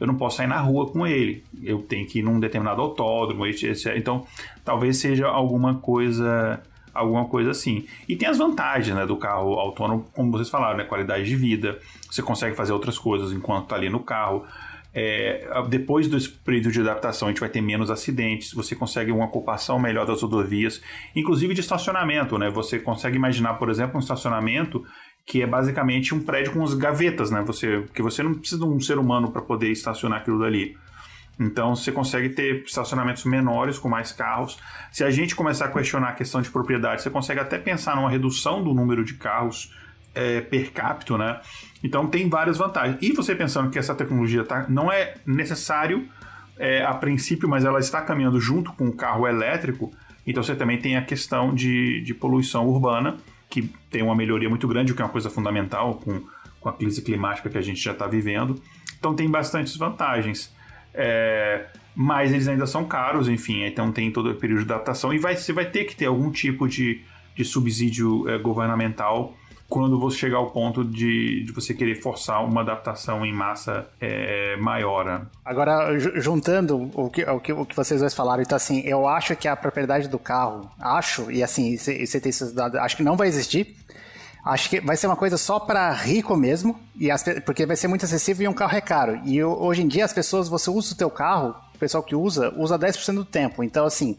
eu 0.00 0.06
não 0.06 0.14
posso 0.16 0.38
sair 0.38 0.46
na 0.46 0.60
rua 0.60 0.86
com 0.90 1.06
ele. 1.06 1.44
Eu 1.62 1.82
tenho 1.82 2.06
que 2.06 2.18
ir 2.20 2.22
num 2.22 2.40
determinado 2.40 2.80
autódromo. 2.80 3.44
Então, 3.94 4.26
talvez 4.64 4.96
seja 4.96 5.26
alguma 5.28 5.74
coisa 5.76 6.60
alguma 6.92 7.24
coisa 7.26 7.52
assim. 7.52 7.86
E 8.08 8.16
tem 8.16 8.28
as 8.28 8.36
vantagens 8.36 8.96
né, 8.96 9.06
do 9.06 9.16
carro 9.16 9.52
autônomo, 9.60 10.06
como 10.12 10.32
vocês 10.32 10.50
falaram, 10.50 10.76
né, 10.76 10.82
qualidade 10.82 11.24
de 11.24 11.36
vida, 11.36 11.78
você 12.10 12.20
consegue 12.20 12.56
fazer 12.56 12.72
outras 12.72 12.98
coisas 12.98 13.32
enquanto 13.32 13.62
está 13.62 13.76
ali 13.76 13.88
no 13.88 14.00
carro. 14.00 14.44
É, 14.92 15.48
depois 15.68 16.08
desse 16.08 16.28
período 16.28 16.72
de 16.72 16.80
adaptação, 16.80 17.28
a 17.28 17.30
gente 17.30 17.40
vai 17.40 17.48
ter 17.48 17.60
menos 17.60 17.90
acidentes, 17.90 18.52
você 18.52 18.74
consegue 18.74 19.12
uma 19.12 19.24
ocupação 19.24 19.78
melhor 19.78 20.04
das 20.04 20.22
rodovias, 20.22 20.82
inclusive 21.14 21.54
de 21.54 21.60
estacionamento. 21.60 22.36
Né? 22.38 22.50
Você 22.50 22.78
consegue 22.78 23.16
imaginar, 23.16 23.54
por 23.54 23.70
exemplo, 23.70 23.96
um 23.96 24.00
estacionamento 24.00 24.84
que 25.24 25.42
é 25.42 25.46
basicamente 25.46 26.14
um 26.14 26.20
prédio 26.20 26.52
com 26.52 26.64
as 26.64 26.74
gavetas, 26.74 27.30
né? 27.30 27.42
Você, 27.46 27.84
que 27.94 28.02
você 28.02 28.22
não 28.22 28.34
precisa 28.34 28.60
de 28.60 28.66
um 28.66 28.80
ser 28.80 28.98
humano 28.98 29.30
para 29.30 29.42
poder 29.42 29.70
estacionar 29.70 30.20
aquilo 30.20 30.40
dali. 30.40 30.76
Então 31.38 31.74
você 31.74 31.92
consegue 31.92 32.30
ter 32.30 32.64
estacionamentos 32.64 33.24
menores 33.24 33.78
com 33.78 33.88
mais 33.88 34.12
carros. 34.12 34.58
Se 34.90 35.04
a 35.04 35.10
gente 35.10 35.36
começar 35.36 35.66
a 35.66 35.68
questionar 35.68 36.08
a 36.08 36.12
questão 36.12 36.42
de 36.42 36.50
propriedade, 36.50 37.02
você 37.02 37.10
consegue 37.10 37.40
até 37.40 37.58
pensar 37.58 37.96
numa 37.96 38.10
redução 38.10 38.62
do 38.62 38.74
número 38.74 39.04
de 39.04 39.14
carros 39.14 39.72
é, 40.14 40.40
per 40.40 40.72
capita, 40.72 41.16
né? 41.16 41.40
Então 41.82 42.06
tem 42.06 42.28
várias 42.28 42.58
vantagens. 42.58 42.98
E 43.00 43.12
você 43.12 43.34
pensando 43.34 43.70
que 43.70 43.78
essa 43.78 43.94
tecnologia 43.94 44.44
tá, 44.44 44.66
não 44.68 44.92
é 44.92 45.14
necessário 45.26 46.08
é, 46.58 46.84
a 46.84 46.92
princípio, 46.92 47.48
mas 47.48 47.64
ela 47.64 47.80
está 47.80 48.02
caminhando 48.02 48.38
junto 48.38 48.72
com 48.72 48.86
o 48.86 48.92
carro 48.92 49.26
elétrico, 49.26 49.90
então 50.26 50.42
você 50.42 50.54
também 50.54 50.78
tem 50.78 50.96
a 50.96 51.02
questão 51.02 51.54
de, 51.54 52.02
de 52.02 52.12
poluição 52.12 52.68
urbana, 52.68 53.16
que 53.48 53.62
tem 53.90 54.02
uma 54.02 54.14
melhoria 54.14 54.48
muito 54.48 54.68
grande, 54.68 54.92
o 54.92 54.94
que 54.94 55.02
é 55.02 55.04
uma 55.04 55.10
coisa 55.10 55.30
fundamental 55.30 55.94
com, 55.94 56.22
com 56.60 56.68
a 56.68 56.72
crise 56.72 57.02
climática 57.02 57.48
que 57.48 57.58
a 57.58 57.62
gente 57.62 57.80
já 57.80 57.92
está 57.92 58.06
vivendo. 58.06 58.60
Então 58.98 59.14
tem 59.14 59.28
bastantes 59.28 59.76
vantagens. 59.76 60.54
É, 60.92 61.66
mas 61.94 62.32
eles 62.32 62.46
ainda 62.46 62.66
são 62.66 62.84
caros, 62.84 63.28
enfim, 63.28 63.64
então 63.64 63.90
tem 63.90 64.10
todo 64.10 64.30
o 64.30 64.34
período 64.34 64.64
de 64.64 64.72
adaptação 64.72 65.12
e 65.14 65.18
vai, 65.18 65.36
você 65.36 65.52
vai 65.52 65.64
ter 65.64 65.84
que 65.84 65.96
ter 65.96 66.06
algum 66.06 66.30
tipo 66.30 66.68
de, 66.68 67.00
de 67.34 67.44
subsídio 67.44 68.28
é, 68.28 68.38
governamental 68.38 69.36
quando 69.70 69.98
você 69.98 70.18
chegar 70.18 70.36
ao 70.38 70.50
ponto 70.50 70.84
de, 70.84 71.44
de 71.44 71.52
você 71.52 71.72
querer 71.72 72.02
forçar 72.02 72.44
uma 72.44 72.60
adaptação 72.60 73.24
em 73.24 73.32
massa 73.32 73.86
é, 74.00 74.56
maior. 74.56 75.04
né? 75.06 75.22
Agora, 75.44 75.96
ju- 75.98 76.20
juntando 76.20 76.90
o 76.92 77.08
que, 77.08 77.22
o, 77.24 77.40
que, 77.40 77.52
o 77.52 77.64
que 77.64 77.74
vocês 77.76 78.00
dois 78.00 78.12
falaram, 78.12 78.42
então 78.42 78.56
assim, 78.56 78.80
eu 78.80 79.06
acho 79.08 79.34
que 79.36 79.46
a 79.48 79.54
propriedade 79.56 80.08
do 80.08 80.18
carro, 80.18 80.68
acho, 80.78 81.30
e 81.30 81.42
assim, 81.42 81.76
você 81.78 82.20
tem 82.20 82.32
acho 82.82 82.96
que 82.96 83.02
não 83.02 83.16
vai 83.16 83.28
existir. 83.28 83.76
Acho 84.44 84.70
que 84.70 84.80
vai 84.80 84.96
ser 84.96 85.06
uma 85.06 85.16
coisa 85.16 85.36
só 85.36 85.60
para 85.60 85.92
rico 85.92 86.34
mesmo, 86.36 86.74
e 86.96 87.10
as 87.10 87.22
porque 87.44 87.64
vai 87.66 87.76
ser 87.76 87.88
muito 87.88 88.04
acessível 88.06 88.44
e 88.46 88.48
um 88.48 88.54
carro 88.54 88.74
é 88.76 88.80
caro. 88.80 89.20
E 89.24 89.42
ho- 89.44 89.56
hoje 89.62 89.82
em 89.82 89.88
dia 89.88 90.04
as 90.04 90.12
pessoas, 90.12 90.48
você 90.48 90.68
usa 90.70 90.94
o 90.94 90.96
teu 90.96 91.10
carro, 91.10 91.54
o 91.74 91.78
pessoal 91.78 92.02
que 92.02 92.16
usa, 92.16 92.52
usa 92.56 92.78
10% 92.78 93.14
do 93.14 93.24
tempo. 93.24 93.62
Então, 93.62 93.84
assim, 93.86 94.16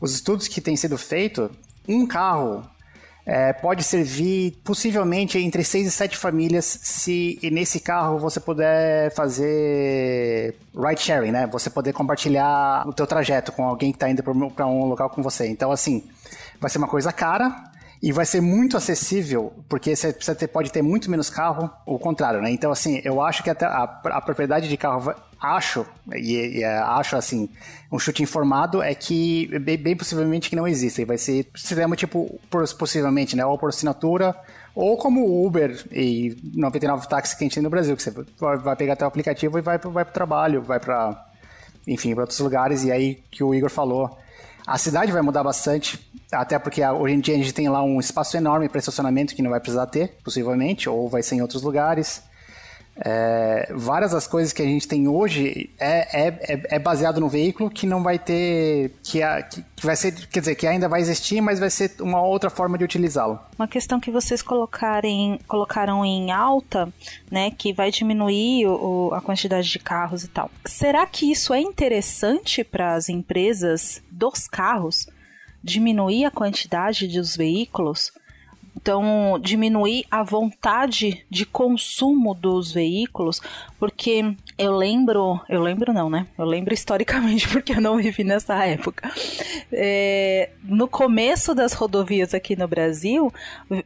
os 0.00 0.14
estudos 0.14 0.46
que 0.48 0.60
têm 0.60 0.76
sido 0.76 0.96
feitos, 0.98 1.50
um 1.88 2.06
carro 2.06 2.62
É, 3.26 3.54
pode 3.54 3.82
servir 3.82 4.60
possivelmente 4.62 5.38
entre 5.38 5.64
seis 5.64 5.86
e 5.86 5.90
sete 5.90 6.16
famílias 6.16 6.78
se 6.82 7.38
nesse 7.50 7.80
carro 7.80 8.18
você 8.18 8.38
puder 8.38 9.14
fazer 9.14 10.54
ride 10.76 11.00
sharing, 11.00 11.32
né? 11.32 11.46
Você 11.46 11.70
poder 11.70 11.94
compartilhar 11.94 12.86
o 12.86 12.92
teu 12.92 13.06
trajeto 13.06 13.50
com 13.50 13.64
alguém 13.64 13.92
que 13.92 13.96
está 13.96 14.10
indo 14.10 14.22
para 14.22 14.66
um 14.66 14.84
local 14.84 15.08
com 15.08 15.22
você. 15.22 15.46
Então, 15.46 15.72
assim, 15.72 16.04
vai 16.60 16.68
ser 16.68 16.76
uma 16.76 16.88
coisa 16.88 17.10
cara, 17.12 17.72
e 18.04 18.12
vai 18.12 18.26
ser 18.26 18.42
muito 18.42 18.76
acessível, 18.76 19.50
porque 19.66 19.96
você 19.96 20.12
ter, 20.12 20.46
pode 20.48 20.70
ter 20.70 20.82
muito 20.82 21.10
menos 21.10 21.30
carro, 21.30 21.70
o 21.86 21.98
contrário, 21.98 22.42
né? 22.42 22.50
Então, 22.50 22.70
assim, 22.70 23.00
eu 23.02 23.22
acho 23.22 23.42
que 23.42 23.48
até 23.48 23.64
a, 23.64 23.84
a 23.84 24.20
propriedade 24.20 24.68
de 24.68 24.76
carro, 24.76 25.14
acho, 25.44 25.86
e, 26.14 26.58
e, 26.58 26.62
é, 26.62 26.78
acho 26.78 27.16
assim, 27.16 27.48
um 27.90 27.98
chute 27.98 28.22
informado 28.22 28.82
é 28.82 28.94
que 28.94 29.46
bem, 29.60 29.76
bem 29.76 29.96
possivelmente 29.96 30.48
que 30.48 30.56
não 30.56 30.66
existe. 30.66 31.04
Vai 31.04 31.18
ser 31.18 31.46
sistema 31.54 31.94
tipo, 31.96 32.40
possivelmente, 32.50 33.36
né? 33.36 33.44
Ou 33.44 33.58
por 33.58 33.68
assinatura, 33.68 34.34
ou 34.74 34.96
como 34.96 35.24
o 35.24 35.46
Uber 35.46 35.84
e 35.92 36.36
99 36.54 37.08
táxis 37.08 37.34
que 37.34 37.44
a 37.44 37.46
gente 37.46 37.54
tem 37.54 37.62
no 37.62 37.70
Brasil, 37.70 37.96
que 37.96 38.02
você 38.02 38.12
vai, 38.38 38.76
pegar 38.76 38.96
teu 38.96 39.06
aplicativo 39.06 39.58
e 39.58 39.62
vai, 39.62 39.78
vai 39.78 40.04
pro 40.04 40.14
trabalho, 40.14 40.62
vai 40.62 40.80
para 40.80 41.24
enfim, 41.86 42.14
para 42.14 42.22
outros 42.22 42.38
lugares, 42.40 42.84
e 42.84 42.90
aí 42.90 43.22
que 43.30 43.44
o 43.44 43.54
Igor 43.54 43.70
falou. 43.70 44.16
A 44.66 44.78
cidade 44.78 45.12
vai 45.12 45.20
mudar 45.20 45.44
bastante, 45.44 46.00
até 46.32 46.58
porque 46.58 46.82
hoje 46.82 47.14
em 47.14 47.20
dia 47.20 47.34
a 47.34 47.38
gente 47.38 47.52
tem 47.52 47.68
lá 47.68 47.82
um 47.82 48.00
espaço 48.00 48.36
enorme 48.36 48.68
para 48.68 48.78
estacionamento 48.78 49.34
que 49.34 49.42
não 49.42 49.50
vai 49.50 49.60
precisar 49.60 49.86
ter, 49.86 50.16
possivelmente, 50.24 50.88
ou 50.88 51.08
vai 51.08 51.22
ser 51.22 51.34
em 51.34 51.42
outros 51.42 51.62
lugares. 51.62 52.22
É, 52.96 53.72
várias 53.74 54.12
das 54.12 54.26
coisas 54.26 54.52
que 54.52 54.62
a 54.62 54.64
gente 54.64 54.86
tem 54.86 55.08
hoje 55.08 55.68
é, 55.80 56.26
é, 56.26 56.28
é, 56.54 56.62
é 56.76 56.78
baseado 56.78 57.20
no 57.20 57.28
veículo 57.28 57.68
que 57.68 57.86
não 57.86 58.02
vai 58.02 58.18
ter. 58.18 58.92
Que, 59.02 59.20
a- 59.22 59.42
que, 59.42 59.64
vai 59.82 59.96
ser. 59.96 60.12
Quer 60.28 60.40
dizer, 60.40 60.54
que 60.54 60.66
ainda 60.66 60.88
vai 60.88 61.00
existir, 61.00 61.40
mas 61.40 61.58
vai 61.58 61.70
ser 61.70 61.92
uma 62.00 62.22
outra 62.22 62.48
forma 62.50 62.78
de 62.78 62.84
utilizá-lo. 62.84 63.40
Uma 63.58 63.66
questão 63.66 63.98
que 63.98 64.10
vocês 64.12 64.42
colocarem, 64.42 65.40
colocaram 65.48 66.04
em 66.04 66.30
alta, 66.30 66.88
né, 67.30 67.50
que 67.50 67.72
vai 67.72 67.90
diminuir 67.90 68.66
o- 68.68 69.10
a 69.12 69.20
quantidade 69.20 69.68
de 69.68 69.78
carros 69.80 70.22
e 70.22 70.28
tal. 70.28 70.48
Será 70.64 71.04
que 71.04 71.30
isso 71.30 71.52
é 71.52 71.60
interessante 71.60 72.62
para 72.62 72.94
as 72.94 73.08
empresas 73.08 74.00
dos 74.10 74.46
carros? 74.46 75.06
Diminuir 75.62 76.26
a 76.26 76.30
quantidade 76.30 77.08
dos 77.08 77.36
veículos? 77.36 78.12
Então, 78.76 79.38
diminuir 79.40 80.04
a 80.10 80.22
vontade 80.22 81.24
de 81.30 81.46
consumo 81.46 82.34
dos 82.34 82.72
veículos, 82.72 83.40
porque 83.78 84.34
eu 84.56 84.76
lembro, 84.76 85.40
eu 85.48 85.60
lembro 85.60 85.92
não, 85.92 86.08
né? 86.08 86.28
Eu 86.38 86.44
lembro 86.44 86.72
historicamente, 86.72 87.48
porque 87.50 87.72
eu 87.72 87.80
não 87.80 87.96
vivi 87.96 88.22
nessa 88.22 88.64
época. 88.64 89.10
É, 89.72 90.50
no 90.62 90.86
começo 90.86 91.54
das 91.54 91.72
rodovias 91.72 92.32
aqui 92.32 92.54
no 92.54 92.68
Brasil, 92.68 93.32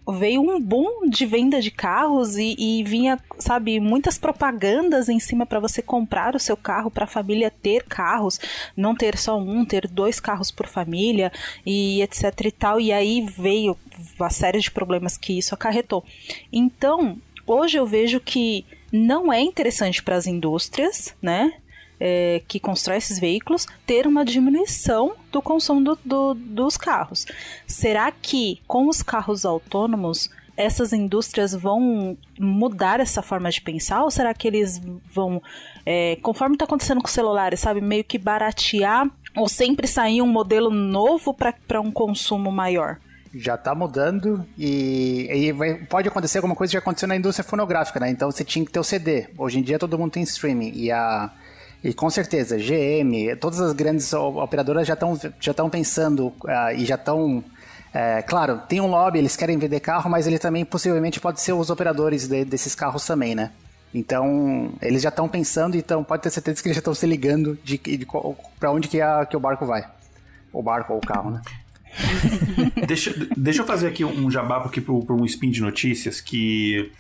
veio 0.07 0.43
um 0.43 0.61
boom 0.61 1.09
de 1.09 1.25
venda 1.25 1.61
de 1.61 1.71
carros 1.71 2.37
e, 2.37 2.55
e 2.59 2.85
vinha, 2.85 3.19
sabe, 3.39 3.81
muitas 3.81 4.19
propagandas 4.19 5.09
em 5.09 5.19
cima 5.19 5.47
para 5.47 5.59
você 5.59 5.81
comprar 5.81 6.37
o 6.37 6.41
seu 6.41 6.57
carro, 6.57 6.91
para 6.91 7.05
a 7.05 7.09
família 7.09 7.51
ter 7.51 7.85
carros, 7.85 8.39
não 8.77 8.95
ter 8.95 9.17
só 9.17 9.39
um, 9.39 9.65
ter 9.65 9.89
dois 9.89 10.21
carros 10.21 10.51
por 10.51 10.67
família 10.67 11.33
e 11.65 12.03
etc 12.03 12.25
e 12.45 12.51
tal. 12.51 12.79
E 12.79 12.93
aí 12.93 13.23
veio 13.23 13.75
a 14.21 14.31
série 14.31 14.61
de 14.61 14.71
problemas 14.71 15.17
que 15.17 15.39
isso 15.39 15.55
acarretou. 15.55 16.05
Então, 16.53 17.17
hoje 17.47 17.79
eu 17.79 17.87
vejo 17.87 18.21
que 18.21 18.67
não 18.93 19.33
é 19.33 19.41
interessante 19.41 20.03
para 20.03 20.17
as 20.17 20.27
indústrias, 20.27 21.15
né? 21.23 21.53
é, 22.01 22.41
que 22.47 22.61
constrói 22.61 22.99
esses 22.99 23.19
veículos 23.19 23.67
ter 23.85 24.07
uma 24.07 24.25
diminuição 24.25 25.15
do 25.33 25.43
consumo 25.43 25.83
do- 25.83 25.99
do- 26.05 26.35
dos 26.35 26.77
carros. 26.77 27.27
Será 27.67 28.13
que 28.13 28.61
com 28.69 28.89
os 28.89 29.03
carros 29.03 29.45
autônomos 29.45 30.31
essas 30.57 30.93
indústrias 30.93 31.53
vão 31.53 32.17
mudar 32.39 33.01
essa 33.01 33.21
forma 33.23 33.51
de 33.51 33.61
pensar 33.61 34.03
ou 34.05 34.11
será 34.13 34.33
que 34.35 34.47
eles 34.47 34.81
vão, 35.13 35.43
é, 35.85 36.17
conforme 36.23 36.55
está 36.55 36.65
acontecendo 36.65 37.01
com 37.01 37.07
os 37.09 37.13
celulares, 37.13 37.61
sabe, 37.61 37.81
meio 37.81 38.05
que 38.05 38.19
baratear 38.19 39.09
ou 39.37 39.49
sempre 39.49 39.87
sair 39.87 40.23
um 40.23 40.27
modelo 40.27 40.71
novo 40.71 41.35
para 41.35 41.81
um 41.81 41.91
consumo 41.91 42.51
maior? 42.53 42.99
Já 43.35 43.57
tá 43.57 43.75
mudando 43.75 44.45
e, 44.57 45.29
e 45.31 45.53
vai- 45.53 45.75
pode 45.75 46.09
acontecer 46.09 46.39
alguma 46.39 46.55
coisa 46.55 46.71
que 46.71 46.75
já 46.75 46.79
aconteceu 46.79 47.09
na 47.09 47.17
indústria 47.17 47.45
fonográfica, 47.45 48.01
né? 48.01 48.11
Então 48.11 48.31
você 48.31 48.43
tinha 48.45 48.65
que 48.65 48.71
ter 48.73 48.79
o 48.81 48.85
CD. 48.85 49.29
Hoje 49.37 49.59
em 49.59 49.63
dia 49.63 49.79
todo 49.79 49.99
mundo 49.99 50.13
tem 50.13 50.23
streaming 50.23 50.73
e 50.75 50.91
a 50.91 51.31
e 51.85 51.95
com 51.95 52.11
certeza 52.11 52.57
GM, 52.59 53.37
todas 53.41 53.61
as 53.61 53.73
grandes 53.73 54.13
operadoras 54.13 54.87
já 54.87 54.95
estão 54.95 55.17
já 55.39 55.51
estão 55.53 55.71
pensando 55.71 56.33
ah, 56.47 56.73
e 56.73 56.85
já 56.85 56.97
estão 56.97 57.45
é, 57.95 58.21
claro, 58.23 58.61
tem 58.69 58.81
um 58.81 58.87
lobby, 58.89 59.19
eles 59.19 59.37
querem 59.37 59.57
vender 59.59 59.81
carro, 59.81 60.11
mas 60.11 60.27
ele 60.27 60.39
também 60.39 60.65
possivelmente 60.65 61.21
pode 61.21 61.41
ser 61.41 61.53
os 61.53 61.71
operadores 61.71 62.27
de- 62.29 62.45
desses 62.45 62.75
carros 62.75 63.07
também, 63.07 63.35
né? 63.35 63.51
Então, 63.95 64.71
eles 64.83 65.01
já 65.01 65.09
estão 65.09 65.27
pensando, 65.27 65.75
então 65.77 66.05
pode 66.05 66.23
ter 66.23 66.29
certeza 66.31 66.61
que 66.63 66.69
eles 66.69 66.77
já 66.77 66.81
estão 66.81 66.95
se 66.95 67.07
ligando 67.07 67.59
de, 67.65 67.79
de, 67.79 68.07
para 68.61 68.71
onde 68.71 68.87
que, 68.89 69.01
a, 69.01 69.25
que 69.25 69.35
o 69.37 69.41
barco 69.41 69.65
vai. 69.65 69.87
O 70.53 70.63
barco 70.63 70.93
ou 70.93 70.99
o 70.99 71.07
carro, 71.07 71.31
né? 71.31 71.41
deixa, 72.87 73.15
deixa 73.37 73.63
eu 73.63 73.67
fazer 73.67 73.89
aqui 73.89 74.05
um 74.05 74.31
jabá 74.31 74.59
aqui 74.65 74.81
para 74.81 74.93
um 74.93 75.25
spin 75.25 75.51
de 75.51 75.61
notícias 75.61 76.21
que 76.21 76.91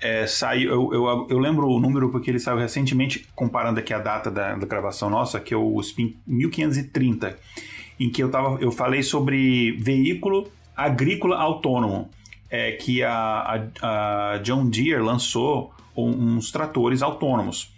é, 0.00 0.26
saiu. 0.26 0.70
Eu, 0.70 0.94
eu, 0.94 1.26
eu 1.30 1.38
lembro 1.38 1.68
o 1.68 1.80
número 1.80 2.10
porque 2.10 2.30
ele 2.30 2.38
saiu 2.38 2.58
recentemente, 2.58 3.26
comparando 3.34 3.78
aqui 3.78 3.94
a 3.94 3.98
data 3.98 4.30
da, 4.30 4.54
da 4.54 4.66
gravação 4.66 5.08
nossa, 5.08 5.38
que 5.40 5.54
é 5.54 5.56
o 5.56 5.80
spin 5.80 6.16
1530, 6.26 7.38
em 8.00 8.10
que 8.10 8.22
eu, 8.22 8.30
tava, 8.30 8.58
eu 8.60 8.72
falei 8.72 9.02
sobre 9.02 9.72
veículo 9.72 10.50
agrícola 10.76 11.36
autônomo. 11.36 12.10
É, 12.54 12.72
que 12.72 13.02
a, 13.02 13.64
a, 13.80 14.34
a 14.34 14.38
John 14.42 14.68
Deere 14.68 15.00
lançou 15.00 15.72
uns 15.96 16.52
tratores 16.52 17.00
autônomos 17.00 17.72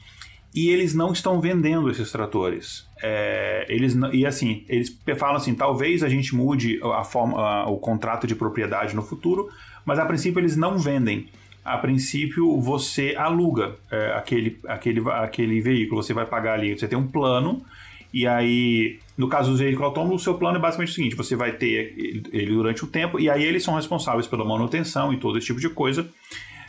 e 0.55 0.69
eles 0.69 0.95
não 0.95 1.13
estão 1.13 1.41
vendendo 1.41 1.91
esses 1.91 2.13
tratores. 2.13 2.87
É, 3.03 3.67
eles 3.69 3.97
e 4.13 4.25
assim, 4.25 4.65
eles 4.69 4.97
falam 5.17 5.37
assim, 5.37 5.55
talvez 5.55 6.03
a 6.03 6.09
gente 6.09 6.35
mude 6.35 6.79
a 6.83 7.03
forma, 7.05 7.39
a- 7.41 7.69
o 7.69 7.77
contrato 7.79 8.27
de 8.27 8.35
propriedade 8.35 8.95
no 8.95 9.03
futuro, 9.03 9.49
mas 9.85 9.99
a 9.99 10.07
princípio 10.07 10.39
eles 10.41 10.57
não 10.57 10.79
vendem. 10.79 11.27
A 11.65 11.79
princípio 11.79 12.61
você 12.61 13.15
aluga 13.17 13.77
é, 13.91 14.13
aquele, 14.17 14.59
aquele, 14.69 15.03
aquele 15.11 15.61
veículo, 15.61 16.03
você 16.03 16.13
vai 16.13 16.27
pagar 16.27 16.55
ali, 16.55 16.79
você 16.79 16.87
tem 16.87 16.99
um 16.99 17.07
plano 17.07 17.65
e 18.13 18.29
aí, 18.29 19.01
no 19.19 19.27
caso 19.29 19.51
do 19.51 19.57
veículo 19.57 19.87
autônomo, 19.87 20.15
o 20.15 20.19
seu 20.21 20.35
plano 20.35 20.59
é 20.59 20.61
basicamente 20.61 20.93
o 20.93 20.95
seguinte: 20.95 21.17
você 21.17 21.35
vai 21.35 21.51
ter 21.51 22.23
ele 22.33 22.55
durante 22.55 22.85
o 22.85 22.87
tempo, 22.87 23.19
e 23.19 23.29
aí 23.29 23.43
eles 23.43 23.65
são 23.65 23.75
responsáveis 23.75 24.29
pela 24.29 24.45
manutenção 24.45 25.13
e 25.13 25.17
todo 25.17 25.37
esse 25.37 25.49
tipo 25.49 25.59
de 25.59 25.69
coisa. 25.69 26.07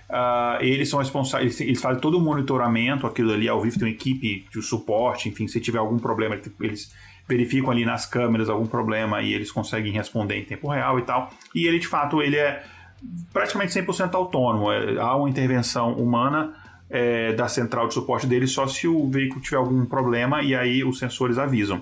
Ah, 0.10 0.58
eles 0.62 0.90
são 0.90 1.00
responsáveis, 1.00 1.60
eles 1.60 1.82
fazem 1.82 2.00
todo 2.00 2.18
o 2.18 2.22
monitoramento, 2.22 3.08
aquilo 3.08 3.34
ali 3.34 3.50
ao 3.50 3.62
vivo 3.62 3.80
tem 3.80 3.88
uma 3.88 3.94
equipe 3.94 4.46
de 4.52 4.62
suporte, 4.62 5.30
enfim, 5.30 5.48
se 5.48 5.60
tiver 5.60 5.80
algum 5.80 5.98
problema, 5.98 6.40
eles 6.62 6.94
verificam 7.28 7.72
ali 7.72 7.86
nas 7.86 8.06
câmeras 8.06 8.50
algum 8.50 8.68
problema 8.68 9.22
e 9.22 9.34
eles 9.34 9.52
conseguem 9.52 9.92
responder 9.92 10.38
em 10.38 10.46
tempo 10.46 10.68
real 10.68 11.00
e 11.00 11.02
tal. 11.02 11.32
E 11.54 11.66
ele, 11.68 11.80
de 11.80 11.88
fato, 11.88 12.22
ele 12.22 12.36
é 12.36 12.64
praticamente 13.34 13.74
100% 13.74 14.14
autônomo. 14.14 14.72
É, 14.72 15.00
há 15.00 15.16
uma 15.16 15.30
intervenção 15.30 15.94
humana 15.94 16.54
é, 16.90 17.34
da 17.34 17.48
central 17.48 17.88
de 17.88 17.96
suporte 17.96 18.28
dele 18.28 18.48
só 18.48 18.68
se 18.68 18.88
o 18.88 19.10
veículo 19.10 19.42
tiver 19.42 19.58
algum 19.58 19.86
problema 19.86 20.44
e 20.44 20.56
aí 20.56 20.84
os 20.84 21.00
sensores 21.00 21.38
avisam. 21.38 21.82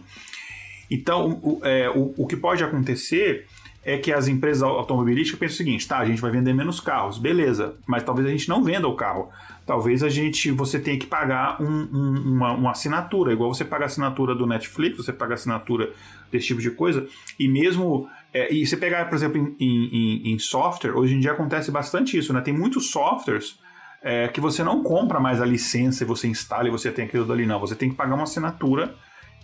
Então, 0.90 1.40
o, 1.44 1.60
é, 1.64 1.90
o, 1.90 2.14
o 2.18 2.28
que 2.28 2.36
pode 2.36 2.64
acontecer 2.64 3.46
é 3.86 3.98
que 3.98 4.14
as 4.14 4.28
empresas 4.30 4.64
automobilísticas 4.64 5.40
pensam 5.40 5.54
o 5.56 5.58
seguinte, 5.58 5.88
tá, 5.88 5.98
a 6.00 6.06
gente 6.06 6.22
vai 6.22 6.32
vender 6.32 6.54
menos 6.54 6.80
carros, 6.80 7.18
beleza, 7.18 7.76
mas 7.86 8.04
talvez 8.04 8.26
a 8.28 8.32
gente 8.32 8.48
não 8.48 8.64
venda 8.64 8.88
o 8.88 8.96
carro. 8.96 9.30
Talvez 9.66 10.02
a 10.04 10.10
gente, 10.10 10.52
você 10.52 10.80
tenha 10.80 10.98
que 10.98 11.06
pagar 11.06 11.62
um- 11.62 11.88
um- 11.92 12.34
uma, 12.36 12.52
uma 12.54 12.72
assinatura, 12.72 13.34
igual 13.34 13.54
você 13.54 13.66
paga 13.66 13.84
a 13.84 13.88
assinatura 13.88 14.34
do 14.36 14.46
Netflix, 14.48 14.98
você 14.98 15.12
paga 15.12 15.34
a 15.34 15.36
assinatura 15.36 15.92
desse 16.32 16.48
tipo 16.48 16.62
de 16.62 16.72
coisa, 16.72 17.06
e 17.38 17.48
mesmo, 17.48 18.08
é, 18.34 18.54
e 18.54 18.66
você 18.66 18.76
pegar, 18.78 19.06
por 19.10 19.16
exemplo, 19.16 19.38
em, 19.60 19.90
em- 19.92 20.34
em 20.34 20.40
software, 20.40 20.92
hoje 20.98 21.16
em 21.16 21.20
dia 21.20 21.32
acontece 21.34 21.70
bastante 21.70 22.18
isso, 22.18 22.34
né? 22.34 22.42
Tem 22.42 22.54
muitos 22.54 22.90
softwares 22.90 23.60
é, 24.06 24.28
que 24.28 24.42
você 24.42 24.64
não 24.66 24.84
compra 24.84 25.18
mais 25.18 25.42
a 25.42 25.46
licença 25.46 26.04
e 26.04 26.08
você 26.08 26.28
instala 26.28 26.68
e 26.68 26.72
você 26.72 26.92
tem 26.92 27.06
aquilo 27.06 27.24
dali, 27.26 27.46
não. 27.46 27.58
Você 27.60 27.74
tem 27.74 27.90
que 27.90 27.96
pagar 27.96 28.16
uma 28.16 28.24
assinatura 28.24 28.94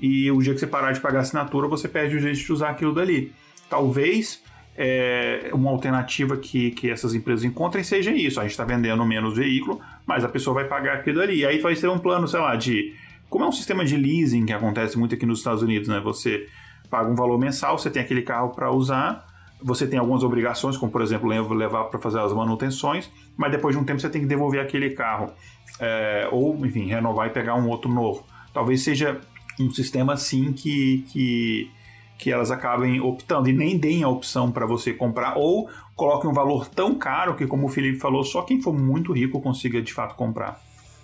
e 0.02 0.30
o 0.32 0.42
dia 0.42 0.54
que 0.54 0.60
você 0.60 0.68
parar 0.68 0.92
de 0.92 1.00
pagar 1.00 1.20
a 1.20 1.22
assinatura, 1.22 1.66
você 1.68 1.88
perde 1.88 2.18
o 2.18 2.20
jeito 2.20 2.38
de 2.40 2.52
usar 2.52 2.70
aquilo 2.72 2.94
dali. 2.94 3.32
Talvez 3.70 4.42
é, 4.78 5.50
uma 5.54 5.70
alternativa 5.70 6.38
que, 6.38 6.72
que 6.72 6.90
essas 6.90 7.14
empresas 7.14 7.44
encontrem 7.44 7.84
seja 7.84 8.12
isso. 8.12 8.40
A 8.40 8.44
gente 8.44 8.52
está 8.52 8.64
vendendo 8.64 9.06
menos 9.06 9.36
veículo, 9.36 9.80
mas 10.06 10.24
a 10.24 10.30
pessoa 10.30 10.54
vai 10.54 10.66
pagar 10.66 10.96
aquilo 10.96 11.22
ali. 11.22 11.46
Aí 11.46 11.60
vai 11.60 11.76
ser 11.76 11.90
um 11.90 12.00
plano, 12.00 12.28
sei 12.28 12.40
lá, 12.40 12.56
de. 12.56 12.94
Como 13.30 13.46
é 13.46 13.48
um 13.48 13.52
sistema 13.52 13.86
de 13.86 13.96
leasing 13.96 14.46
que 14.46 14.54
acontece 14.54 14.98
muito 14.98 15.14
aqui 15.14 15.26
nos 15.26 15.40
Estados 15.40 15.62
Unidos, 15.62 15.88
né? 15.88 16.00
Você 16.00 16.48
paga 16.90 17.12
um 17.12 17.16
valor 17.16 17.38
mensal, 17.38 17.78
você 17.78 17.90
tem 17.90 18.02
aquele 18.02 18.24
carro 18.24 18.50
para 18.50 18.72
usar, 18.72 19.28
você 19.62 19.86
tem 19.86 20.00
algumas 20.00 20.24
obrigações, 20.24 20.76
como 20.76 20.92
por 20.92 21.02
exemplo 21.04 21.28
lev- 21.28 21.52
levar 21.52 21.84
para 21.86 22.00
fazer 22.00 22.20
as 22.20 22.34
manutenções, 22.34 23.08
mas 23.38 23.52
depois 23.52 23.76
de 23.76 23.82
um 23.82 23.86
tempo 23.86 24.00
você 24.00 24.10
tem 24.10 24.22
que 24.22 24.28
devolver 24.28 24.60
aquele 24.62 24.90
carro. 24.92 25.32
É, 25.80 26.28
ou, 26.32 26.66
enfim, 26.66 26.88
renovar 26.88 27.28
e 27.28 27.30
pegar 27.30 27.56
um 27.56 27.70
outro 27.70 27.92
novo. 27.92 28.26
Talvez 28.54 28.82
seja 28.82 29.22
um 29.60 29.70
sistema 29.70 30.14
assim 30.14 30.52
que, 30.52 31.06
que, 31.12 31.72
que 32.20 32.32
elas 32.32 32.52
acabem 32.52 33.00
optando 33.02 33.50
e 33.50 33.54
nem 33.54 33.78
deem 33.80 34.04
a 34.04 34.10
opção 34.10 34.52
para 34.52 34.66
você 34.68 34.94
comprar 34.94 35.38
ou 35.38 35.68
coloquem 35.96 36.30
um 36.30 36.34
valor 36.34 36.68
tão 36.68 36.94
caro 36.94 37.34
que, 37.36 37.48
como 37.48 37.66
o 37.66 37.70
Felipe 37.70 37.98
falou, 37.98 38.24
só 38.24 38.42
quem 38.44 38.62
for 38.62 38.74
muito 38.78 39.12
rico 39.14 39.42
consiga 39.42 39.82
de 39.82 39.92
fato 39.94 40.14
comprar. 40.16 40.60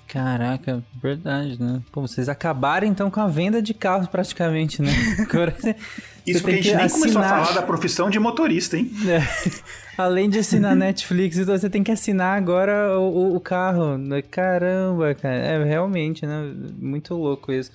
Caraca, 0.07 0.83
verdade, 1.01 1.59
né? 1.59 1.81
Pô, 1.91 2.01
vocês 2.01 2.29
acabaram 2.29 2.85
então 2.85 3.09
com 3.09 3.19
a 3.19 3.27
venda 3.27 3.59
de 3.59 3.73
carros 3.73 4.07
praticamente, 4.07 4.79
né? 4.81 4.91
Agora 5.27 5.55
Isso 6.27 6.41
porque 6.41 6.59
a 6.59 6.61
gente 6.61 6.75
nem 6.75 6.89
começou 6.89 7.21
a 7.21 7.25
assinar- 7.25 7.45
falar 7.45 7.59
da 7.59 7.65
profissão 7.65 8.09
de 8.09 8.19
motorista, 8.19 8.77
hein? 8.77 8.91
É. 9.07 9.21
Além 9.97 10.29
de 10.29 10.37
assinar 10.39 10.75
Netflix, 10.77 11.37
então 11.39 11.57
você 11.57 11.69
tem 11.71 11.81
que 11.83 11.91
assinar 11.91 12.37
agora 12.37 12.99
o, 12.99 13.31
o- 13.31 13.35
o 13.35 13.39
carro. 13.39 13.97
Caramba, 14.29 15.15
cara. 15.15 15.35
É 15.35 15.63
realmente, 15.63 16.23
né? 16.25 16.53
Muito 16.79 17.15
louco 17.15 17.51
isso. 17.51 17.71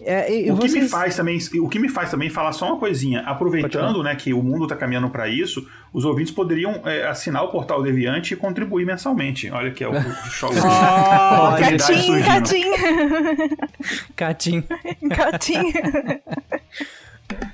É, 0.00 0.32
e, 0.32 0.46
e 0.46 0.52
o 0.52 0.56
que 0.56 0.62
me 0.64 0.68
vocês- 0.70 0.90
faz 0.90 1.16
também, 1.16 1.38
o 1.60 1.68
que 1.68 1.78
me 1.78 1.88
faz 1.88 2.10
também 2.10 2.30
falar 2.30 2.52
só 2.52 2.66
uma 2.66 2.78
coisinha, 2.78 3.20
aproveitando, 3.22 4.00
né, 4.02 4.14
que 4.14 4.32
o 4.32 4.40
mundo 4.42 4.62
está 4.64 4.76
caminhando 4.76 5.10
para 5.10 5.26
isso, 5.28 5.66
os 5.92 6.04
ouvintes 6.04 6.32
poderiam 6.32 6.80
é, 6.84 7.08
assinar 7.08 7.42
o 7.42 7.48
portal 7.48 7.82
Deviante 7.82 8.32
e 8.32 8.36
contribuir 8.36 8.86
mensalmente. 8.86 9.50
Olha 9.50 9.72
que 9.72 9.82
é 9.82 9.88
o, 9.88 9.92
o 9.92 10.30
show. 10.30 10.50
Oh, 10.50 11.58
Catim, 11.58 11.78
surgindo. 11.78 12.24
Catim. 12.24 12.64
Catim, 14.14 14.62
Catim. 15.14 15.72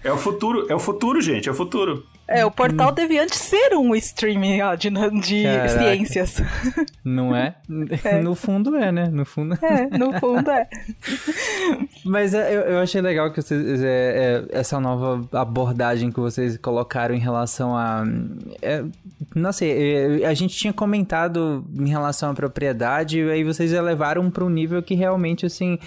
É 0.02 0.12
o 0.12 0.16
futuro, 0.18 0.66
é 0.70 0.74
o 0.74 0.78
futuro, 0.78 1.20
gente, 1.20 1.48
é 1.48 1.52
o 1.52 1.54
futuro. 1.54 2.04
É, 2.26 2.44
o 2.44 2.50
portal 2.50 2.90
Deviante 2.90 3.36
ser 3.36 3.74
um 3.74 3.94
streaming 3.94 4.62
ó, 4.62 4.74
de, 4.74 4.88
de 4.88 5.42
Caraca. 5.42 5.68
ciências. 5.68 6.42
Não 7.04 7.36
é? 7.36 7.54
No 8.22 8.34
fundo 8.34 8.74
é, 8.76 8.90
né? 8.90 9.08
No 9.12 9.24
fundo 9.26 9.58
É, 9.62 9.98
no 9.98 10.18
fundo 10.18 10.50
é. 10.50 10.66
Mas 12.04 12.32
é, 12.32 12.54
eu, 12.54 12.60
eu 12.62 12.78
achei 12.80 13.00
legal 13.00 13.30
que 13.30 13.42
vocês, 13.42 13.82
é, 13.82 14.44
é, 14.50 14.58
essa 14.58 14.80
nova 14.80 15.26
abordagem 15.38 16.10
que 16.10 16.20
vocês 16.20 16.56
colocaram 16.56 17.14
em 17.14 17.18
relação 17.18 17.76
a. 17.76 18.04
É, 18.62 18.84
não 19.34 19.52
sei, 19.52 20.22
é, 20.22 20.26
a 20.26 20.34
gente 20.34 20.56
tinha 20.56 20.72
comentado 20.72 21.64
em 21.78 21.88
relação 21.88 22.30
à 22.30 22.34
propriedade, 22.34 23.20
e 23.20 23.30
aí 23.30 23.44
vocês 23.44 23.72
elevaram 23.72 24.30
para 24.30 24.44
um 24.44 24.50
nível 24.50 24.82
que 24.82 24.94
realmente, 24.94 25.44
assim. 25.46 25.78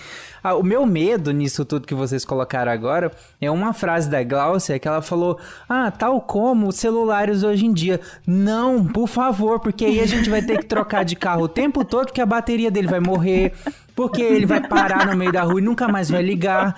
ah, 0.44 0.56
o 0.56 0.64
meu 0.64 0.86
medo 0.86 1.32
nisso 1.32 1.66
tudo 1.66 1.88
que 1.88 1.96
vocês 1.96 2.24
colocaram 2.26 2.72
agora 2.72 3.12
é 3.42 3.50
uma 3.50 3.74
frase 3.74 4.10
da 4.10 4.22
Glaucia 4.24 4.78
que 4.80 4.88
ela 4.88 5.02
falou: 5.02 5.40
Ah, 5.68 5.92
tal 5.92 6.22
como 6.28 6.68
os 6.68 6.76
celulares 6.76 7.42
hoje 7.42 7.66
em 7.66 7.74
dia. 7.74 8.00
Não, 8.28 8.86
por 8.86 9.08
favor, 9.08 9.60
porque 9.60 9.86
aí 9.86 10.00
a 10.00 10.06
gente 10.06 10.30
vai 10.30 10.42
ter 10.42 10.60
que 10.60 10.66
trocar 10.66 11.04
de 11.04 11.16
carro 11.16 11.44
o 11.44 11.48
tempo 11.48 11.86
todo, 11.86 12.08
porque 12.08 12.22
a 12.22 12.26
bateria 12.26 12.70
dele 12.70 12.88
vai 12.88 13.00
morrer. 13.00 13.54
Porque 13.96 14.22
ele 14.22 14.46
vai 14.46 14.62
parar 14.62 15.08
no 15.08 15.18
meio 15.18 15.32
da 15.32 15.42
rua 15.42 15.60
e 15.60 15.64
nunca 15.64 15.88
mais 15.88 16.08
vai 16.08 16.22
ligar. 16.22 16.76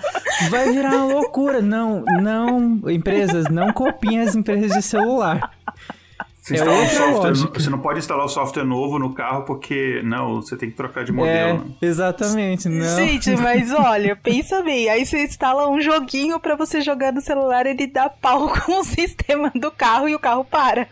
Vai 0.48 0.72
virar 0.72 0.96
uma 0.96 1.12
loucura. 1.12 1.60
Não, 1.60 2.02
não, 2.22 2.80
empresas, 2.90 3.44
não 3.50 3.74
copiem 3.74 4.20
as 4.20 4.34
empresas 4.34 4.72
de 4.72 4.80
celular. 4.80 5.50
Você, 6.40 6.56
É 6.56 6.62
um 6.62 6.86
software, 6.88 7.28
lógica. 7.28 7.60
você 7.60 7.70
não 7.70 7.78
pode 7.78 7.98
instalar 7.98 8.24
o 8.24 8.28
software 8.28 8.64
novo 8.64 8.98
no 8.98 9.12
carro 9.12 9.42
porque, 9.44 10.00
não, 10.04 10.40
você 10.40 10.56
tem 10.56 10.70
que 10.70 10.76
trocar 10.76 11.04
de 11.04 11.10
É, 11.10 11.14
modelo. 11.14 11.66
exatamente, 11.82 12.68
não. 12.68 12.96
Gente, 12.96 13.36
mas 13.36 13.70
olha, 13.74 14.16
pensa 14.16 14.62
bem. 14.62 14.88
Aí 14.88 15.04
você 15.04 15.22
instala 15.24 15.68
um 15.68 15.80
joguinho 15.80 16.40
pra 16.40 16.56
você 16.56 16.80
jogar 16.80 17.12
no 17.12 17.20
celular, 17.20 17.66
ele 17.66 17.86
dá 17.86 18.08
pau 18.08 18.48
com 18.66 18.80
o 18.80 18.84
sistema 18.84 19.52
do 19.54 19.70
carro 19.70 20.08
e 20.08 20.14
o 20.14 20.18
carro 20.18 20.44
para. 20.44 20.86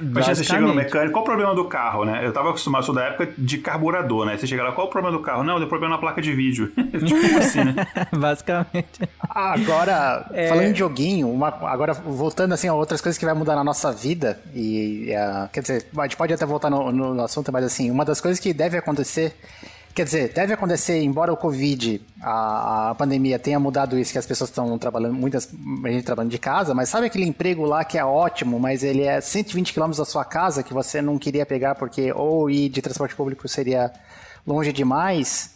Imagina, 0.00 0.34
você 0.36 0.44
chega 0.44 0.60
no 0.60 0.72
mecânico, 0.72 1.12
qual 1.12 1.22
o 1.24 1.26
problema 1.26 1.56
do 1.56 1.64
carro, 1.64 2.04
né? 2.04 2.24
Eu 2.24 2.32
tava 2.32 2.50
acostumado, 2.50 2.84
sou 2.84 2.94
da 2.94 3.02
época 3.04 3.32
de 3.36 3.58
carburador, 3.58 4.24
né? 4.26 4.36
Você 4.36 4.46
chega 4.46 4.62
lá, 4.62 4.70
qual 4.70 4.86
o 4.86 4.90
problema 4.90 5.16
do 5.16 5.20
carro? 5.24 5.42
Não, 5.42 5.58
deu 5.58 5.66
problema 5.66 5.96
na 5.96 6.00
placa 6.00 6.22
de 6.22 6.32
vídeo. 6.32 6.68
tipo 7.04 7.36
assim, 7.38 7.64
né? 7.64 7.74
Basicamente. 8.12 9.00
Agora, 9.28 10.24
É. 10.32 10.48
falando 10.48 10.72
de 10.72 10.78
joguinho, 10.78 11.28
uma- 11.28 11.48
agora 11.68 11.92
voltando 11.94 12.52
assim 12.54 12.68
a 12.68 12.74
outras 12.74 13.00
coisas 13.00 13.18
que 13.18 13.24
vai 13.24 13.34
mudar 13.34 13.56
na 13.56 13.64
nossa 13.64 13.90
vida, 13.90 14.40
e 14.54 14.71
eh, 15.10 15.48
quer 15.52 15.60
dizer, 15.60 15.86
a 15.96 16.02
gente 16.02 16.16
pode 16.16 16.32
até 16.32 16.44
voltar 16.46 16.70
no, 16.70 16.92
no 16.92 17.22
assunto, 17.22 17.52
mas 17.52 17.64
assim, 17.64 17.90
uma 17.90 18.04
das 18.04 18.20
coisas 18.20 18.40
que 18.40 18.52
deve 18.52 18.76
acontecer, 18.76 19.34
quer 19.94 20.04
dizer, 20.04 20.32
deve 20.32 20.52
acontecer, 20.52 21.02
embora 21.02 21.32
o 21.32 21.36
Covid, 21.36 22.00
a, 22.20 22.90
a 22.90 22.94
pandemia 22.94 23.38
tenha 23.38 23.58
mudado 23.58 23.98
isso, 23.98 24.12
que 24.12 24.18
as 24.18 24.26
pessoas 24.26 24.50
estão 24.50 24.78
trabalhando, 24.78 25.14
muitas 25.14 25.48
gente 25.84 26.04
trabalhando 26.04 26.30
de 26.30 26.38
casa, 26.38 26.74
mas 26.74 26.88
sabe 26.88 27.06
aquele 27.06 27.24
emprego 27.24 27.64
lá 27.64 27.84
que 27.84 27.98
é 27.98 28.04
ótimo, 28.04 28.58
mas 28.58 28.82
ele 28.82 29.02
é 29.02 29.20
120 29.20 29.72
quilômetros 29.72 29.98
da 29.98 30.04
sua 30.04 30.24
casa, 30.24 30.62
que 30.62 30.74
você 30.74 31.02
não 31.02 31.18
queria 31.18 31.46
pegar 31.46 31.74
porque 31.74 32.12
ou 32.12 32.50
ir 32.50 32.68
de 32.68 32.80
transporte 32.82 33.14
público 33.14 33.48
seria 33.48 33.92
longe 34.46 34.72
demais, 34.72 35.52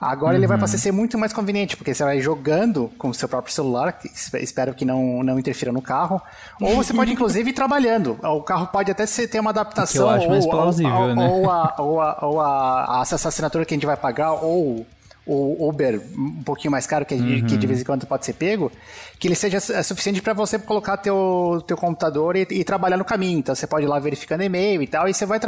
Agora 0.00 0.36
ele 0.36 0.46
vai 0.46 0.58
passar 0.58 0.76
a 0.76 0.78
ser 0.78 0.92
muito 0.92 1.18
mais 1.18 1.32
conveniente, 1.32 1.76
porque 1.76 1.92
você 1.94 2.04
vai 2.04 2.20
jogando 2.20 2.90
com 2.98 3.08
o 3.08 3.14
seu 3.14 3.28
próprio 3.28 3.52
celular, 3.52 3.92
que 3.92 4.06
espe- 4.08 4.38
espero 4.42 4.74
que 4.74 4.84
não, 4.84 5.22
não 5.22 5.38
interfira 5.38 5.72
no 5.72 5.82
carro, 5.82 6.20
ou 6.60 6.76
você 6.76 6.92
pode 6.92 7.10
inclusive 7.14 7.50
ir 7.50 7.52
trabalhando. 7.54 8.18
O 8.22 8.42
carro 8.42 8.66
pode 8.68 8.90
até 8.90 9.06
ser, 9.06 9.26
ter 9.28 9.40
uma 9.40 9.50
adaptação, 9.50 10.06
que 10.06 10.12
eu 10.12 10.16
acho 10.16 10.28
mais 10.28 10.44
ou, 10.44 10.50
plausível, 10.50 10.92
ou, 10.94 11.14
né? 11.14 11.28
ou, 11.28 11.50
a, 11.50 11.74
ou, 11.78 12.00
a, 12.00 12.18
ou 12.22 12.40
a, 12.40 13.00
essa 13.02 13.28
assinatura 13.28 13.64
que 13.64 13.74
a 13.74 13.76
gente 13.76 13.86
vai 13.86 13.96
pagar, 13.96 14.32
ou 14.32 14.86
o 15.26 15.68
Uber 15.68 16.02
um 16.18 16.42
pouquinho 16.42 16.70
mais 16.70 16.86
caro, 16.86 17.06
que, 17.06 17.14
Uhum. 17.14 17.46
que 17.46 17.56
de 17.56 17.66
vez 17.66 17.80
em 17.80 17.84
quando 17.84 18.06
pode 18.06 18.26
ser 18.26 18.34
pego, 18.34 18.70
que 19.18 19.26
ele 19.26 19.34
seja 19.34 19.58
su- 19.58 19.72
suficiente 19.82 20.20
para 20.20 20.34
você 20.34 20.58
colocar 20.58 20.98
teu, 20.98 21.64
teu 21.66 21.78
computador 21.78 22.36
e, 22.36 22.46
e 22.50 22.62
trabalhar 22.62 22.98
no 22.98 23.04
caminho. 23.06 23.38
Então 23.38 23.54
você 23.54 23.66
pode 23.66 23.86
ir 23.86 23.88
lá 23.88 23.98
verificando 23.98 24.42
e-mail 24.42 24.82
e 24.82 24.86
tal, 24.86 25.08
e 25.08 25.14
você, 25.14 25.24
vai 25.24 25.40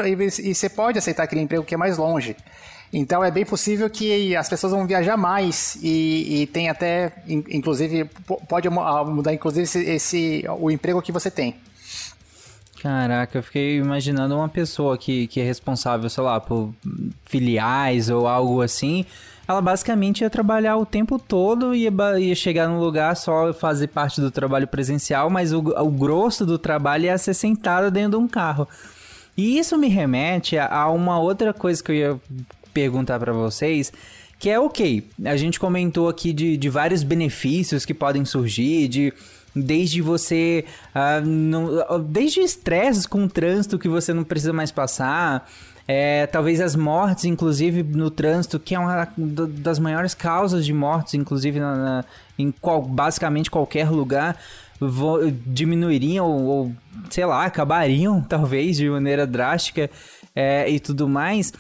e 0.43 0.55
você 0.55 0.69
pode 0.71 0.99
aceitar 0.99 1.25
aquele 1.25 1.43
emprego 1.43 1.63
que 1.63 1.75
é 1.75 1.77
mais 1.79 1.99
longe. 1.99 2.35
Então 2.93 3.23
é 3.23 3.31
bem 3.31 3.45
possível 3.45 3.91
que 3.91 4.35
as 4.37 4.49
pessoas 4.49 4.73
vão 4.73 4.87
viajar 4.87 5.17
mais 5.17 5.77
e, 5.83 6.43
e 6.43 6.47
tem 6.47 6.69
até, 6.69 7.13
in- 7.27 7.45
inclusive, 7.51 8.05
po- 8.27 8.41
pode 8.49 8.69
ah, 8.69 9.05
mudar 9.05 9.35
inclusive 9.35 9.65
esse, 9.65 9.81
esse- 9.85 10.45
o 10.59 10.71
emprego 10.71 11.03
que 11.03 11.13
você 11.13 11.31
tem. 11.31 11.57
Caraca, 12.83 13.39
eu 13.39 13.43
fiquei 13.43 13.79
imaginando 13.79 14.37
uma 14.37 14.49
pessoa 14.49 14.97
que, 14.99 15.27
que 15.27 15.41
é 15.41 15.45
responsável, 15.45 16.09
sei 16.11 16.23
lá, 16.23 16.39
por 16.41 16.73
filiais 17.25 18.11
ou 18.11 18.29
algo 18.29 18.61
assim. 18.63 19.05
Ela 19.49 19.61
basicamente 19.63 20.21
ia 20.21 20.31
trabalhar 20.31 20.77
o 20.77 20.85
tempo 20.85 21.19
todo, 21.19 21.75
ia, 21.75 21.91
ia 22.19 22.35
chegar 22.35 22.69
num 22.69 22.79
lugar 22.79 23.17
só 23.17 23.53
fazer 23.55 23.89
parte 23.89 24.21
do 24.21 24.31
trabalho 24.31 24.67
presencial, 24.69 25.31
mas 25.31 25.53
o, 25.53 25.59
o 25.61 25.91
grosso 25.91 26.45
do 26.45 26.59
trabalho 26.59 27.07
ia 27.07 27.17
ser 27.19 27.35
sentado 27.35 27.91
dentro 27.91 28.19
de 28.19 28.25
um 28.25 28.29
carro. 28.29 28.69
E 29.37 29.59
isso 29.59 29.77
me 29.79 29.89
remete 29.89 30.59
a, 30.59 30.67
a 30.73 30.91
uma 30.91 31.19
outra 31.19 31.53
coisa 31.55 31.83
que 31.83 31.93
eu 31.93 31.95
ia 31.97 32.21
perguntar 32.81 33.19
pra 33.19 33.33
vocês, 33.33 33.91
que 34.39 34.51
é 34.51 34.61
ok, 34.61 35.03
a 35.25 35.35
gente 35.35 35.59
comentou 35.59 36.11
aqui 36.11 36.31
de, 36.31 36.59
de 36.59 36.69
vários 36.69 37.03
benefícios 37.03 37.87
que 37.87 37.95
podem 37.95 38.23
surgir, 38.27 38.87
de 38.87 39.13
desde 39.55 40.03
você 40.03 40.67
ah, 40.95 41.23
não- 41.23 41.71
desde 42.07 42.41
estresses 42.41 43.07
com 43.07 43.25
o 43.25 43.29
trânsito 43.31 43.79
que 43.79 43.89
você 43.89 44.13
não 44.13 44.23
precisa 44.25 44.53
mais 44.53 44.71
passar 44.71 45.49
é, 45.89 46.27
talvez 46.27 46.61
as 46.61 46.77
mortes 46.77 47.25
inclusive 47.25 47.83
no 47.83 48.11
trânsito 48.11 48.61
que 48.61 48.75
é 48.75 48.79
uma 48.79 49.09
da- 49.17 49.47
das 49.49 49.79
maiores 49.79 50.13
causas 50.13 50.67
de 50.67 50.75
mortes 50.75 51.15
inclusive 51.15 51.59
na, 51.59 51.75
na- 51.75 52.05
em 52.39 52.53
qual, 52.61 52.83
basicamente 52.83 53.51
qualquer 53.51 53.89
lugar 53.89 54.37
vo- 54.79 55.21
diminuiriam 55.47 56.27
ou, 56.27 56.43
ou, 56.45 56.73
sei 57.09 57.25
lá 57.25 57.47
acabariam 57.47 58.21
talvez 58.29 58.77
de 58.77 58.91
maneira 58.91 59.27
drástica 59.27 59.89
é, 60.35 60.69
e 60.69 60.79
tudo 60.79 61.09
mais 61.09 61.51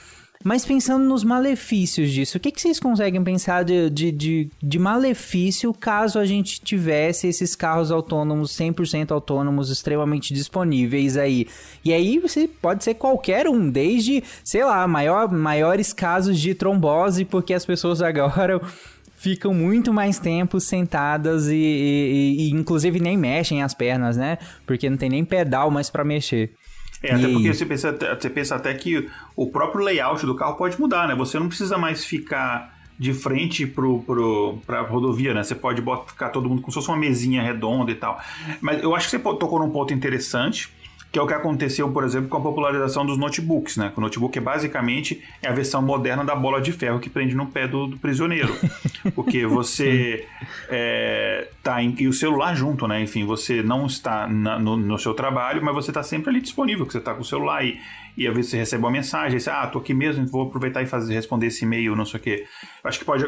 mas 0.46 0.64
pensando 0.64 1.04
nos 1.04 1.24
malefícios 1.24 2.12
disso, 2.12 2.38
o 2.38 2.40
que, 2.40 2.52
que 2.52 2.60
vocês 2.60 2.78
conseguem 2.78 3.20
pensar 3.24 3.64
de, 3.64 3.90
de, 3.90 4.12
de, 4.12 4.50
de 4.62 4.78
malefício 4.78 5.74
caso 5.74 6.20
a 6.20 6.24
gente 6.24 6.60
tivesse 6.60 7.26
esses 7.26 7.56
carros 7.56 7.90
autônomos, 7.90 8.52
100% 8.56 9.10
autônomos, 9.10 9.70
extremamente 9.70 10.32
disponíveis 10.32 11.16
aí? 11.16 11.48
E 11.84 11.92
aí 11.92 12.20
você 12.20 12.46
pode 12.46 12.84
ser 12.84 12.94
qualquer 12.94 13.48
um, 13.48 13.68
desde, 13.68 14.22
sei 14.44 14.64
lá, 14.64 14.86
maior, 14.86 15.28
maiores 15.32 15.92
casos 15.92 16.38
de 16.38 16.54
trombose, 16.54 17.24
porque 17.24 17.52
as 17.52 17.66
pessoas 17.66 18.00
agora 18.00 18.60
ficam 19.18 19.52
muito 19.52 19.92
mais 19.92 20.20
tempo 20.20 20.60
sentadas 20.60 21.48
e, 21.48 21.56
e- 21.56 22.36
e, 22.38 22.50
inclusive 22.52 23.00
nem 23.00 23.16
mexem 23.16 23.64
as 23.64 23.74
pernas, 23.74 24.16
né? 24.16 24.38
Porque 24.64 24.88
não 24.88 24.96
tem 24.96 25.10
nem 25.10 25.24
pedal 25.24 25.72
mais 25.72 25.90
para 25.90 26.04
mexer. 26.04 26.52
É, 27.02 27.12
até 27.14 27.28
E- 27.28 27.32
porque 27.32 27.52
você 27.54 27.66
pensa, 27.66 27.90
até- 27.90 28.14
você 28.14 28.30
pensa 28.30 28.54
até 28.56 28.72
que 28.74 29.08
o 29.34 29.46
próprio 29.46 29.84
layout 29.84 30.24
do 30.24 30.34
carro 30.34 30.54
pode 30.56 30.80
mudar, 30.80 31.06
né? 31.08 31.14
Você 31.14 31.38
não 31.38 31.48
precisa 31.48 31.76
mais 31.76 32.04
ficar 32.04 32.74
de 32.98 33.12
frente 33.12 33.66
pro, 33.66 34.00
pro, 34.00 34.58
pra 34.66 34.80
rodovia, 34.80 35.34
né? 35.34 35.44
Você 35.44 35.54
pode 35.54 35.82
botar, 35.82 36.06
ficar 36.12 36.28
todo 36.30 36.48
mundo 36.48 36.62
como 36.62 36.72
se 36.72 36.76
fosse 36.76 36.88
uma 36.88 36.96
mesinha 36.96 37.42
redonda 37.42 37.90
e 37.92 37.94
tal. 37.94 38.18
Mas 38.60 38.82
eu 38.82 38.94
acho 38.94 39.10
que 39.10 39.10
você 39.10 39.18
tocou 39.18 39.58
num 39.58 39.70
ponto 39.70 39.92
interessante, 39.92 40.70
que 41.16 41.20
é 41.20 41.22
o 41.22 41.26
que 41.26 41.32
aconteceu, 41.32 41.90
por 41.90 42.04
exemplo, 42.04 42.28
com 42.28 42.36
a 42.36 42.40
popularização 42.42 43.06
dos 43.06 43.16
notebooks, 43.16 43.78
né? 43.78 43.90
O 43.96 44.02
notebook 44.02 44.36
é 44.36 44.40
basicamente 44.40 45.24
é 45.42 45.48
a 45.48 45.52
versão 45.52 45.80
moderna 45.80 46.22
da 46.22 46.36
bola 46.36 46.60
de 46.60 46.72
ferro 46.72 47.00
que 47.00 47.08
prende 47.08 47.34
no 47.34 47.46
pé 47.46 47.66
do, 47.66 47.86
do 47.86 47.96
prisioneiro. 47.96 48.54
Porque 49.16 49.46
você 49.46 50.26
é, 50.68 51.48
tá 51.62 51.82
em, 51.82 51.94
e 51.98 52.06
o 52.06 52.12
celular 52.12 52.54
junto, 52.54 52.86
né? 52.86 53.00
Enfim, 53.00 53.24
você 53.24 53.62
não 53.62 53.86
está 53.86 54.28
na- 54.28 54.58
no, 54.58 54.76
no 54.76 54.98
seu 54.98 55.14
trabalho, 55.14 55.64
mas 55.64 55.74
você 55.74 55.90
está 55.90 56.02
sempre 56.02 56.28
ali 56.28 56.42
disponível, 56.42 56.84
que 56.84 56.92
você 56.92 56.98
está 56.98 57.14
com 57.14 57.22
o 57.22 57.24
celular 57.24 57.64
e, 57.64 57.80
e 58.14 58.28
às 58.28 58.34
vezes 58.34 58.50
você 58.50 58.58
recebe 58.58 58.84
uma 58.84 58.90
mensagem, 58.90 59.38
você, 59.40 59.48
ah, 59.48 59.66
tô 59.66 59.78
aqui 59.78 59.94
mesmo, 59.94 60.26
vou 60.26 60.42
aproveitar 60.48 60.82
e 60.82 60.86
fazer, 60.86 61.14
responder 61.14 61.46
esse 61.46 61.64
e-mail, 61.64 61.96
não 61.96 62.04
sei 62.04 62.20
o 62.20 62.22
quê. 62.22 62.44
Acho 62.84 62.98
que 62.98 63.06
pode, 63.06 63.24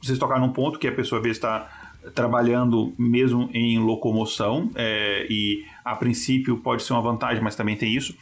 vocês 0.00 0.18
tocaram 0.18 0.40
num 0.46 0.54
ponto 0.54 0.78
que 0.78 0.88
a 0.88 0.92
pessoa 0.92 1.18
às 1.18 1.22
vezes 1.22 1.36
está 1.36 1.85
trabalhando 2.14 2.92
mesmo 2.98 3.48
em 3.52 3.78
locomoção, 3.78 4.70
é, 4.74 5.26
e 5.28 5.64
a 5.84 5.94
princípio 5.96 6.56
pode 6.58 6.82
ser 6.82 6.92
uma 6.92 7.02
vantagem, 7.02 7.42
mas 7.42 7.56
também 7.56 7.76
tem 7.76 7.94
isso. 7.94 8.14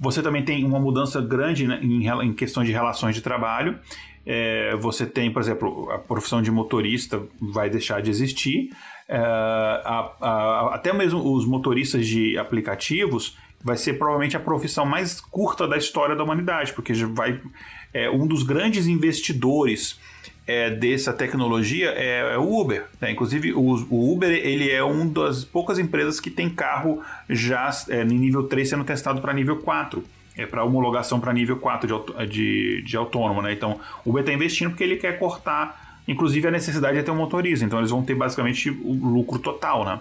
Você 0.00 0.22
também 0.22 0.44
tem 0.44 0.64
uma 0.64 0.78
mudança 0.78 1.20
grande 1.20 1.66
né, 1.66 1.80
em, 1.82 2.06
em 2.08 2.32
questões 2.32 2.66
de 2.66 2.72
relações 2.72 3.14
de 3.14 3.20
trabalho. 3.20 3.78
É, 4.24 4.76
você 4.76 5.06
tem, 5.06 5.30
por 5.32 5.40
exemplo, 5.42 5.90
a 5.90 5.98
profissão 5.98 6.40
de 6.42 6.50
motorista 6.50 7.20
vai 7.40 7.68
deixar 7.70 8.00
de 8.02 8.10
existir. 8.10 8.70
É, 9.08 9.16
a- 9.18 10.12
a- 10.20 10.70
até 10.74 10.92
mesmo 10.92 11.34
os 11.34 11.46
motoristas 11.46 12.06
de 12.06 12.36
aplicativos 12.38 13.36
vai 13.64 13.76
ser 13.76 13.94
provavelmente 13.94 14.36
a 14.36 14.40
profissão 14.40 14.84
mais 14.86 15.20
curta 15.20 15.66
da 15.66 15.76
história 15.76 16.14
da 16.14 16.22
humanidade, 16.22 16.72
porque 16.74 16.92
vai 17.06 17.40
é, 17.92 18.08
um 18.10 18.26
dos 18.26 18.42
grandes 18.42 18.86
investidores 18.86 19.98
é, 20.48 20.70
dessa 20.70 21.12
tecnologia 21.12 21.90
é, 21.90 22.32
é 22.32 22.38
o 22.38 22.58
Uber. 22.58 22.86
né? 22.98 23.10
Inclusive, 23.12 23.52
o, 23.52 23.60
o 23.60 24.14
Uber 24.14 24.30
ele 24.30 24.70
é 24.70 24.82
uma 24.82 25.04
das 25.04 25.44
poucas 25.44 25.78
empresas 25.78 26.18
que 26.18 26.30
tem 26.30 26.48
carro 26.48 27.02
já 27.28 27.70
é, 27.90 28.00
em 28.02 28.06
nível 28.18 28.44
3 28.44 28.66
sendo 28.66 28.82
testado 28.82 29.20
para 29.20 29.34
nível 29.34 29.56
4. 29.56 30.02
É 30.38 30.46
para 30.46 30.64
homologação 30.64 31.20
para 31.20 31.34
nível 31.34 31.58
4 31.58 31.86
de, 31.86 32.26
de, 32.26 32.82
de 32.82 32.96
autônomo. 32.96 33.42
Né? 33.42 33.52
Então, 33.52 33.78
o 34.06 34.10
Uber 34.10 34.22
está 34.22 34.32
investindo 34.32 34.70
porque 34.70 34.84
ele 34.84 34.96
quer 34.96 35.18
cortar, 35.18 36.00
inclusive, 36.08 36.48
a 36.48 36.50
necessidade 36.50 36.96
de 36.96 37.02
ter 37.02 37.10
um 37.10 37.16
motorista. 37.16 37.66
Então, 37.66 37.78
eles 37.78 37.90
vão 37.90 38.02
ter 38.02 38.14
basicamente 38.14 38.70
o 38.70 38.92
lucro 38.92 39.38
total. 39.38 39.84
Né? 39.84 40.00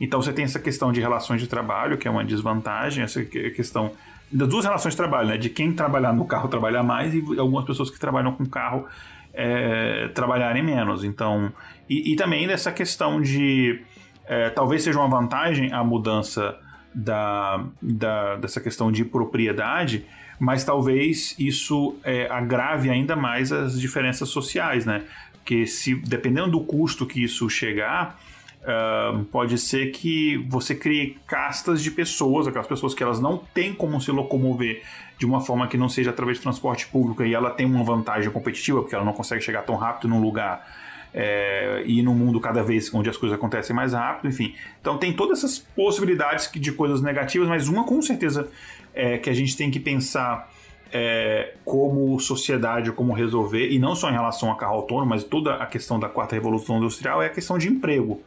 Então, 0.00 0.22
você 0.22 0.32
tem 0.32 0.46
essa 0.46 0.58
questão 0.58 0.90
de 0.90 1.00
relações 1.00 1.38
de 1.38 1.46
trabalho, 1.46 1.98
que 1.98 2.08
é 2.08 2.10
uma 2.10 2.24
desvantagem, 2.24 3.04
essa 3.04 3.22
que- 3.24 3.50
questão 3.50 3.90
das 4.30 4.48
duas 4.48 4.64
relações 4.64 4.94
de 4.94 4.96
trabalho, 4.96 5.28
né? 5.28 5.36
de 5.36 5.50
quem 5.50 5.70
trabalhar 5.70 6.14
no 6.14 6.24
carro 6.24 6.48
trabalhar 6.48 6.82
mais 6.82 7.12
e 7.12 7.22
algumas 7.38 7.66
pessoas 7.66 7.90
que 7.90 7.98
trabalham 7.98 8.32
com 8.32 8.46
carro 8.46 8.86
é, 9.34 10.08
trabalharem 10.14 10.62
menos. 10.62 11.04
Então, 11.04 11.52
e, 11.88 12.12
e 12.12 12.16
também 12.16 12.46
dessa 12.46 12.70
questão 12.72 13.20
de 13.20 13.80
é, 14.26 14.50
talvez 14.50 14.82
seja 14.82 14.98
uma 14.98 15.08
vantagem 15.08 15.72
a 15.72 15.82
mudança 15.82 16.56
da, 16.94 17.64
da- 17.80 18.36
dessa 18.36 18.60
questão 18.60 18.92
de 18.92 19.04
propriedade, 19.04 20.04
mas 20.38 20.64
talvez 20.64 21.34
isso 21.38 21.96
é, 22.04 22.26
agrave 22.30 22.90
ainda 22.90 23.16
mais 23.16 23.52
as 23.52 23.80
diferenças 23.80 24.28
sociais, 24.28 24.84
né? 24.84 25.02
Porque 25.34 25.66
se 25.66 25.94
dependendo 25.94 26.50
do 26.52 26.60
custo 26.60 27.06
que 27.06 27.22
isso 27.24 27.48
chegar, 27.50 28.18
ah, 28.64 29.20
pode 29.32 29.58
ser 29.58 29.90
que 29.90 30.36
você 30.48 30.74
crie 30.74 31.18
castas 31.26 31.82
de 31.82 31.90
pessoas, 31.90 32.46
aquelas 32.46 32.68
pessoas 32.68 32.94
que 32.94 33.02
elas 33.02 33.18
não 33.18 33.38
têm 33.38 33.74
como 33.74 34.00
se 34.00 34.10
locomover 34.12 34.82
de 35.18 35.26
uma 35.26 35.40
forma 35.40 35.66
que 35.66 35.76
não 35.76 35.88
seja 35.88 36.10
através 36.10 36.38
de 36.38 36.42
transporte 36.42 36.86
público 36.86 37.24
e 37.24 37.34
ela 37.34 37.50
tem 37.50 37.66
uma 37.66 37.82
vantagem 37.82 38.30
competitiva 38.30 38.80
porque 38.80 38.94
ela 38.94 39.04
não 39.04 39.12
consegue 39.12 39.40
chegar 39.40 39.62
tão 39.62 39.74
rápido 39.74 40.08
num 40.08 40.20
lugar 40.20 40.64
é, 41.12 41.82
e 41.84 42.02
num 42.02 42.14
mundo 42.14 42.40
cada 42.40 42.62
vez 42.62 42.92
onde 42.94 43.10
as 43.10 43.16
coisas 43.16 43.36
acontecem 43.36 43.74
mais 43.74 43.92
rápido, 43.92 44.28
enfim. 44.28 44.54
Então 44.80 44.96
tem 44.96 45.12
todas 45.12 45.38
essas 45.38 45.58
possibilidades 45.58 46.48
de 46.52 46.72
coisas 46.72 47.02
negativas, 47.02 47.48
mas 47.48 47.68
uma 47.68 47.84
com 47.84 48.00
certeza 48.00 48.48
é, 48.94 49.18
que 49.18 49.28
a 49.28 49.34
gente 49.34 49.56
tem 49.56 49.72
que 49.72 49.80
pensar 49.80 50.48
é, 50.92 51.54
como 51.64 52.18
sociedade, 52.20 52.92
como 52.92 53.12
resolver, 53.12 53.70
e 53.70 53.78
não 53.78 53.96
só 53.96 54.08
em 54.08 54.12
relação 54.12 54.52
a 54.52 54.56
carro 54.56 54.74
autônomo, 54.74 55.10
mas 55.10 55.24
toda 55.24 55.54
a 55.54 55.66
questão 55.66 55.98
da 55.98 56.08
quarta 56.08 56.36
revolução 56.36 56.76
industrial 56.76 57.20
é 57.20 57.26
a 57.26 57.30
questão 57.30 57.58
de 57.58 57.68
emprego. 57.68 58.22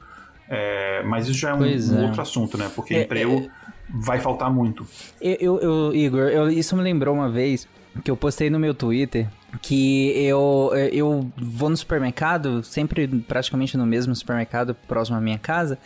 É, 0.49 1.01
mas 1.03 1.27
isso 1.27 1.39
já 1.39 1.49
é 1.49 1.53
um, 1.53 1.57
Pois 1.57 1.89
um 1.91 1.99
é. 1.99 2.03
outro 2.05 2.21
assunto, 2.21 2.57
né? 2.57 2.69
Porque 2.75 2.93
É, 2.93 3.03
emprego 3.03 3.49
vai 3.89 4.19
faltar 4.19 4.51
muito. 4.51 4.85
Eu, 5.21 5.59
eu- 5.59 5.95
Igor, 5.95 6.27
eu- 6.27 6.49
isso 6.49 6.75
me 6.75 6.81
lembrou 6.83 7.13
uma 7.15 7.29
vez 7.29 7.67
que 8.03 8.11
eu 8.11 8.17
postei 8.17 8.49
no 8.49 8.59
meu 8.59 8.73
Twitter 8.73 9.27
que 9.61 10.11
eu, 10.21 10.71
eu 10.91 11.31
vou 11.37 11.69
no 11.69 11.77
supermercado, 11.77 12.61
sempre 12.61 13.07
praticamente 13.07 13.77
no 13.77 13.85
mesmo 13.85 14.13
supermercado 14.13 14.75
próximo 14.87 15.17
à 15.17 15.21
minha 15.21 15.39
casa, 15.39 15.77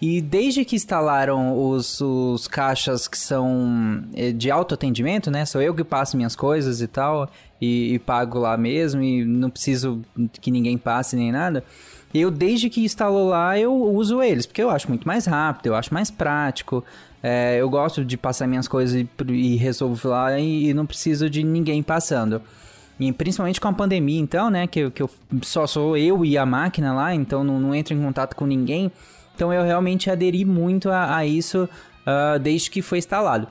e 0.00 0.22
desde 0.22 0.64
que 0.64 0.74
instalaram 0.74 1.54
os, 1.68 2.00
os 2.00 2.48
caixas 2.48 3.06
que 3.06 3.18
são 3.18 4.02
de 4.36 4.50
autoatendimento, 4.50 5.30
né? 5.30 5.44
Sou 5.44 5.60
eu 5.60 5.74
que 5.74 5.84
passo 5.84 6.16
minhas 6.16 6.34
coisas 6.34 6.80
e 6.80 6.86
tal, 6.88 7.30
e, 7.60 7.92
e 7.92 7.98
pago 7.98 8.38
lá 8.38 8.56
mesmo, 8.56 9.02
e 9.02 9.22
não 9.22 9.50
preciso 9.50 10.00
que 10.40 10.50
ninguém 10.50 10.78
passe 10.78 11.14
nem 11.14 11.30
nada. 11.30 11.62
Eu, 12.12 12.30
desde 12.30 12.68
que 12.68 12.84
instalou 12.84 13.28
lá, 13.28 13.58
eu 13.58 13.72
uso 13.72 14.22
eles, 14.22 14.46
porque 14.46 14.62
eu 14.62 14.70
acho 14.70 14.88
muito 14.88 15.06
mais 15.06 15.26
rápido, 15.26 15.66
eu 15.66 15.74
acho 15.74 15.94
mais 15.94 16.10
prático. 16.10 16.84
É, 17.22 17.58
eu 17.60 17.68
gosto 17.68 18.04
de 18.04 18.16
passar 18.16 18.46
minhas 18.46 18.66
coisas 18.66 18.96
e, 18.96 19.08
e 19.32 19.56
resolvo 19.56 20.08
lá 20.08 20.38
e, 20.38 20.68
e 20.68 20.74
não 20.74 20.86
preciso 20.86 21.30
de 21.30 21.44
ninguém 21.44 21.82
passando. 21.82 22.42
E 22.98 23.12
principalmente 23.12 23.60
com 23.60 23.68
a 23.68 23.72
pandemia, 23.72 24.20
então, 24.20 24.50
né? 24.50 24.66
Que, 24.66 24.90
que 24.90 25.02
eu 25.02 25.10
só 25.42 25.66
sou 25.66 25.96
eu 25.96 26.24
e 26.24 26.36
a 26.36 26.44
máquina 26.44 26.92
lá, 26.92 27.14
então 27.14 27.44
não, 27.44 27.60
não 27.60 27.74
entro 27.74 27.94
em 27.94 28.02
contato 28.02 28.34
com 28.34 28.44
ninguém. 28.44 28.90
Então 29.34 29.52
eu 29.52 29.62
realmente 29.62 30.10
aderi 30.10 30.44
muito 30.44 30.90
a, 30.90 31.16
a 31.16 31.24
isso 31.24 31.68
ah, 32.04 32.38
desde 32.38 32.70
que 32.70 32.82
foi 32.82 32.98
instalado. 32.98 33.46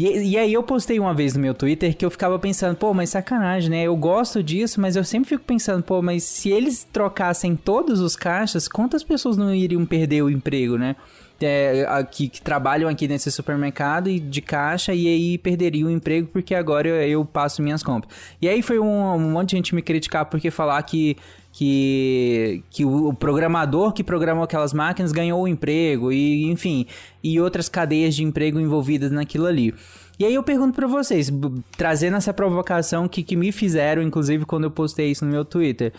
E, 0.00 0.30
e 0.30 0.38
aí 0.38 0.52
eu 0.54 0.62
postei 0.62 0.98
uma 0.98 1.12
vez 1.12 1.34
no 1.34 1.40
meu 1.40 1.52
Twitter 1.52 1.94
que 1.94 2.04
eu 2.04 2.10
ficava 2.10 2.38
pensando, 2.38 2.74
pô, 2.74 2.94
mas 2.94 3.10
sacanagem, 3.10 3.68
né? 3.68 3.82
Eu 3.82 3.94
gosto 3.94 4.42
disso, 4.42 4.80
mas 4.80 4.96
eu 4.96 5.04
sempre 5.04 5.28
fico 5.28 5.44
pensando, 5.44 5.82
pô, 5.82 6.00
mas 6.00 6.22
se 6.22 6.48
eles 6.48 6.84
trocassem 6.90 7.54
todos 7.54 8.00
os 8.00 8.16
caixas, 8.16 8.66
quantas 8.66 9.04
pessoas 9.04 9.36
não 9.36 9.54
iriam 9.54 9.84
perder 9.84 10.22
o 10.22 10.30
emprego, 10.30 10.78
né? 10.78 10.96
É, 11.42 11.86
aqui, 11.88 12.28
que 12.28 12.40
trabalham 12.40 12.88
aqui 12.88 13.08
nesse 13.08 13.30
supermercado 13.30 14.10
e 14.10 14.20
de 14.20 14.42
caixa 14.42 14.92
e 14.92 15.06
aí 15.06 15.38
perderiam 15.38 15.88
o 15.88 15.90
emprego 15.90 16.28
porque 16.30 16.54
agora 16.54 16.86
eu, 16.86 16.96
eu 16.96 17.24
passo 17.24 17.62
minhas 17.62 17.82
compras. 17.82 18.14
E 18.40 18.48
aí 18.48 18.62
foi 18.62 18.78
um, 18.78 19.14
um 19.14 19.30
monte 19.30 19.50
de 19.50 19.56
gente 19.56 19.74
me 19.74 19.82
criticar 19.82 20.26
porque 20.26 20.50
falar 20.50 20.82
que 20.82 21.16
que, 21.52 22.62
que 22.70 22.84
o, 22.84 23.08
o 23.08 23.14
programador 23.14 23.92
que 23.92 24.04
programou 24.04 24.44
aquelas 24.44 24.72
máquinas 24.72 25.12
ganhou 25.12 25.42
o 25.42 25.48
emprego 25.48 26.12
e 26.12 26.50
enfim, 26.50 26.86
e 27.22 27.40
outras 27.40 27.68
cadeias 27.68 28.14
de 28.14 28.22
emprego 28.22 28.60
envolvidas 28.60 29.10
naquilo 29.10 29.46
ali. 29.46 29.74
E 30.18 30.24
aí 30.24 30.34
eu 30.34 30.42
pergunto 30.42 30.74
pra 30.74 30.86
vocês, 30.86 31.32
trazendo 31.78 32.16
essa 32.16 32.32
provocação 32.32 33.08
que, 33.08 33.22
que 33.22 33.36
me 33.36 33.50
fizeram, 33.50 34.02
inclusive 34.02 34.44
quando 34.44 34.64
eu 34.64 34.70
postei 34.70 35.10
isso 35.10 35.24
no 35.24 35.30
meu 35.30 35.46
Twitter, 35.46 35.94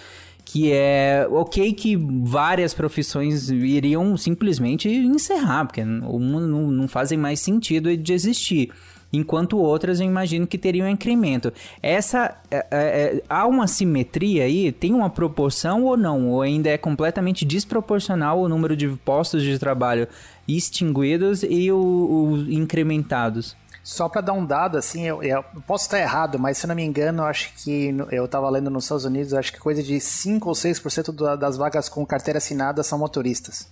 que 0.45 0.71
é 0.71 1.27
ok 1.31 1.73
que 1.73 1.95
várias 1.95 2.73
profissões 2.73 3.49
iriam 3.49 4.15
simplesmente 4.17 4.87
encerrar, 4.89 5.65
porque 5.65 5.83
não, 5.83 6.19
não, 6.19 6.71
não 6.71 6.87
fazem 6.87 7.17
mais 7.17 7.39
sentido 7.39 7.95
de 7.97 8.13
existir. 8.13 8.69
Enquanto 9.13 9.57
outras 9.57 9.99
eu 9.99 10.05
imagino 10.07 10.47
que 10.47 10.57
teriam 10.57 10.87
incremento. 10.87 11.51
Essa 11.83 12.35
é, 12.49 12.57
é, 12.57 12.65
é, 12.71 13.23
há 13.29 13.45
uma 13.45 13.67
simetria 13.67 14.45
aí? 14.45 14.71
Tem 14.71 14.93
uma 14.93 15.09
proporção 15.09 15.83
ou 15.83 15.97
não? 15.97 16.29
Ou 16.29 16.41
ainda 16.41 16.69
é 16.69 16.77
completamente 16.77 17.43
desproporcional 17.43 18.39
o 18.39 18.47
número 18.47 18.75
de 18.75 18.87
postos 18.87 19.43
de 19.43 19.59
trabalho 19.59 20.07
extinguidos 20.47 21.43
e 21.43 21.71
o, 21.71 21.77
o 21.77 22.37
incrementados? 22.51 23.55
Só 23.83 24.07
para 24.07 24.21
dar 24.21 24.33
um 24.33 24.45
dado, 24.45 24.77
assim, 24.77 25.07
eu, 25.07 25.23
eu 25.23 25.43
posso 25.65 25.85
estar 25.85 25.99
errado, 25.99 26.37
mas 26.37 26.59
se 26.59 26.67
não 26.67 26.75
me 26.75 26.83
engano, 26.83 27.23
acho 27.23 27.51
que 27.63 27.95
eu 28.11 28.25
estava 28.25 28.47
lendo 28.47 28.69
nos 28.69 28.83
Estados 28.83 29.05
Unidos, 29.05 29.33
acho 29.33 29.51
que 29.51 29.59
coisa 29.59 29.81
de 29.81 29.99
5 29.99 30.47
ou 30.49 30.53
6% 30.55 31.11
da- 31.11 31.35
das 31.35 31.57
vagas 31.57 31.89
com 31.89 32.05
carteira 32.05 32.37
assinada 32.37 32.83
são 32.83 32.99
motoristas. 32.99 33.67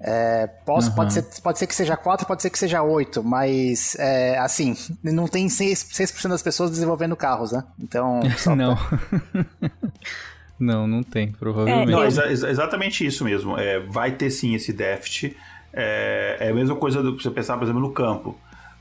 É, 0.00 0.46
posso, 0.66 0.90
Uhum. 0.90 0.96
pode, 0.96 1.12
ser, 1.14 1.22
pode 1.42 1.58
ser 1.58 1.66
que 1.66 1.74
seja 1.74 1.96
4, 1.96 2.26
pode 2.26 2.42
ser 2.42 2.50
que 2.50 2.58
seja 2.58 2.82
8, 2.82 3.22
mas 3.24 3.96
é, 3.98 4.36
assim, 4.38 4.76
não 5.02 5.26
tem 5.26 5.46
6%, 5.46 5.94
6 5.94 6.22
das 6.28 6.42
pessoas 6.42 6.70
desenvolvendo 6.70 7.16
carros, 7.16 7.52
né? 7.52 7.64
Então, 7.78 8.20
não. 8.54 8.76
não, 10.58 10.86
não 10.86 11.02
tem, 11.02 11.32
provavelmente. 11.32 11.90
Não, 11.90 12.04
exa- 12.04 12.30
exa- 12.30 12.50
exatamente 12.50 13.04
isso 13.06 13.24
mesmo. 13.24 13.58
É, 13.58 13.80
vai 13.80 14.12
ter 14.12 14.30
sim 14.30 14.54
esse 14.54 14.72
déficit. 14.72 15.36
É, 15.72 16.36
é 16.40 16.50
a 16.50 16.54
mesma 16.54 16.76
coisa 16.76 17.02
do 17.02 17.20
você 17.20 17.30
pensar, 17.30 17.56
por 17.56 17.64
exemplo, 17.64 17.80
no 17.80 17.92
campo. 17.92 18.36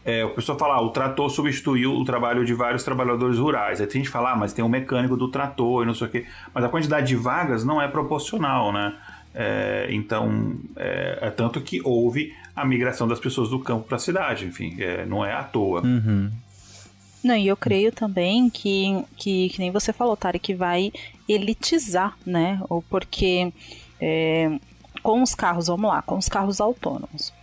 É, 0.05 0.25
o 0.25 0.31
pessoal 0.31 0.57
fala, 0.59 0.75
ah, 0.75 0.81
o 0.81 0.89
trator 0.89 1.29
substituiu 1.29 1.93
o 1.93 2.03
trabalho 2.03 2.43
de 2.43 2.53
vários 2.53 2.83
trabalhadores 2.83 3.37
rurais. 3.39 3.79
Aí 3.79 3.87
tem 3.87 3.99
gente 4.01 4.07
que 4.07 4.11
fala, 4.11 4.33
ah, 4.33 4.35
mas 4.35 4.51
tem 4.51 4.63
um 4.63 4.67
mecânico 4.69 5.15
do 5.15 5.29
trator 5.31 5.83
e 5.83 5.85
não 5.87 5.93
sei 5.95 6.07
o 6.07 6.09
quê. 6.09 6.25
Mas 6.53 6.63
a 6.65 6.69
quantidade 6.69 7.07
de 7.07 7.15
vagas 7.15 7.63
não 7.63 7.81
é 7.81 7.87
proporcional, 7.87 8.73
né? 8.73 8.93
É, 9.33 9.87
então, 9.89 10.55
é, 10.75 11.19
é 11.21 11.29
tanto 11.31 11.59
que 11.61 11.81
houve 11.83 12.33
a 12.55 12.65
migração 12.65 13.07
das 13.07 13.19
pessoas 13.19 13.49
do 13.49 13.59
campo 13.59 13.87
para 13.87 13.97
a 13.97 13.99
cidade. 13.99 14.45
Enfim, 14.45 14.75
é, 14.79 15.05
não 15.05 15.25
é 15.25 15.33
à 15.33 15.43
toa. 15.43 15.81
Uhum. 15.81 16.31
Não, 17.23 17.35
e 17.35 17.47
eu 17.47 17.55
creio 17.55 17.91
também 17.91 18.49
que, 18.49 19.03
que, 19.15 19.49
que 19.49 19.59
nem 19.59 19.71
você 19.71 19.93
falou, 19.93 20.17
Tari, 20.17 20.39
que 20.39 20.53
vai 20.53 20.91
elitizar, 21.27 22.17
né? 22.25 22.61
Ou 22.69 22.81
porque 22.81 23.51
é, 23.99 24.51
com 25.01 25.21
os 25.21 25.33
carros, 25.33 25.67
vamos 25.67 25.89
lá, 25.89 26.01
com 26.01 26.17
os 26.17 26.27
carros 26.27 26.59
autônomos. 26.59 27.33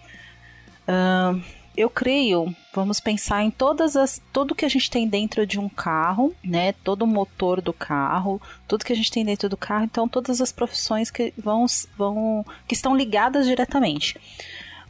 Ahn, 0.86 1.40
eu 1.76 1.88
creio, 1.88 2.54
vamos 2.74 3.00
pensar 3.00 3.42
em 3.42 3.50
todas 3.50 3.96
as, 3.96 4.20
tudo 4.32 4.54
que 4.54 4.64
a 4.64 4.68
gente 4.68 4.90
tem 4.90 5.08
dentro 5.08 5.46
de 5.46 5.58
um 5.58 5.68
carro, 5.68 6.34
né? 6.44 6.72
Todo 6.72 7.02
o 7.02 7.06
motor 7.06 7.60
do 7.60 7.72
carro, 7.72 8.40
tudo 8.66 8.84
que 8.84 8.92
a 8.92 8.96
gente 8.96 9.10
tem 9.10 9.24
dentro 9.24 9.48
do 9.48 9.56
carro, 9.56 9.84
então 9.84 10.08
todas 10.08 10.40
as 10.40 10.52
profissões 10.52 11.10
que 11.10 11.32
vão, 11.38 11.66
vão 11.96 12.44
que 12.66 12.74
estão 12.74 12.96
ligadas 12.96 13.46
diretamente. 13.46 14.18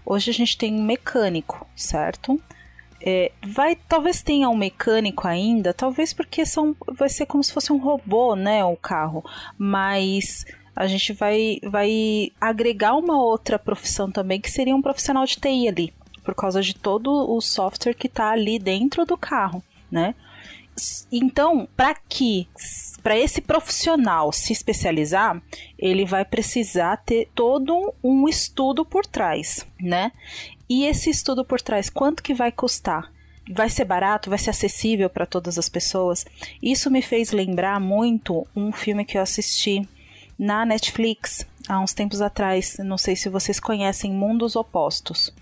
Hoje 0.04 0.30
a 0.30 0.34
gente 0.34 0.56
tem 0.56 0.74
um 0.74 0.82
mecânico, 0.82 1.66
certo? 1.76 2.40
É, 3.02 3.32
vai, 3.46 3.76
talvez 3.76 4.22
tenha 4.22 4.48
um 4.48 4.56
mecânico 4.56 5.26
ainda, 5.26 5.72
talvez 5.72 6.12
porque 6.12 6.44
são, 6.44 6.76
vai 6.86 7.08
ser 7.08 7.26
como 7.26 7.42
se 7.42 7.52
fosse 7.52 7.72
um 7.72 7.78
robô, 7.78 8.34
né, 8.34 8.64
o 8.64 8.76
carro. 8.76 9.24
Mas 9.56 10.44
a 10.74 10.86
gente 10.86 11.12
vai, 11.12 11.58
vai 11.62 12.30
agregar 12.40 12.94
uma 12.94 13.22
outra 13.22 13.58
profissão 13.58 14.10
também, 14.10 14.40
que 14.40 14.50
seria 14.50 14.74
um 14.74 14.82
profissional 14.82 15.24
de 15.24 15.36
TI 15.36 15.68
ali, 15.68 15.94
por 16.24 16.34
causa 16.34 16.62
de 16.62 16.74
todo 16.74 17.10
o 17.10 17.40
software 17.40 17.94
que 17.94 18.06
está 18.06 18.30
ali 18.30 18.58
dentro 18.58 19.04
do 19.04 19.16
carro, 19.16 19.62
né? 19.90 20.14
Então, 21.10 21.68
para 21.76 21.94
que 21.94 22.48
para 23.02 23.16
esse 23.16 23.40
profissional 23.40 24.32
se 24.32 24.52
especializar, 24.52 25.40
ele 25.78 26.04
vai 26.04 26.24
precisar 26.24 26.96
ter 26.98 27.28
todo 27.34 27.94
um 28.02 28.28
estudo 28.28 28.84
por 28.84 29.04
trás, 29.06 29.66
né? 29.80 30.12
E 30.68 30.84
esse 30.84 31.10
estudo 31.10 31.44
por 31.44 31.60
trás, 31.60 31.90
quanto 31.90 32.22
que 32.22 32.34
vai 32.34 32.52
custar? 32.52 33.12
Vai 33.50 33.68
ser 33.68 33.84
barato? 33.84 34.30
Vai 34.30 34.38
ser 34.38 34.50
acessível 34.50 35.10
para 35.10 35.26
todas 35.26 35.58
as 35.58 35.68
pessoas? 35.68 36.24
Isso 36.62 36.90
me 36.90 37.02
fez 37.02 37.32
lembrar 37.32 37.80
muito 37.80 38.46
um 38.54 38.70
filme 38.70 39.04
que 39.04 39.18
eu 39.18 39.22
assisti 39.22 39.88
na 40.38 40.64
Netflix 40.64 41.44
há 41.68 41.80
uns 41.80 41.92
tempos 41.92 42.20
atrás. 42.20 42.76
Não 42.78 42.96
sei 42.96 43.16
se 43.16 43.28
vocês 43.28 43.58
conhecem 43.58 44.12
Mundos 44.12 44.54
Opostos. 44.54 45.34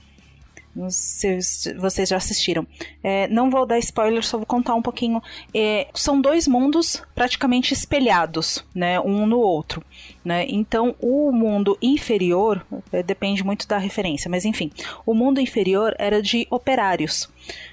Se 0.91 1.39
vocês 1.75 2.09
já 2.09 2.17
assistiram. 2.17 2.67
É, 3.03 3.29
não 3.29 3.51
vou 3.51 3.67
dar 3.67 3.79
spoiler, 3.79 4.25
só 4.25 4.37
vou 4.37 4.47
contar 4.47 4.75
um 4.75 4.83
pouquinho. 4.83 5.23
É, 5.55 5.89
são 5.95 6.21
dois 6.21 6.47
mundos 6.47 7.03
praticamente 7.15 7.73
espelhados, 7.75 8.65
né, 8.75 9.01
um 9.01 9.27
no 9.27 9.39
outro. 9.39 9.83
Né? 10.29 10.45
Então, 10.47 10.95
o 11.01 11.33
mundo 11.33 11.79
inferior 11.81 12.63
é, 12.93 13.03
depende 13.03 13.43
muito 13.43 13.67
da 13.67 13.79
referência, 13.79 14.31
mas 14.31 14.45
enfim, 14.45 14.71
o 15.07 15.15
mundo 15.15 15.41
inferior 15.41 15.95
era 15.99 16.21
de 16.21 16.47
operários. 16.51 17.31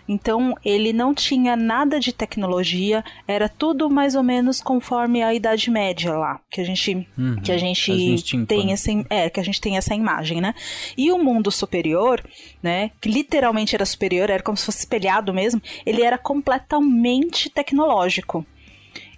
Então, 0.08 0.56
ele 0.64 0.94
não 0.94 1.14
tinha 1.14 1.58
nada 1.58 2.00
de 2.00 2.14
tecnologia, 2.14 3.04
era 3.28 3.50
tudo 3.50 3.90
mais 3.90 4.16
ou 4.16 4.24
menos 4.24 4.62
conforme 4.62 5.22
a 5.22 5.34
Idade 5.34 5.70
Média 5.70 6.14
lá, 6.14 6.40
que 6.50 6.62
a 6.62 6.64
gente, 6.64 7.06
Uhum, 7.18 7.42
que 7.42 7.52
a 7.52 7.58
gente 7.58 8.46
tem 8.46 8.72
essa, 8.72 8.90
é, 9.10 9.30
que 9.30 9.42
a 9.42 9.44
gente 9.44 9.60
tem 9.60 9.76
essa 9.76 9.94
imagem, 9.94 10.40
né? 10.40 10.56
E 10.98 11.12
o 11.12 11.22
mundo 11.22 11.52
superior, 11.52 12.24
né, 12.64 12.92
que 13.02 13.10
literalmente 13.10 13.76
era 13.76 13.86
superior, 13.86 14.30
era 14.30 14.42
como 14.42 14.56
se 14.56 14.66
fosse 14.66 14.80
espelhado 14.80 15.34
mesmo, 15.34 15.62
ele 15.86 16.02
era 16.02 16.18
completamente 16.18 17.50
tecnológico. 17.50 18.46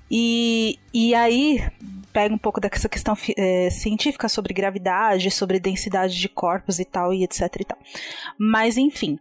E, 0.09 0.79
e 0.91 1.13
aí 1.13 1.61
pega 2.17 2.33
um 2.33 2.37
pouco 2.39 2.59
dessa 2.59 2.89
questão 2.89 3.15
eh, 3.37 3.69
científica 3.69 4.27
sobre 4.27 4.51
gravidade, 4.51 5.29
sobre 5.29 5.59
densidade 5.59 6.19
de 6.19 6.27
corpos 6.27 6.79
e 6.79 6.85
tal, 6.85 7.13
e 7.13 7.23
etc 7.23 7.41
e 7.59 7.63
tal. 7.63 7.77
Mas 8.39 8.75
enfim. 8.75 9.19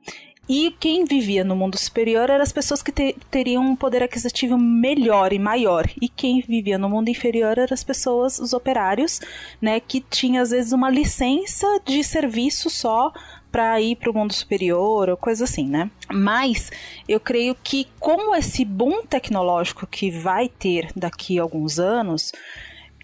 E 0.49 0.75
quem 0.81 1.05
vivia 1.05 1.45
no 1.45 1.55
mundo 1.55 1.77
superior 1.77 2.31
eram 2.31 2.43
as 2.43 2.53
pessoas 2.53 2.83
que 2.83 2.91
te- 2.91 3.15
teriam 3.31 3.63
um 3.63 3.77
poder 3.77 4.03
aquisitivo 4.03 4.57
melhor 4.57 5.35
e 5.35 5.39
maior. 5.39 5.85
E 6.01 6.09
quem 6.09 6.41
vivia 6.41 6.79
no 6.79 6.89
mundo 6.89 7.11
inferior 7.11 7.59
eram 7.59 7.75
as 7.75 7.85
pessoas, 7.85 8.39
os 8.39 8.55
operários, 8.55 9.21
né, 9.61 9.79
que 9.79 10.01
tinham 10.01 10.43
às 10.43 10.49
vezes 10.51 10.73
uma 10.73 10.89
licença 10.89 11.67
de 11.85 12.03
serviço 12.03 12.71
só 12.71 13.13
para 13.53 13.79
ir 13.79 13.97
para 13.97 14.11
o 14.11 14.15
mundo 14.15 14.33
superior 14.33 15.11
ou 15.11 15.17
coisa 15.19 15.45
assim, 15.45 15.69
né? 15.69 15.91
Mas 16.11 16.71
eu 17.07 17.21
creio 17.21 17.55
que 17.63 17.89
como 18.01 18.35
esse 18.35 18.65
boom 18.65 19.05
tecnológico 19.05 19.87
que 19.87 20.11
vai 20.11 20.49
ter 20.49 20.91
daqui 20.97 21.39
a 21.39 21.43
alguns 21.43 21.79
anos 21.79 22.33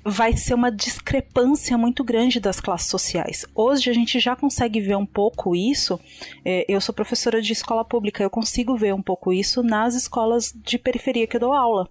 vai 0.05 0.37
ser 0.37 0.55
uma 0.55 0.71
discrepância 0.71 1.79
muito 1.79 2.03
grande 2.03 2.41
das 2.41 2.61
classes 2.61 2.89
sociais. 2.89 3.47
Hoje 3.55 3.91
a 3.91 3.93
gente 3.93 4.19
já 4.19 4.35
consegue 4.35 4.81
ver 4.81 4.97
um 4.97 5.07
pouco 5.07 5.55
isso. 5.55 5.99
É, 6.45 6.65
eu 6.69 6.81
sou 6.81 6.95
professora 6.95 7.41
de 7.41 7.53
escola 7.53 7.85
pública, 7.85 8.23
eu 8.23 8.31
consigo 8.31 8.77
ver 8.77 8.95
um 8.95 9.03
pouco 9.03 9.33
isso 9.33 9.63
nas 9.63 9.95
escolas 9.95 10.53
de 10.55 10.79
periferia 10.79 11.27
que 11.27 11.37
eu 11.37 11.41
dou 11.41 11.53
aula 11.53 11.89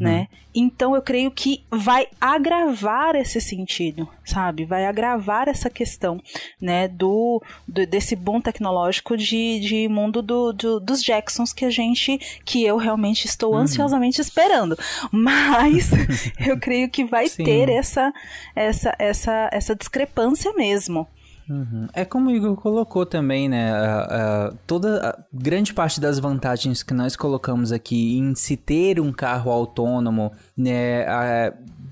né? 0.00 0.28
Então 0.54 0.96
eu 0.96 1.02
creio 1.02 1.30
que 1.30 1.62
vai 1.70 2.08
agravar 2.20 3.14
esse 3.14 3.40
sentido, 3.40 4.08
sabe? 4.24 4.64
Vai 4.64 4.84
agravar 4.86 5.48
essa 5.48 5.70
questão, 5.70 6.20
né? 6.60 6.88
Do, 6.88 7.40
do- 7.68 7.86
desse 7.86 8.16
bom 8.16 8.40
tecnológico 8.40 9.16
de, 9.16 9.60
de 9.60 9.88
mundo 9.88 10.20
do, 10.22 10.52
do- 10.52 10.80
dos 10.80 11.02
Jacksons 11.02 11.52
que 11.52 11.64
a 11.64 11.70
gente, 11.70 12.18
que 12.44 12.64
eu 12.64 12.76
realmente 12.78 13.26
estou 13.26 13.54
ansiosamente 13.54 14.20
esperando. 14.20 14.76
Mas 15.12 15.90
eu 16.44 16.58
creio 16.58 16.88
que 16.90 17.04
vai 17.04 17.28
Sim. 17.28 17.44
ter 17.44 17.68
essa, 17.68 18.12
essa, 18.56 18.94
essa, 18.98 19.48
essa 19.52 19.76
discrepância 19.76 20.52
mesmo. 20.54 21.06
Uhum. 21.50 21.88
É 21.92 22.04
como 22.04 22.30
o 22.30 22.32
Igor 22.32 22.54
colocou 22.54 23.04
também, 23.04 23.48
né? 23.48 23.72
toda 24.68 25.08
a 25.08 25.18
grande 25.32 25.74
parte 25.74 26.00
das 26.00 26.20
vantagens 26.20 26.84
que 26.84 26.94
nós 26.94 27.16
colocamos 27.16 27.72
aqui 27.72 28.16
em 28.16 28.36
se 28.36 28.56
ter 28.56 29.00
um 29.00 29.12
carro 29.12 29.50
autônomo, 29.50 30.30
né? 30.56 31.04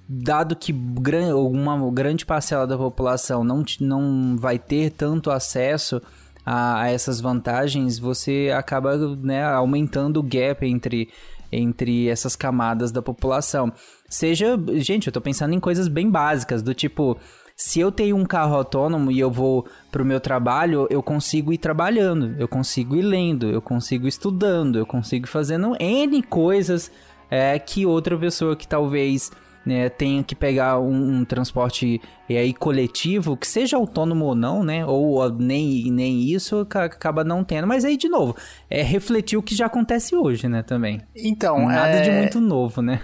dado 0.08 0.54
que 0.54 0.72
gran- 0.72 1.34
uma 1.34 1.90
grande 1.90 2.24
parcela 2.24 2.68
da 2.68 2.78
população 2.78 3.42
não, 3.42 3.64
não 3.80 4.36
vai 4.38 4.60
ter 4.60 4.92
tanto 4.92 5.28
acesso 5.28 6.00
a, 6.46 6.82
a 6.82 6.90
essas 6.90 7.20
vantagens, 7.20 7.98
você 7.98 8.50
acaba 8.56 8.96
né, 9.16 9.44
aumentando 9.44 10.20
o 10.20 10.22
gap 10.22 10.64
entre, 10.64 11.10
entre 11.52 12.08
essas 12.08 12.36
camadas 12.36 12.90
da 12.92 13.02
população. 13.02 13.72
Seja, 14.08 14.58
gente, 14.76 15.08
eu 15.08 15.12
tô 15.12 15.20
pensando 15.20 15.52
em 15.52 15.60
coisas 15.60 15.88
bem 15.88 16.08
básicas, 16.08 16.62
do 16.62 16.72
tipo, 16.72 17.18
se 17.60 17.80
eu 17.80 17.90
tenho 17.90 18.16
um 18.16 18.24
carro 18.24 18.54
autônomo 18.54 19.10
e 19.10 19.18
eu 19.18 19.30
vou 19.32 19.66
pro 19.90 20.04
meu 20.04 20.20
trabalho, 20.20 20.86
eu 20.88 21.02
consigo 21.02 21.52
ir 21.52 21.58
trabalhando, 21.58 22.36
eu 22.38 22.46
consigo 22.46 22.94
ir 22.94 23.02
lendo, 23.02 23.50
eu 23.50 23.60
consigo 23.60 24.06
ir 24.06 24.10
estudando, 24.10 24.78
eu 24.78 24.86
consigo 24.86 25.26
ir 25.26 25.28
fazendo 25.28 25.74
N 25.80 26.22
coisas 26.22 26.88
é, 27.28 27.58
que 27.58 27.84
outra 27.84 28.16
pessoa 28.16 28.54
que 28.54 28.66
talvez 28.66 29.32
né, 29.66 29.88
tenha 29.88 30.22
que 30.22 30.36
pegar 30.36 30.78
um, 30.78 31.16
um 31.18 31.24
transporte 31.24 32.00
é, 32.30 32.38
aí 32.38 32.54
coletivo, 32.54 33.36
que 33.36 33.46
seja 33.46 33.76
autônomo 33.76 34.24
ou 34.24 34.34
não, 34.34 34.62
né? 34.62 34.86
Ou 34.86 35.28
nem, 35.30 35.90
nem 35.90 36.22
isso 36.22 36.64
ca- 36.64 36.84
acaba 36.84 37.22
não 37.22 37.44
tendo. 37.44 37.66
Mas 37.66 37.84
aí, 37.84 37.96
de 37.96 38.08
novo, 38.08 38.34
é 38.70 38.82
refletir 38.82 39.36
o 39.36 39.42
que 39.42 39.54
já 39.54 39.66
acontece 39.66 40.16
hoje, 40.16 40.48
né? 40.48 40.62
Também. 40.62 41.02
Então, 41.14 41.66
Nada 41.66 41.96
é... 41.96 42.00
de 42.00 42.10
muito 42.10 42.40
novo, 42.40 42.80
né? 42.80 43.00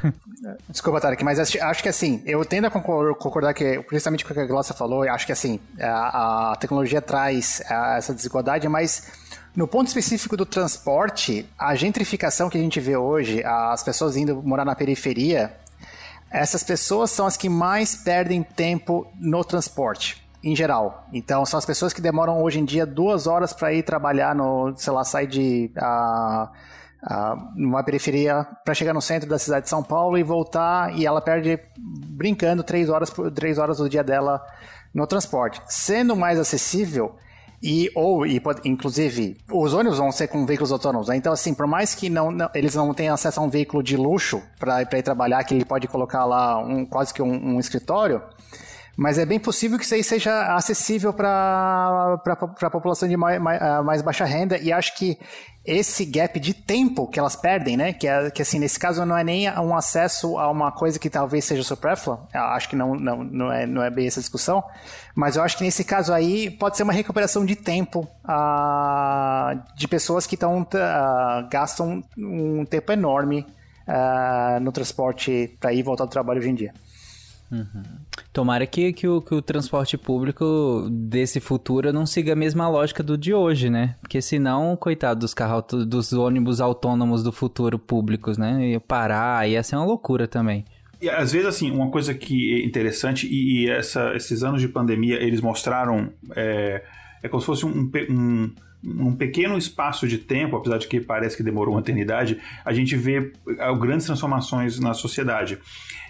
Desculpa, 0.68 1.00
Tarek, 1.00 1.24
mas 1.24 1.38
acho, 1.38 1.82
que 1.82 1.88
assim, 1.88 2.22
eu 2.26 2.44
tendo 2.44 2.66
a 2.66 2.70
concor- 2.70 3.14
concordar 3.16 3.54
que, 3.54 3.80
principalmente 3.82 4.24
com 4.24 4.32
o 4.32 4.34
que 4.34 4.40
a 4.40 4.46
Glaucia 4.46 4.74
falou, 4.74 5.02
acho 5.02 5.26
que 5.26 5.32
assim, 5.32 5.60
a, 5.80 6.52
a 6.52 6.56
tecnologia 6.56 7.00
traz 7.00 7.62
a, 7.68 7.96
essa 7.96 8.12
desigualdade, 8.12 8.68
mas 8.68 9.06
no 9.54 9.68
ponto 9.68 9.86
específico 9.88 10.36
do 10.36 10.44
transporte, 10.44 11.48
a 11.58 11.74
gentrificação 11.74 12.50
que 12.50 12.58
a 12.58 12.60
gente 12.60 12.80
vê 12.80 12.96
hoje, 12.96 13.42
as 13.44 13.82
pessoas 13.82 14.16
indo 14.16 14.42
morar 14.42 14.64
na 14.64 14.74
periferia, 14.74 15.54
essas 16.30 16.64
pessoas 16.64 17.10
são 17.12 17.26
as 17.26 17.36
que 17.36 17.48
mais 17.48 17.94
perdem 17.94 18.42
tempo 18.42 19.06
no 19.18 19.44
transporte. 19.44 20.22
Em 20.42 20.54
geral. 20.54 21.08
Então, 21.10 21.46
são 21.46 21.56
as 21.56 21.64
pessoas 21.64 21.94
que 21.94 22.02
demoram 22.02 22.42
hoje 22.42 22.60
em 22.60 22.66
dia 22.66 22.84
duas 22.84 23.26
horas 23.26 23.54
para 23.54 23.72
ir 23.72 23.82
trabalhar 23.82 24.34
no, 24.34 24.74
sei 24.76 24.92
lá, 24.92 25.02
sair 25.02 25.26
de. 25.26 25.70
ah, 25.78 26.50
numa 27.54 27.82
periferia 27.84 28.46
para 28.64 28.74
chegar 28.74 28.94
no 28.94 29.00
centro 29.02 29.28
da 29.28 29.38
cidade 29.38 29.64
de 29.64 29.70
São 29.70 29.82
Paulo 29.82 30.16
e 30.16 30.22
voltar 30.22 30.96
e 30.96 31.04
ela 31.06 31.20
perde 31.20 31.58
brincando 31.78 32.62
três 32.62 32.88
horas 32.88 33.12
três 33.34 33.58
horas 33.58 33.78
do 33.78 33.88
dia 33.88 34.02
dela 34.02 34.42
no 34.94 35.06
transporte, 35.06 35.60
sendo 35.68 36.14
mais 36.16 36.38
acessível 36.38 37.16
e 37.62 37.90
ou 37.94 38.26
e 38.26 38.38
pode- 38.40 38.60
inclusive 38.68 39.36
os 39.50 39.72
ônibus 39.74 39.98
vão 39.98 40.12
ser 40.12 40.28
com 40.28 40.44
veículos 40.46 40.70
autônomos, 40.72 41.08
né? 41.08 41.16
então 41.16 41.32
assim 41.32 41.52
por 41.54 41.66
mais 41.66 41.94
que 41.94 42.08
não, 42.10 42.30
não- 42.30 42.50
eles 42.54 42.74
não 42.74 42.92
tenham 42.94 43.14
acesso 43.14 43.40
a 43.40 43.42
um 43.42 43.48
veículo 43.48 43.82
de 43.82 43.96
luxo 43.96 44.42
para 44.58 44.82
ir 44.82 45.02
trabalhar 45.02 45.42
que 45.44 45.54
ele 45.54 45.64
pode 45.64 45.88
colocar 45.88 46.24
lá 46.24 46.58
um 46.58 46.84
quase 46.86 47.12
que 47.12 47.22
um, 47.22 47.54
um 47.56 47.58
escritório 47.60 48.22
mas 48.96 49.18
é 49.18 49.26
bem 49.26 49.38
possível 49.38 49.78
que 49.78 49.84
isso 49.84 49.94
aí 49.94 50.04
seja 50.04 50.54
acessível 50.54 51.12
para 51.12 52.20
a 52.62 52.70
população 52.70 53.08
de 53.08 53.16
mai- 53.16 53.38
mai- 53.38 53.58
ah, 53.60 53.82
mais, 53.82 54.02
baixa 54.02 54.24
renda, 54.24 54.58
e 54.58 54.72
acho 54.72 54.96
que 54.96 55.18
esse 55.66 56.04
gap 56.04 56.38
de 56.38 56.52
tempo 56.52 57.06
que 57.08 57.18
elas 57.18 57.34
perdem, 57.34 57.74
né? 57.76 57.92
Que, 57.94 58.06
é, 58.06 58.30
que 58.30 58.42
assim, 58.42 58.58
nesse 58.58 58.78
caso 58.78 59.04
não 59.06 59.16
é 59.16 59.24
nem 59.24 59.50
um 59.58 59.74
acesso 59.74 60.38
a 60.38 60.50
uma 60.50 60.70
coisa 60.70 60.98
que 60.98 61.08
talvez 61.08 61.44
seja 61.46 61.62
supérflua, 61.62 62.28
acho 62.34 62.68
que 62.68 62.76
não, 62.76 62.94
não, 62.94 63.24
não, 63.24 63.50
é, 63.52 63.66
não 63.66 63.82
é 63.82 63.88
bem 63.90 64.06
essa 64.06 64.20
discussão, 64.20 64.62
mas 65.14 65.36
eu 65.36 65.42
acho 65.42 65.56
que 65.56 65.64
nesse 65.64 65.82
caso 65.82 66.12
aí 66.12 66.50
pode 66.50 66.76
ser 66.76 66.82
uma 66.82 66.92
recuperação 66.92 67.46
de 67.46 67.56
tempo 67.56 68.06
ah, 68.24 69.54
de 69.74 69.88
pessoas 69.88 70.26
que 70.26 70.36
tão, 70.36 70.66
ah, 70.74 71.48
gastam 71.50 72.02
um 72.18 72.64
tempo 72.66 72.92
enorme 72.92 73.46
ah, 73.88 74.58
no 74.60 74.70
transporte 74.70 75.56
para 75.60 75.72
ir 75.72 75.78
e 75.78 75.82
voltar 75.82 76.04
do 76.04 76.10
trabalho 76.10 76.40
hoje 76.40 76.50
em 76.50 76.54
dia. 76.54 76.74
Tomara 78.32 78.66
que, 78.66 78.92
que, 78.92 79.06
o, 79.06 79.20
que 79.20 79.34
o 79.34 79.42
transporte 79.42 79.96
público 79.96 80.88
desse 80.90 81.40
futuro 81.40 81.92
não 81.92 82.04
siga 82.04 82.32
a 82.32 82.36
mesma 82.36 82.68
lógica 82.68 83.02
do 83.02 83.16
de 83.16 83.32
hoje, 83.32 83.70
né? 83.70 83.96
Porque 84.00 84.20
senão, 84.20 84.76
coitado 84.76 85.20
dos 85.20 85.32
carros, 85.32 85.86
dos 85.86 86.12
ônibus 86.12 86.60
autônomos 86.60 87.22
do 87.22 87.30
futuro 87.30 87.78
públicos, 87.78 88.36
né? 88.36 88.70
Ia 88.70 88.80
parar, 88.80 89.48
ia 89.48 89.62
ser 89.62 89.76
uma 89.76 89.84
loucura 89.84 90.26
também. 90.26 90.64
E 91.00 91.08
às 91.08 91.32
vezes, 91.32 91.46
assim, 91.46 91.70
uma 91.70 91.90
coisa 91.90 92.14
que 92.14 92.54
é 92.54 92.64
interessante, 92.64 93.26
e, 93.26 93.64
e 93.64 93.70
essa, 93.70 94.14
esses 94.14 94.42
anos 94.42 94.60
de 94.60 94.68
pandemia, 94.68 95.16
eles 95.22 95.40
mostraram. 95.40 96.12
É, 96.34 96.82
é 97.22 97.28
como 97.28 97.40
se 97.40 97.46
fosse 97.46 97.66
um, 97.66 97.90
um, 98.10 98.50
num 98.82 99.16
pequeno 99.16 99.56
espaço 99.56 100.06
de 100.06 100.18
tempo, 100.18 100.56
apesar 100.56 100.78
de 100.78 100.86
que 100.86 101.00
parece 101.00 101.36
que 101.36 101.42
demorou 101.42 101.74
uma 101.74 101.80
eternidade, 101.80 102.38
a 102.64 102.72
gente 102.72 102.94
vê 102.96 103.32
ah, 103.58 103.72
grandes 103.72 104.06
transformações 104.06 104.78
na 104.78 104.92
sociedade. 104.92 105.58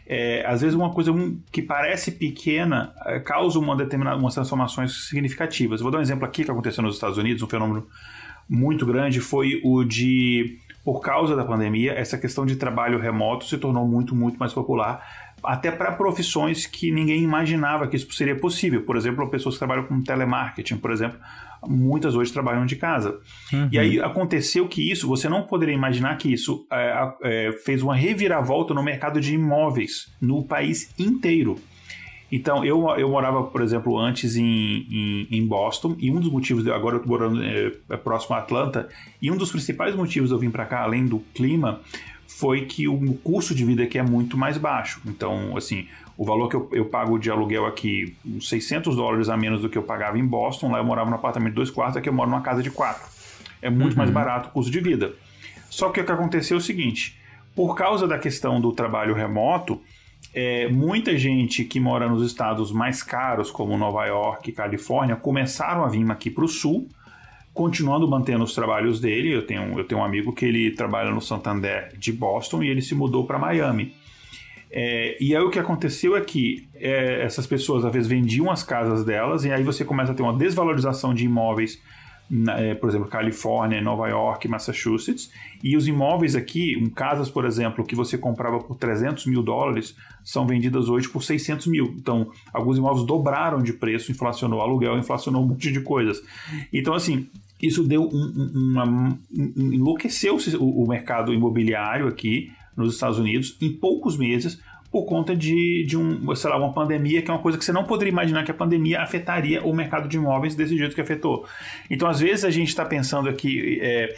É, 0.06 0.44
às 0.46 0.60
vezes 0.60 0.74
uma 0.76 0.90
coisa 0.92 1.12
que 1.50 1.62
parece 1.62 2.12
pequena 2.12 2.92
é, 3.06 3.20
causa 3.20 3.58
uma 3.58 3.74
determinada, 3.74 4.16
umas 4.16 4.34
transformações 4.34 5.08
significativas. 5.08 5.80
Vou 5.80 5.90
dar 5.90 5.98
um 5.98 6.02
exemplo 6.02 6.24
aqui 6.24 6.44
que 6.44 6.50
aconteceu 6.50 6.82
nos 6.82 6.94
Estados 6.94 7.16
Unidos, 7.16 7.42
um 7.42 7.48
fenômeno 7.48 7.86
muito 8.48 8.84
grande 8.84 9.20
foi 9.20 9.60
o 9.64 9.82
de, 9.82 10.58
por 10.84 11.00
causa 11.00 11.34
da 11.34 11.44
pandemia, 11.44 11.92
essa 11.92 12.18
questão 12.18 12.44
de 12.44 12.56
trabalho 12.56 12.98
remoto 12.98 13.46
se 13.46 13.56
tornou 13.56 13.86
muito, 13.86 14.14
muito 14.14 14.38
mais 14.38 14.52
popular 14.52 15.02
até 15.44 15.70
para 15.70 15.92
profissões 15.92 16.66
que 16.66 16.90
ninguém 16.90 17.22
imaginava 17.22 17.86
que 17.86 17.96
isso 17.96 18.10
seria 18.12 18.34
possível. 18.34 18.82
Por 18.82 18.96
exemplo, 18.96 19.28
pessoas 19.28 19.56
que 19.56 19.58
trabalham 19.58 19.84
com 19.84 20.02
telemarketing, 20.02 20.78
por 20.78 20.90
exemplo, 20.90 21.18
muitas 21.68 22.14
hoje 22.14 22.32
trabalham 22.32 22.66
de 22.66 22.76
casa. 22.76 23.18
Uhum. 23.52 23.68
E 23.70 23.78
aí 23.78 24.00
aconteceu 24.00 24.66
que 24.68 24.90
isso, 24.90 25.06
você 25.06 25.28
não 25.28 25.42
poderia 25.42 25.74
imaginar 25.74 26.16
que 26.16 26.32
isso 26.32 26.66
é, 26.72 27.12
é, 27.22 27.52
fez 27.64 27.82
uma 27.82 27.94
reviravolta 27.94 28.74
no 28.74 28.82
mercado 28.82 29.20
de 29.20 29.34
imóveis 29.34 30.12
no 30.20 30.44
país 30.44 30.92
inteiro. 30.98 31.56
Então, 32.32 32.64
eu, 32.64 32.88
eu 32.96 33.08
morava, 33.08 33.44
por 33.44 33.62
exemplo, 33.62 33.96
antes 33.96 34.36
em, 34.36 34.44
em, 34.90 35.28
em 35.30 35.46
Boston, 35.46 35.94
e 36.00 36.10
um 36.10 36.18
dos 36.18 36.30
motivos, 36.30 36.64
de, 36.64 36.70
agora 36.72 36.96
eu 36.96 37.00
estou 37.00 37.16
morando 37.16 37.40
é, 37.40 37.72
é, 37.90 37.96
próximo 37.96 38.34
a 38.34 38.40
Atlanta, 38.40 38.88
e 39.22 39.30
um 39.30 39.36
dos 39.36 39.50
principais 39.50 39.94
motivos 39.94 40.30
de 40.30 40.34
eu 40.34 40.38
vir 40.38 40.50
para 40.50 40.64
cá, 40.64 40.82
além 40.82 41.06
do 41.06 41.20
clima, 41.32 41.80
foi 42.26 42.62
que 42.62 42.88
o 42.88 43.14
custo 43.22 43.54
de 43.54 43.64
vida 43.64 43.84
aqui 43.84 43.98
é 43.98 44.02
muito 44.02 44.36
mais 44.36 44.58
baixo. 44.58 45.00
Então, 45.06 45.56
assim, 45.56 45.86
o 46.16 46.24
valor 46.24 46.48
que 46.48 46.56
eu, 46.56 46.68
eu 46.72 46.84
pago 46.86 47.18
de 47.18 47.30
aluguel 47.30 47.66
aqui, 47.66 48.16
uns 48.24 48.48
600 48.48 48.94
dólares 48.96 49.28
a 49.28 49.36
menos 49.36 49.60
do 49.62 49.68
que 49.68 49.76
eu 49.78 49.82
pagava 49.82 50.18
em 50.18 50.24
Boston. 50.26 50.70
Lá 50.70 50.78
eu 50.78 50.84
morava 50.84 51.10
num 51.10 51.16
apartamento 51.16 51.50
de 51.50 51.56
dois 51.56 51.70
quartos, 51.70 51.96
aqui 51.96 52.08
eu 52.08 52.12
moro 52.12 52.30
numa 52.30 52.42
casa 52.42 52.62
de 52.62 52.70
quatro. 52.70 53.02
É 53.60 53.68
muito 53.70 53.92
Uhum. 53.92 53.98
mais 53.98 54.10
barato 54.10 54.48
o 54.48 54.52
custo 54.52 54.70
de 54.70 54.80
vida. 54.80 55.12
Só 55.70 55.88
que 55.90 56.00
o 56.00 56.04
que 56.04 56.12
aconteceu 56.12 56.56
é 56.56 56.58
o 56.58 56.62
seguinte: 56.62 57.18
por 57.54 57.74
causa 57.74 58.06
da 58.06 58.18
questão 58.18 58.60
do 58.60 58.72
trabalho 58.72 59.14
remoto, 59.14 59.80
é, 60.32 60.68
muita 60.68 61.16
gente 61.18 61.64
que 61.64 61.80
mora 61.80 62.08
nos 62.08 62.24
estados 62.24 62.70
mais 62.72 63.02
caros, 63.02 63.50
como 63.50 63.76
Nova 63.76 64.04
York 64.06 64.50
e 64.50 64.52
Califórnia, 64.52 65.16
começaram 65.16 65.84
a 65.84 65.88
vir 65.88 66.08
aqui 66.10 66.30
para 66.30 66.44
o 66.44 66.48
sul, 66.48 66.88
continuando 67.52 68.08
mantendo 68.08 68.44
os 68.44 68.54
trabalhos 68.54 69.00
dele. 69.00 69.32
Eu 69.34 69.46
tenho, 69.46 69.78
eu 69.78 69.84
tenho 69.84 70.00
um 70.00 70.04
amigo 70.04 70.32
que 70.32 70.44
ele 70.44 70.70
trabalha 70.72 71.10
no 71.10 71.20
Santander 71.20 71.92
de 71.98 72.12
Boston 72.12 72.62
e 72.62 72.68
ele 72.68 72.82
se 72.82 72.94
mudou 72.94 73.26
para 73.26 73.38
Miami. 73.38 73.94
É, 74.76 75.16
e 75.22 75.36
aí 75.36 75.42
o 75.42 75.50
que 75.50 75.58
aconteceu 75.60 76.16
é 76.16 76.20
que 76.20 76.66
é, 76.74 77.22
essas 77.22 77.46
pessoas 77.46 77.84
às 77.84 77.92
vezes 77.92 78.08
vendiam 78.08 78.50
as 78.50 78.64
casas 78.64 79.04
delas 79.04 79.44
e 79.44 79.52
aí 79.52 79.62
você 79.62 79.84
começa 79.84 80.10
a 80.10 80.14
ter 80.16 80.22
uma 80.24 80.36
desvalorização 80.36 81.14
de 81.14 81.24
imóveis, 81.24 81.80
na- 82.28 82.58
é, 82.58 82.74
por 82.74 82.88
exemplo, 82.88 83.06
Califórnia, 83.06 83.80
Nova 83.80 84.08
York, 84.08 84.48
Massachusetts, 84.48 85.30
e 85.62 85.76
os 85.76 85.86
imóveis 85.86 86.34
aqui, 86.34 86.76
um, 86.76 86.90
casas, 86.90 87.30
por 87.30 87.44
exemplo, 87.44 87.84
que 87.84 87.94
você 87.94 88.18
comprava 88.18 88.58
por 88.58 88.76
300 88.76 89.26
mil 89.26 89.44
dólares, 89.44 89.94
são 90.24 90.44
vendidas 90.44 90.88
hoje 90.88 91.08
por 91.08 91.22
600 91.22 91.68
mil. 91.68 91.94
Então, 91.96 92.32
alguns 92.52 92.76
imóveis 92.76 93.06
dobraram 93.06 93.62
de 93.62 93.74
preço, 93.74 94.10
inflacionou 94.10 94.60
aluguel, 94.60 94.98
inflacionou 94.98 95.44
um 95.44 95.46
monte 95.46 95.70
de 95.70 95.80
coisas. 95.82 96.20
Então, 96.72 96.94
assim, 96.94 97.28
isso 97.62 97.84
deu 97.86 98.02
um, 98.02 98.06
um- 98.08 98.52
uma, 98.72 98.84
um- 98.84 99.18
enlouqueceu 99.72 100.36
o, 100.58 100.82
o 100.82 100.88
mercado 100.88 101.32
imobiliário 101.32 102.08
aqui 102.08 102.50
nos 102.76 102.94
Estados 102.94 103.18
Unidos 103.18 103.56
em 103.60 103.72
poucos 103.72 104.16
meses 104.16 104.60
por 104.90 105.06
conta 105.06 105.34
de, 105.34 105.84
de 105.88 105.96
um, 105.96 106.34
sei 106.36 106.48
lá, 106.48 106.56
uma 106.56 106.72
pandemia, 106.72 107.20
que 107.20 107.28
é 107.28 107.34
uma 107.34 107.42
coisa 107.42 107.58
que 107.58 107.64
você 107.64 107.72
não 107.72 107.82
poderia 107.82 108.12
imaginar 108.12 108.44
que 108.44 108.52
a 108.52 108.54
pandemia 108.54 109.02
afetaria 109.02 109.60
o 109.64 109.74
mercado 109.74 110.08
de 110.08 110.16
imóveis 110.16 110.54
desse 110.54 110.78
jeito 110.78 110.94
que 110.94 111.00
afetou. 111.00 111.44
Então, 111.90 112.08
às 112.08 112.20
vezes, 112.20 112.44
a 112.44 112.50
gente 112.50 112.68
está 112.68 112.84
pensando 112.84 113.28
aqui 113.28 113.80
é, 113.82 114.14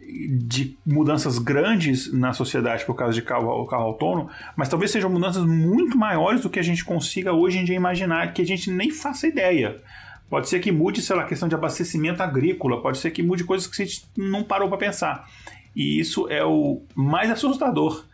de 0.00 0.78
mudanças 0.86 1.38
grandes 1.38 2.12
na 2.12 2.32
sociedade 2.32 2.86
por 2.86 2.94
causa 2.94 3.12
de 3.12 3.22
carro, 3.22 3.66
carro 3.66 3.84
autônomo, 3.84 4.30
mas 4.56 4.68
talvez 4.68 4.90
sejam 4.90 5.10
mudanças 5.10 5.44
muito 5.44 5.98
maiores 5.98 6.40
do 6.40 6.48
que 6.48 6.58
a 6.58 6.62
gente 6.62 6.84
consiga 6.84 7.32
hoje 7.32 7.58
em 7.58 7.64
dia 7.64 7.76
imaginar, 7.76 8.32
que 8.32 8.40
a 8.42 8.46
gente 8.46 8.70
nem 8.70 8.90
faça 8.90 9.26
ideia. 9.26 9.82
Pode 10.28 10.48
ser 10.48 10.58
que 10.58 10.72
mude, 10.72 11.02
sei 11.02 11.14
lá, 11.16 11.22
a 11.22 11.26
questão 11.26 11.48
de 11.48 11.54
abastecimento 11.54 12.22
agrícola, 12.22 12.80
pode 12.80 12.98
ser 12.98 13.10
que 13.10 13.22
mude 13.22 13.44
coisas 13.44 13.66
que 13.66 13.82
a 13.82 13.84
gente 13.84 14.06
não 14.16 14.42
parou 14.42 14.68
para 14.68 14.78
pensar. 14.78 15.28
E 15.74 15.98
isso 15.98 16.28
é 16.28 16.44
o 16.44 16.82
mais 16.94 17.30
assustador, 17.30 18.04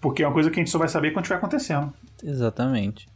porque 0.00 0.22
é 0.22 0.26
uma 0.26 0.32
coisa 0.34 0.50
que 0.50 0.58
a 0.58 0.62
gente 0.62 0.70
só 0.70 0.78
vai 0.78 0.88
saber 0.88 1.12
quando 1.12 1.24
estiver 1.24 1.38
acontecendo. 1.38 1.92
Exatamente. 2.22 3.08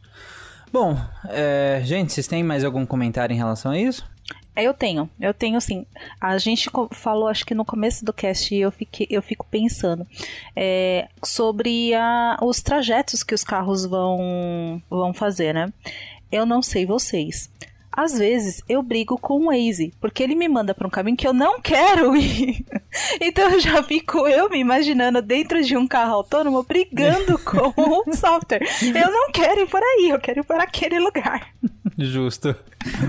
Bom, 0.71 0.97
é, 1.29 1.81
gente, 1.83 2.13
vocês 2.13 2.27
têm 2.27 2.43
mais 2.43 2.63
algum 2.63 2.85
comentário 2.85 3.33
em 3.33 3.37
relação 3.37 3.71
a 3.71 3.79
isso? 3.79 4.09
É, 4.55 4.63
Eu 4.63 4.73
tenho, 4.73 5.09
eu 5.19 5.33
tenho 5.33 5.59
sim. 5.61 5.85
A 6.19 6.37
gente 6.37 6.69
falou, 6.91 7.27
acho 7.27 7.45
que 7.45 7.53
no 7.53 7.63
começo 7.65 8.03
do 8.03 8.11
cast, 8.13 8.53
e 8.53 8.59
eu, 8.61 8.71
fiquei, 8.71 9.07
eu 9.09 9.21
fico 9.21 9.45
pensando 9.51 10.05
é, 10.55 11.07
sobre 11.23 11.93
a- 11.93 12.37
os 12.41 12.61
trajetos 12.61 13.23
que 13.23 13.33
os 13.35 13.43
carros 13.43 13.85
vão, 13.85 14.81
vão 14.89 15.13
fazer, 15.13 15.53
né? 15.53 15.71
Eu 16.31 16.45
não 16.45 16.61
sei 16.61 16.85
vocês. 16.85 17.49
Às 17.91 18.17
vezes 18.17 18.63
eu 18.69 18.81
brigo 18.81 19.17
com 19.17 19.33
o 19.41 19.45
Waze, 19.47 19.93
porque 19.99 20.23
ele 20.23 20.35
me 20.35 20.47
manda 20.47 20.73
para 20.73 20.87
um 20.87 20.89
caminho 20.89 21.17
que 21.17 21.27
eu 21.27 21.33
não 21.33 21.59
quero 21.59 22.15
ir. 22.17 22.65
Então 23.19 23.49
eu 23.51 23.59
já 23.59 23.83
fico 23.83 24.27
eu 24.27 24.49
me 24.49 24.59
imaginando 24.59 25.21
dentro 25.21 25.61
de 25.63 25.75
um 25.75 25.87
carro 25.87 26.13
autônomo 26.13 26.63
brigando 26.63 27.37
com 27.43 27.73
o 27.75 28.13
software. 28.15 28.61
Eu 28.81 29.11
não 29.11 29.31
quero 29.31 29.61
ir 29.61 29.67
por 29.67 29.81
aí, 29.81 30.09
eu 30.09 30.19
quero 30.19 30.39
ir 30.39 30.43
por 30.43 30.57
aquele 30.57 30.99
lugar. 30.99 31.49
Justo. 31.97 32.55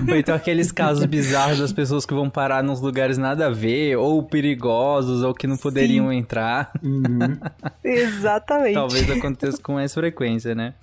Ou 0.07 0.15
então 0.15 0.35
aqueles 0.35 0.71
casos 0.71 1.05
bizarros 1.05 1.59
das 1.59 1.73
pessoas 1.73 2.05
que 2.05 2.13
vão 2.13 2.29
parar 2.29 2.61
nos 2.61 2.81
lugares 2.81 3.17
nada 3.17 3.47
a 3.47 3.49
ver, 3.49 3.95
ou 3.97 4.21
perigosos, 4.21 5.23
ou 5.23 5.33
que 5.33 5.47
não 5.47 5.57
poderiam 5.57 6.11
entrar. 6.11 6.71
Exatamente. 7.83 8.75
Talvez 8.75 9.09
aconteça 9.09 9.57
com 9.61 9.73
mais 9.73 9.93
frequência, 9.93 10.53
né? 10.53 10.73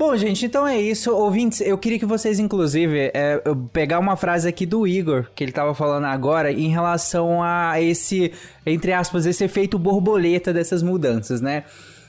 Bom, 0.00 0.16
gente, 0.16 0.46
então 0.46 0.66
é 0.66 0.80
isso. 0.80 1.14
Ouvintes, 1.14 1.60
eu 1.60 1.76
queria 1.76 1.98
que 1.98 2.06
vocês, 2.06 2.38
inclusive, 2.38 3.10
é, 3.12 3.38
pegar 3.70 3.98
uma 3.98 4.16
frase 4.16 4.48
aqui 4.48 4.64
do 4.64 4.86
Igor, 4.86 5.26
que 5.34 5.44
ele 5.44 5.52
tava 5.52 5.74
falando 5.74 6.06
agora, 6.06 6.50
em 6.50 6.68
relação 6.68 7.42
a 7.42 7.78
esse, 7.82 8.32
entre 8.64 8.94
aspas, 8.94 9.26
esse 9.26 9.44
efeito 9.44 9.78
borboleta 9.78 10.54
dessas 10.54 10.82
mudanças, 10.82 11.42
né? 11.42 11.64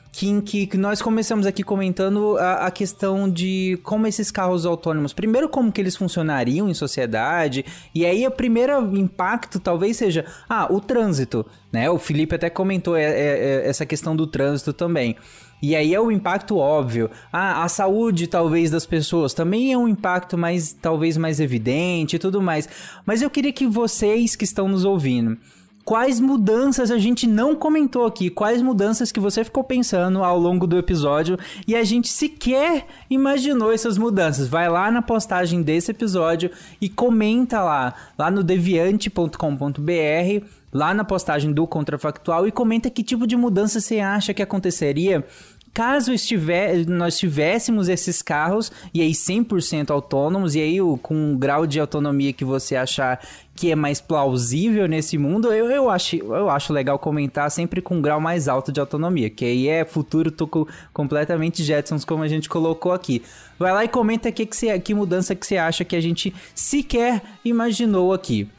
Que, 0.10 0.42
que 0.42 0.78
nós 0.78 1.02
começamos 1.02 1.46
aqui 1.46 1.64
comentando 1.64 2.38
a, 2.38 2.68
a 2.68 2.72
questão 2.72 3.30
de 3.30 3.78
como 3.84 4.08
esses 4.08 4.32
carros 4.32 4.66
autônomos, 4.66 5.12
primeiro 5.12 5.50
como 5.50 5.70
que 5.70 5.82
eles 5.82 5.98
funcionariam 5.98 6.70
em 6.70 6.74
sociedade, 6.74 7.66
e 7.94 8.06
aí 8.06 8.26
o 8.26 8.32
primeiro 8.32 8.98
impacto 8.98 9.60
talvez 9.60 9.98
seja, 9.98 10.26
ah, 10.48 10.66
o 10.72 10.80
trânsito, 10.80 11.46
né? 11.74 11.90
O 11.90 11.98
Felipe 11.98 12.36
até 12.36 12.50
comentou 12.50 12.96
é, 12.96 13.04
é, 13.04 13.10
é, 13.10 13.68
essa 13.68 13.86
questão 13.86 14.16
do 14.16 14.26
trânsito 14.26 14.72
também. 14.72 15.18
E 15.62 15.76
aí 15.76 15.94
é 15.94 16.00
o 16.00 16.12
impacto 16.12 16.58
óbvio. 16.58 17.10
Ah, 17.32 17.64
a 17.64 17.70
saúde 17.70 18.28
talvez 18.28 18.72
das 18.72 18.86
pessoas 18.86 19.34
também 19.34 19.72
é 19.72 19.78
um 19.78 19.88
impacto 19.88 20.38
mais 20.38 20.74
talvez 20.74 21.18
mais 21.18 21.40
evidente 21.40 22.16
e 22.16 22.20
tudo 22.20 22.42
mais. 22.42 22.68
Mas 23.06 23.22
eu 23.22 23.30
queria 23.30 23.54
que 23.54 23.68
vocês 23.68 24.36
que 24.36 24.44
estão 24.44 24.68
nos 24.68 24.86
ouvindo, 24.86 25.38
quais 25.86 26.20
mudanças 26.20 26.90
a 26.90 26.98
gente 26.98 27.28
não 27.28 27.56
comentou 27.56 28.06
aqui? 28.06 28.30
Quais 28.30 28.62
mudanças 28.62 29.12
que 29.12 29.20
você 29.20 29.44
ficou 29.44 29.64
pensando 29.64 30.24
ao 30.24 30.40
longo 30.40 30.66
do 30.66 30.78
episódio 30.78 31.38
e 31.68 31.76
a 31.76 31.84
gente 31.84 32.08
sequer 32.08 32.86
imaginou 33.10 33.72
essas 33.72 33.98
mudanças? 33.98 34.48
Vai 34.48 34.70
lá 34.70 34.92
na 34.92 35.02
postagem 35.02 35.62
desse 35.62 35.92
episódio 35.92 36.50
e 36.80 36.90
comenta 36.90 37.62
lá, 37.62 37.94
lá 38.18 38.32
no 38.32 38.44
deviante.com.br 38.44 40.61
lá 40.72 40.94
na 40.94 41.04
postagem 41.04 41.52
do 41.52 41.68
Contrafactual 41.68 42.48
e 42.48 42.52
comenta 42.52 42.90
que 42.90 43.04
tipo 43.04 43.28
de 43.28 43.36
mudança 43.36 43.80
você 43.80 44.00
acha 44.00 44.34
que 44.34 44.42
aconteceria 44.42 45.26
caso 45.74 46.12
estiver, 46.14 46.86
nós 46.86 47.18
tivéssemos 47.18 47.88
esses 47.88 48.22
carros 48.22 48.72
e 48.94 49.02
aí 49.02 49.12
100% 49.12 49.90
autônomos 49.90 50.56
e 50.56 50.60
aí 50.60 50.82
o, 50.82 50.98
com 50.98 51.16
um 51.16 51.38
grau 51.38 51.66
de 51.66 51.80
autonomia 51.80 52.34
que 52.34 52.44
você 52.44 52.76
achar 52.76 53.20
que 53.56 53.72
é 53.72 53.76
mais 53.76 54.02
plausível 54.02 54.88
nesse 54.88 55.18
mundo, 55.18 55.54
eu, 55.54 55.70
eu, 55.70 55.90
acho, 55.90 56.16
eu 56.16 56.50
acho 56.50 56.74
legal 56.74 56.98
comentar 56.98 57.50
sempre 57.52 57.82
com 57.82 57.98
um 57.98 58.02
grau 58.02 58.20
mais 58.20 58.48
alto 58.48 58.72
de 58.72 58.80
autonomia, 58.80 59.30
que 59.30 59.46
aí 59.46 59.68
é 59.68 59.86
futuro 59.86 60.32
tô 60.32 60.48
com 60.48 60.66
completamente 60.92 61.64
Jetsons 61.64 62.04
como 62.04 62.24
a 62.24 62.28
gente 62.28 62.50
colocou 62.50 62.92
aqui. 62.92 63.22
Vai 63.60 63.72
lá 63.72 63.86
e 63.86 63.88
comenta 63.88 64.32
que, 64.32 64.46
que, 64.46 64.56
você, 64.56 64.78
que 64.80 64.94
mudança 64.94 65.36
que 65.36 65.46
você 65.46 65.58
acha 65.58 65.86
que 65.86 65.96
a 65.96 66.02
gente 66.02 66.34
sequer 66.56 67.22
imaginou 67.46 68.14
aqui. 68.14 68.50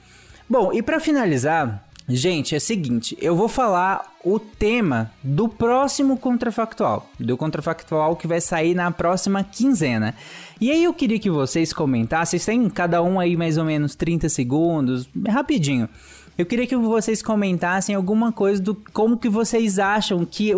Bom, 0.48 0.72
e 0.72 0.82
para 0.82 1.00
finalizar, 1.00 1.84
Gente, 2.08 2.54
é 2.54 2.58
o 2.58 2.60
seguinte, 2.60 3.16
eu 3.20 3.36
vou 3.36 3.48
falar 3.48 4.16
o 4.24 4.38
tema 4.38 5.10
do 5.22 5.48
próximo 5.48 6.16
contrafactual, 6.16 7.08
do 7.18 7.36
contrafactual 7.36 8.16
que 8.16 8.26
vai 8.26 8.40
sair 8.40 8.74
na 8.74 8.90
próxima 8.90 9.44
quinzena. 9.44 10.14
E 10.60 10.70
aí 10.70 10.82
eu 10.82 10.92
queria 10.92 11.18
que 11.18 11.30
vocês 11.30 11.72
comentassem, 11.72 12.38
vocês 12.38 12.44
têm 12.44 12.68
cada 12.68 13.02
um 13.02 13.20
aí 13.20 13.36
mais 13.36 13.56
ou 13.56 13.64
menos 13.64 13.94
30 13.94 14.28
segundos, 14.28 15.08
rapidinho, 15.28 15.88
Eu 16.36 16.46
queria 16.46 16.66
que 16.66 16.74
vocês 16.74 17.22
comentassem 17.22 17.94
alguma 17.94 18.32
coisa 18.32 18.60
do 18.60 18.74
como 18.74 19.18
que 19.18 19.28
vocês 19.28 19.78
acham 19.78 20.24
que 20.24 20.50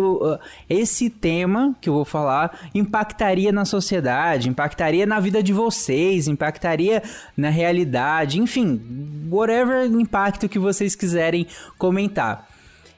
esse 0.69 1.09
tema 1.09 1.75
que 1.81 1.89
eu 1.89 1.93
vou 1.93 2.05
falar 2.05 2.69
impactaria 2.73 3.51
na 3.51 3.65
sociedade, 3.65 4.47
impactaria 4.47 5.05
na 5.05 5.19
vida 5.19 5.43
de 5.43 5.51
vocês, 5.51 6.29
impactaria 6.29 7.03
na 7.35 7.49
realidade, 7.49 8.39
enfim, 8.39 8.81
whatever 9.29 9.85
impacto 9.85 10.47
que 10.47 10.57
vocês 10.57 10.95
quiserem 10.95 11.45
comentar. 11.77 12.47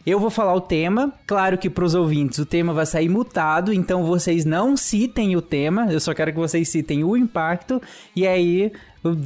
Eu 0.05 0.21
vou 0.21 0.29
falar 0.29 0.53
o 0.53 0.61
tema, 0.61 1.11
claro 1.25 1.57
que 1.57 1.69
para 1.69 1.83
os 1.83 1.93
ouvintes 1.93 2.39
o 2.39 2.45
tema 2.45 2.71
vai 2.73 2.85
sair 2.85 3.09
mutado, 3.09 3.73
então 3.73 4.05
vocês 4.05 4.45
não 4.45 4.77
citem 4.77 5.35
o 5.35 5.41
tema, 5.41 5.91
eu 5.91 5.99
só 5.99 6.13
quero 6.13 6.31
que 6.31 6.37
vocês 6.37 6.69
citem 6.69 7.03
o 7.03 7.17
impacto, 7.17 7.81
e 8.15 8.25
aí 8.25 8.71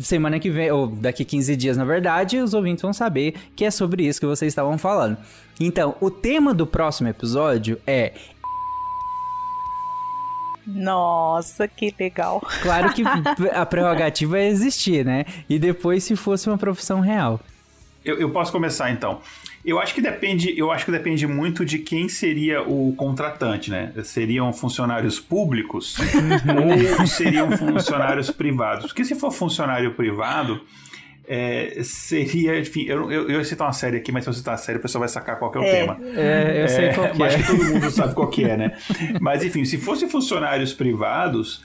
semana 0.01 0.39
que 0.39 0.49
vem, 0.49 0.71
ou 0.71 0.87
daqui 0.87 1.23
15 1.23 1.55
dias 1.55 1.77
na 1.77 1.85
verdade, 1.85 2.37
os 2.37 2.53
ouvintes 2.53 2.81
vão 2.81 2.93
saber 2.93 3.35
que 3.55 3.65
é 3.65 3.71
sobre 3.71 4.05
isso 4.05 4.19
que 4.19 4.25
vocês 4.25 4.51
estavam 4.51 4.77
falando. 4.77 5.17
Então, 5.59 5.95
o 6.01 6.09
tema 6.09 6.53
do 6.53 6.65
próximo 6.65 7.07
episódio 7.07 7.79
é 7.85 8.13
Nossa, 10.65 11.67
que 11.67 11.93
legal. 11.99 12.41
Claro 12.61 12.93
que 12.93 13.03
a 13.53 13.65
prerrogativa 13.65 14.39
é 14.39 14.47
existir, 14.47 15.05
né? 15.05 15.25
E 15.49 15.57
depois 15.59 16.03
se 16.03 16.15
fosse 16.15 16.49
uma 16.49 16.57
profissão 16.57 16.99
real. 16.99 17.39
Eu, 18.03 18.19
eu 18.19 18.31
posso 18.31 18.51
começar 18.51 18.91
então. 18.91 19.21
Eu 19.63 19.79
acho 19.79 19.93
que 19.93 20.01
depende, 20.01 20.53
eu 20.57 20.71
acho 20.71 20.85
que 20.85 20.91
depende 20.91 21.27
muito 21.27 21.63
de 21.63 21.77
quem 21.79 22.09
seria 22.09 22.61
o 22.63 22.93
contratante, 22.95 23.69
né? 23.69 23.91
Seriam 24.03 24.51
funcionários 24.51 25.19
públicos 25.19 25.95
ou 26.99 27.05
seriam 27.07 27.51
funcionários 27.51 28.31
privados? 28.31 28.87
Porque 28.87 29.05
se 29.05 29.13
for 29.15 29.31
funcionário 29.31 29.93
privado, 29.93 30.61
é, 31.27 31.79
seria, 31.83 32.59
enfim, 32.59 32.85
eu, 32.87 33.11
eu, 33.11 33.29
eu 33.29 33.37
ia 33.37 33.43
citar 33.43 33.67
uma 33.67 33.73
série 33.73 33.97
aqui, 33.97 34.11
mas 34.11 34.23
se 34.23 34.29
eu 34.29 34.33
citar 34.33 34.55
a 34.55 34.57
série, 34.57 34.79
o 34.79 34.81
pessoal 34.81 35.01
vai 35.01 35.09
sacar 35.09 35.37
qual 35.37 35.53
é 35.55 35.59
o 35.59 35.63
É, 35.63 35.71
tema. 35.71 35.99
é, 36.15 36.63
eu 36.63 36.67
sei 36.67 36.93
qual 36.93 37.09
que 37.11 37.19
mas 37.19 37.33
é. 37.33 37.37
que 37.37 37.43
todo 37.47 37.63
mundo 37.63 37.91
sabe 37.91 38.13
qual 38.15 38.27
que 38.29 38.43
é, 38.43 38.57
né? 38.57 38.77
Mas 39.19 39.43
enfim, 39.43 39.63
se 39.63 39.77
fosse 39.77 40.09
funcionários 40.09 40.73
privados, 40.73 41.63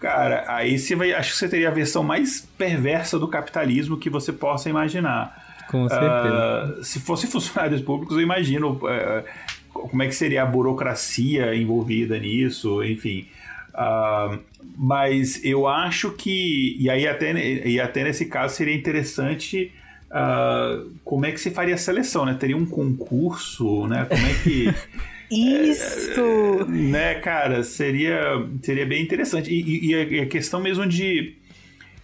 cara, 0.00 0.44
aí 0.48 0.78
você 0.78 0.96
vai, 0.96 1.12
acho 1.12 1.30
que 1.30 1.38
você 1.38 1.48
teria 1.48 1.68
a 1.68 1.72
versão 1.72 2.02
mais 2.02 2.40
perversa 2.58 3.18
do 3.18 3.28
capitalismo 3.28 3.96
que 3.96 4.10
você 4.10 4.32
possa 4.32 4.68
imaginar. 4.68 5.45
Com 5.68 5.88
certeza. 5.88 6.08
Ah, 6.36 6.74
se 6.82 7.00
fosse 7.00 7.26
funcionários 7.30 7.80
públicos, 7.82 8.16
eu 8.16 8.22
imagino 8.22 8.78
eh, 8.88 9.24
como 9.72 10.02
é 10.02 10.06
que 10.06 10.14
seria 10.14 10.42
a 10.42 10.46
burocracia 10.46 11.54
envolvida 11.54 12.18
nisso, 12.18 12.82
enfim. 12.84 13.26
Ah, 13.74 14.38
mas 14.76 15.44
eu 15.44 15.66
acho 15.66 16.10
que. 16.12 16.76
E 16.78 16.88
aí, 16.90 17.06
até, 17.06 17.32
e 17.68 17.80
até 17.80 18.04
nesse 18.04 18.26
caso, 18.26 18.54
seria 18.56 18.74
interessante. 18.74 19.70
ah, 20.10 20.82
como 21.04 21.26
é 21.26 21.32
que 21.32 21.38
se 21.40 21.50
faria 21.50 21.74
a 21.74 21.78
seleção, 21.78 22.24
né? 22.24 22.34
Teria 22.38 22.56
um 22.56 22.64
concurso, 22.66 23.86
né? 23.86 24.06
Como 24.08 24.26
é 24.26 24.34
que. 24.42 24.74
Isso! 25.28 26.64
né, 26.68 27.14
cara, 27.16 27.62
seria, 27.64 28.16
seria 28.62 28.86
bem 28.86 29.02
interessante. 29.02 29.50
E, 29.52 29.90
e- 29.92 30.14
e 30.14 30.20
a 30.20 30.26
questão 30.26 30.60
mesmo 30.60 30.86
de, 30.86 31.34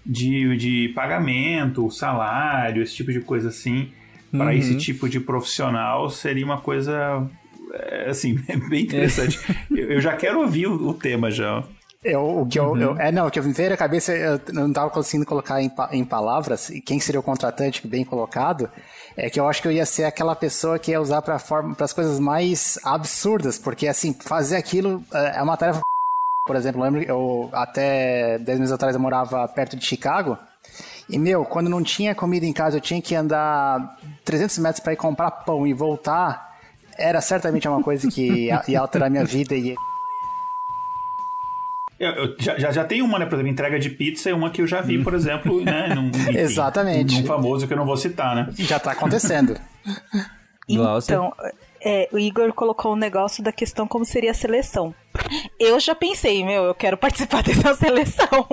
de, 0.05 0.57
de 0.57 0.88
pagamento, 0.94 1.90
salário, 1.90 2.82
esse 2.82 2.94
tipo 2.94 3.12
de 3.12 3.20
coisa 3.20 3.48
assim, 3.48 3.90
para 4.30 4.46
Uhum. 4.46 4.53
esse 4.53 4.76
tipo 4.78 5.09
de 5.09 5.20
profissional 5.20 6.09
seria 6.11 6.44
uma 6.44 6.61
coisa, 6.61 7.26
é, 7.74 8.09
assim, 8.11 8.34
bem 8.68 8.82
interessante. 8.84 9.38
eu, 9.70 9.92
eu 9.92 10.00
já 10.00 10.16
quero 10.16 10.40
ouvir 10.40 10.66
o, 10.66 10.88
o 10.88 10.94
tema 10.94 11.30
já. 11.30 11.62
Eu, 12.05 12.40
o 12.40 12.46
que 12.46 12.59
eu, 12.59 12.76
eu- 12.76 12.96
é, 12.98 13.12
não, 13.12 13.28
o 13.28 13.30
que 13.30 13.38
eu 13.38 13.44
me 13.44 13.53
veio 13.53 13.70
na 13.70 13.76
cabeça, 13.76 14.12
eu 14.12 14.40
não 14.53 14.68
estava 14.68 14.90
conseguindo 14.90 15.24
colocar 15.24 15.62
em, 15.62 15.70
em 15.92 16.05
palavras, 16.05 16.68
e 16.70 16.80
quem 16.80 16.98
seria 16.98 17.20
o 17.20 17.22
contratante 17.22 17.86
bem 17.86 18.05
colocado, 18.05 18.68
é 19.16 19.30
que 19.30 19.38
eu 19.38 19.46
acho 19.46 19.62
que 19.62 19.68
eu 19.68 19.72
ia 19.72 19.86
ser 19.86 20.05
aquela 20.05 20.34
pessoa 20.34 20.78
que 20.80 20.90
ia 20.90 21.00
usar 21.00 21.22
para 21.22 21.36
as 21.78 21.92
coisas 21.92 22.18
mais 22.18 22.76
absurdas, 22.82 23.57
porque 23.59 23.86
assim, 23.86 24.12
fazer 24.18 24.57
aquilo 24.57 25.05
é 25.12 25.38
é 25.38 25.42
uma 25.42 25.57
tarefa. 25.57 25.80
Por 26.45 26.57
exemplo, 26.57 26.80
eu 26.80 26.84
lembro, 26.84 27.03
eu 27.03 27.51
até 27.53 28.38
10 28.38 28.59
meses 28.59 28.72
atrás 28.72 28.95
eu 28.95 29.01
morava 29.01 29.47
perto 29.49 29.76
de 29.76 29.84
Chicago, 29.84 30.36
e 31.09 31.18
meu, 31.18 31.45
quando 31.45 31.68
não 31.68 31.82
tinha 31.82 32.14
comida 32.14 32.45
em 32.45 32.53
casa, 32.53 32.78
eu 32.78 32.80
tinha 32.80 33.01
que 33.01 33.14
andar 33.14 33.97
300 34.24 34.59
metros 34.59 34.80
para 34.80 34.93
ir 34.93 34.97
comprar 34.97 35.30
pão 35.30 35.66
e 35.66 35.72
voltar, 35.72 36.59
era 36.99 37.20
certamente 37.20 37.68
uma 37.68 37.82
coisa 37.82 38.09
que 38.11 38.47
ia, 38.47 38.62
ia 38.66 38.80
alterar 38.80 39.09
minha 39.11 39.24
vida 39.24 39.55
e 39.55 39.74
Eu, 41.99 42.11
eu 42.11 42.36
já, 42.38 42.72
já, 42.72 42.84
tem 42.84 43.03
uma, 43.03 43.18
né? 43.18 43.26
Por 43.26 43.34
exemplo, 43.34 43.53
entrega 43.53 43.78
de 43.78 43.90
pizza 43.90 44.28
é 44.28 44.34
uma 44.34 44.51
que 44.51 44.62
eu 44.62 44.66
já 44.66 44.80
vi, 44.80 45.03
por 45.03 45.14
exemplo, 45.14 45.62
né? 45.64 45.88
Num, 45.95 46.09
enfim, 46.09 46.38
Exatamente. 46.38 47.20
Num 47.20 47.26
famoso 47.26 47.68
que 47.68 47.72
eu 47.72 47.78
não 47.78 47.86
vou 47.86 47.97
citar, 47.97 48.34
né? 48.34 48.49
já 48.57 48.80
tá 48.80 48.93
acontecendo. 48.93 49.57
Então, 50.68 51.34
é, 51.84 52.09
o 52.12 52.18
Igor 52.18 52.53
colocou 52.55 52.93
o 52.93 52.97
negócio 52.97 53.43
da 53.43 53.53
questão 53.53 53.86
como 53.86 54.05
seria 54.05 54.30
a 54.30 54.34
seleção. 54.34 54.95
Eu 55.58 55.78
já 55.80 55.94
pensei, 55.94 56.44
meu, 56.44 56.64
eu 56.64 56.74
quero 56.74 56.96
participar 56.96 57.42
dessa 57.44 57.74
seleção. 57.74 58.46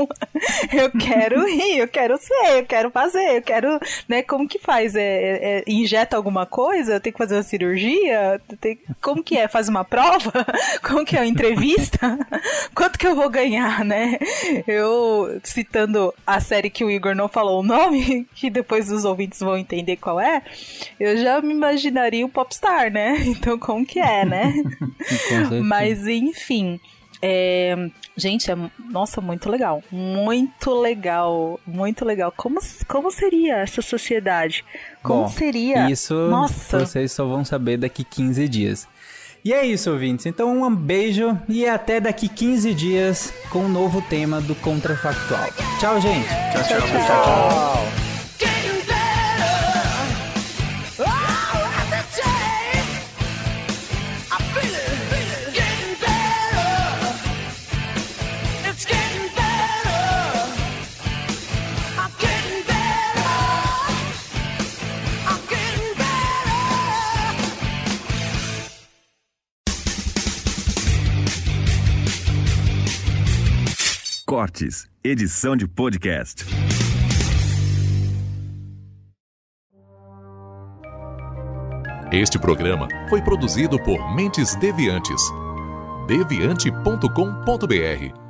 Eu 0.72 0.92
quero 0.92 1.48
ir, 1.48 1.80
eu 1.80 1.88
quero 1.88 2.18
ser, 2.18 2.58
eu 2.60 2.66
quero 2.66 2.92
fazer, 2.92 3.38
eu 3.38 3.42
quero, 3.42 3.80
né, 4.08 4.22
como 4.22 4.48
que 4.48 4.60
faz? 4.60 4.96
É, 4.96 5.02
é- 5.02 5.58
é- 5.60 5.64
injeta 5.68 6.16
alguma 6.16 6.46
coisa? 6.46 6.94
Eu 6.94 7.00
tenho 7.00 7.14
que 7.14 7.18
fazer 7.18 7.36
uma 7.36 7.44
cirurgia? 7.44 8.42
Tem- 8.60 8.80
como 9.02 9.24
que 9.24 9.38
é? 9.38 9.48
Faz 9.48 9.68
uma 9.70 9.84
prova? 9.84 10.32
Como 10.84 11.06
que 11.06 11.16
é 11.18 11.20
uma 11.22 11.28
entrevista? 11.28 12.18
Quanto 12.74 12.98
que 12.98 13.06
eu 13.08 13.16
vou 13.16 13.30
ganhar, 13.30 13.84
né? 13.86 14.18
Eu, 14.68 15.40
citando 15.44 16.14
a 16.26 16.40
série 16.40 16.70
que 16.70 16.84
o 16.84 16.90
Igor 16.92 17.16
não 17.16 17.28
falou 17.28 17.60
o 17.60 17.64
nome, 17.64 18.28
que 18.36 18.50
depois 18.50 18.92
os 18.92 19.06
ouvintes 19.06 19.40
vão 19.40 19.58
entender 19.58 19.98
qual 19.98 20.20
é, 20.20 20.42
eu 21.00 21.18
já 21.18 21.42
me 21.42 21.54
imaginaria 21.54 22.26
um 22.26 22.30
popstar, 22.30 22.92
né? 22.92 23.18
Então 23.26 23.58
como 23.58 23.86
que 23.86 24.00
é, 24.00 24.26
né? 24.26 24.54
Mas 25.64 26.08
enfim. 26.08 26.49
É, 27.22 27.76
gente, 28.16 28.50
é, 28.50 28.56
nossa, 28.90 29.20
muito 29.20 29.50
legal. 29.50 29.84
Muito 29.92 30.74
legal. 30.74 31.60
Muito 31.66 32.06
legal. 32.06 32.34
Como, 32.36 32.60
como 32.88 33.12
seria 33.12 33.58
essa 33.58 33.82
sociedade? 33.82 34.64
Como 35.04 35.24
Bom, 35.24 35.28
seria? 35.28 35.90
Isso 35.90 36.14
Nossa. 36.30 36.80
vocês 36.80 37.12
só 37.12 37.26
vão 37.26 37.44
saber 37.44 37.78
daqui 37.78 38.04
15 38.04 38.48
dias. 38.48 38.88
E 39.44 39.54
é 39.54 39.66
isso, 39.66 39.90
ouvintes. 39.90 40.26
Então, 40.26 40.62
um 40.62 40.76
beijo 40.76 41.38
e 41.48 41.66
até 41.66 42.00
daqui 42.00 42.28
15 42.28 42.74
dias 42.74 43.34
com 43.50 43.60
um 43.60 43.70
novo 43.70 44.02
tema 44.02 44.42
do 44.42 44.54
Contrafactual. 44.56 45.50
Tchau, 45.80 46.00
gente. 46.02 46.28
Tchau, 46.28 46.64
tchau, 46.64 46.88
pessoal. 46.90 47.70
Getting 47.88 48.09
Cortes, 74.30 74.88
edição 75.04 75.58
de 75.58 75.68
podcast. 75.68 76.46
Este 82.12 82.38
programa 82.38 82.88
foi 83.10 83.24
produzido 83.24 83.82
por 83.82 84.14
Mentes 84.14 84.56
Deviantes. 84.58 85.20
deviante.com.br 86.06 88.29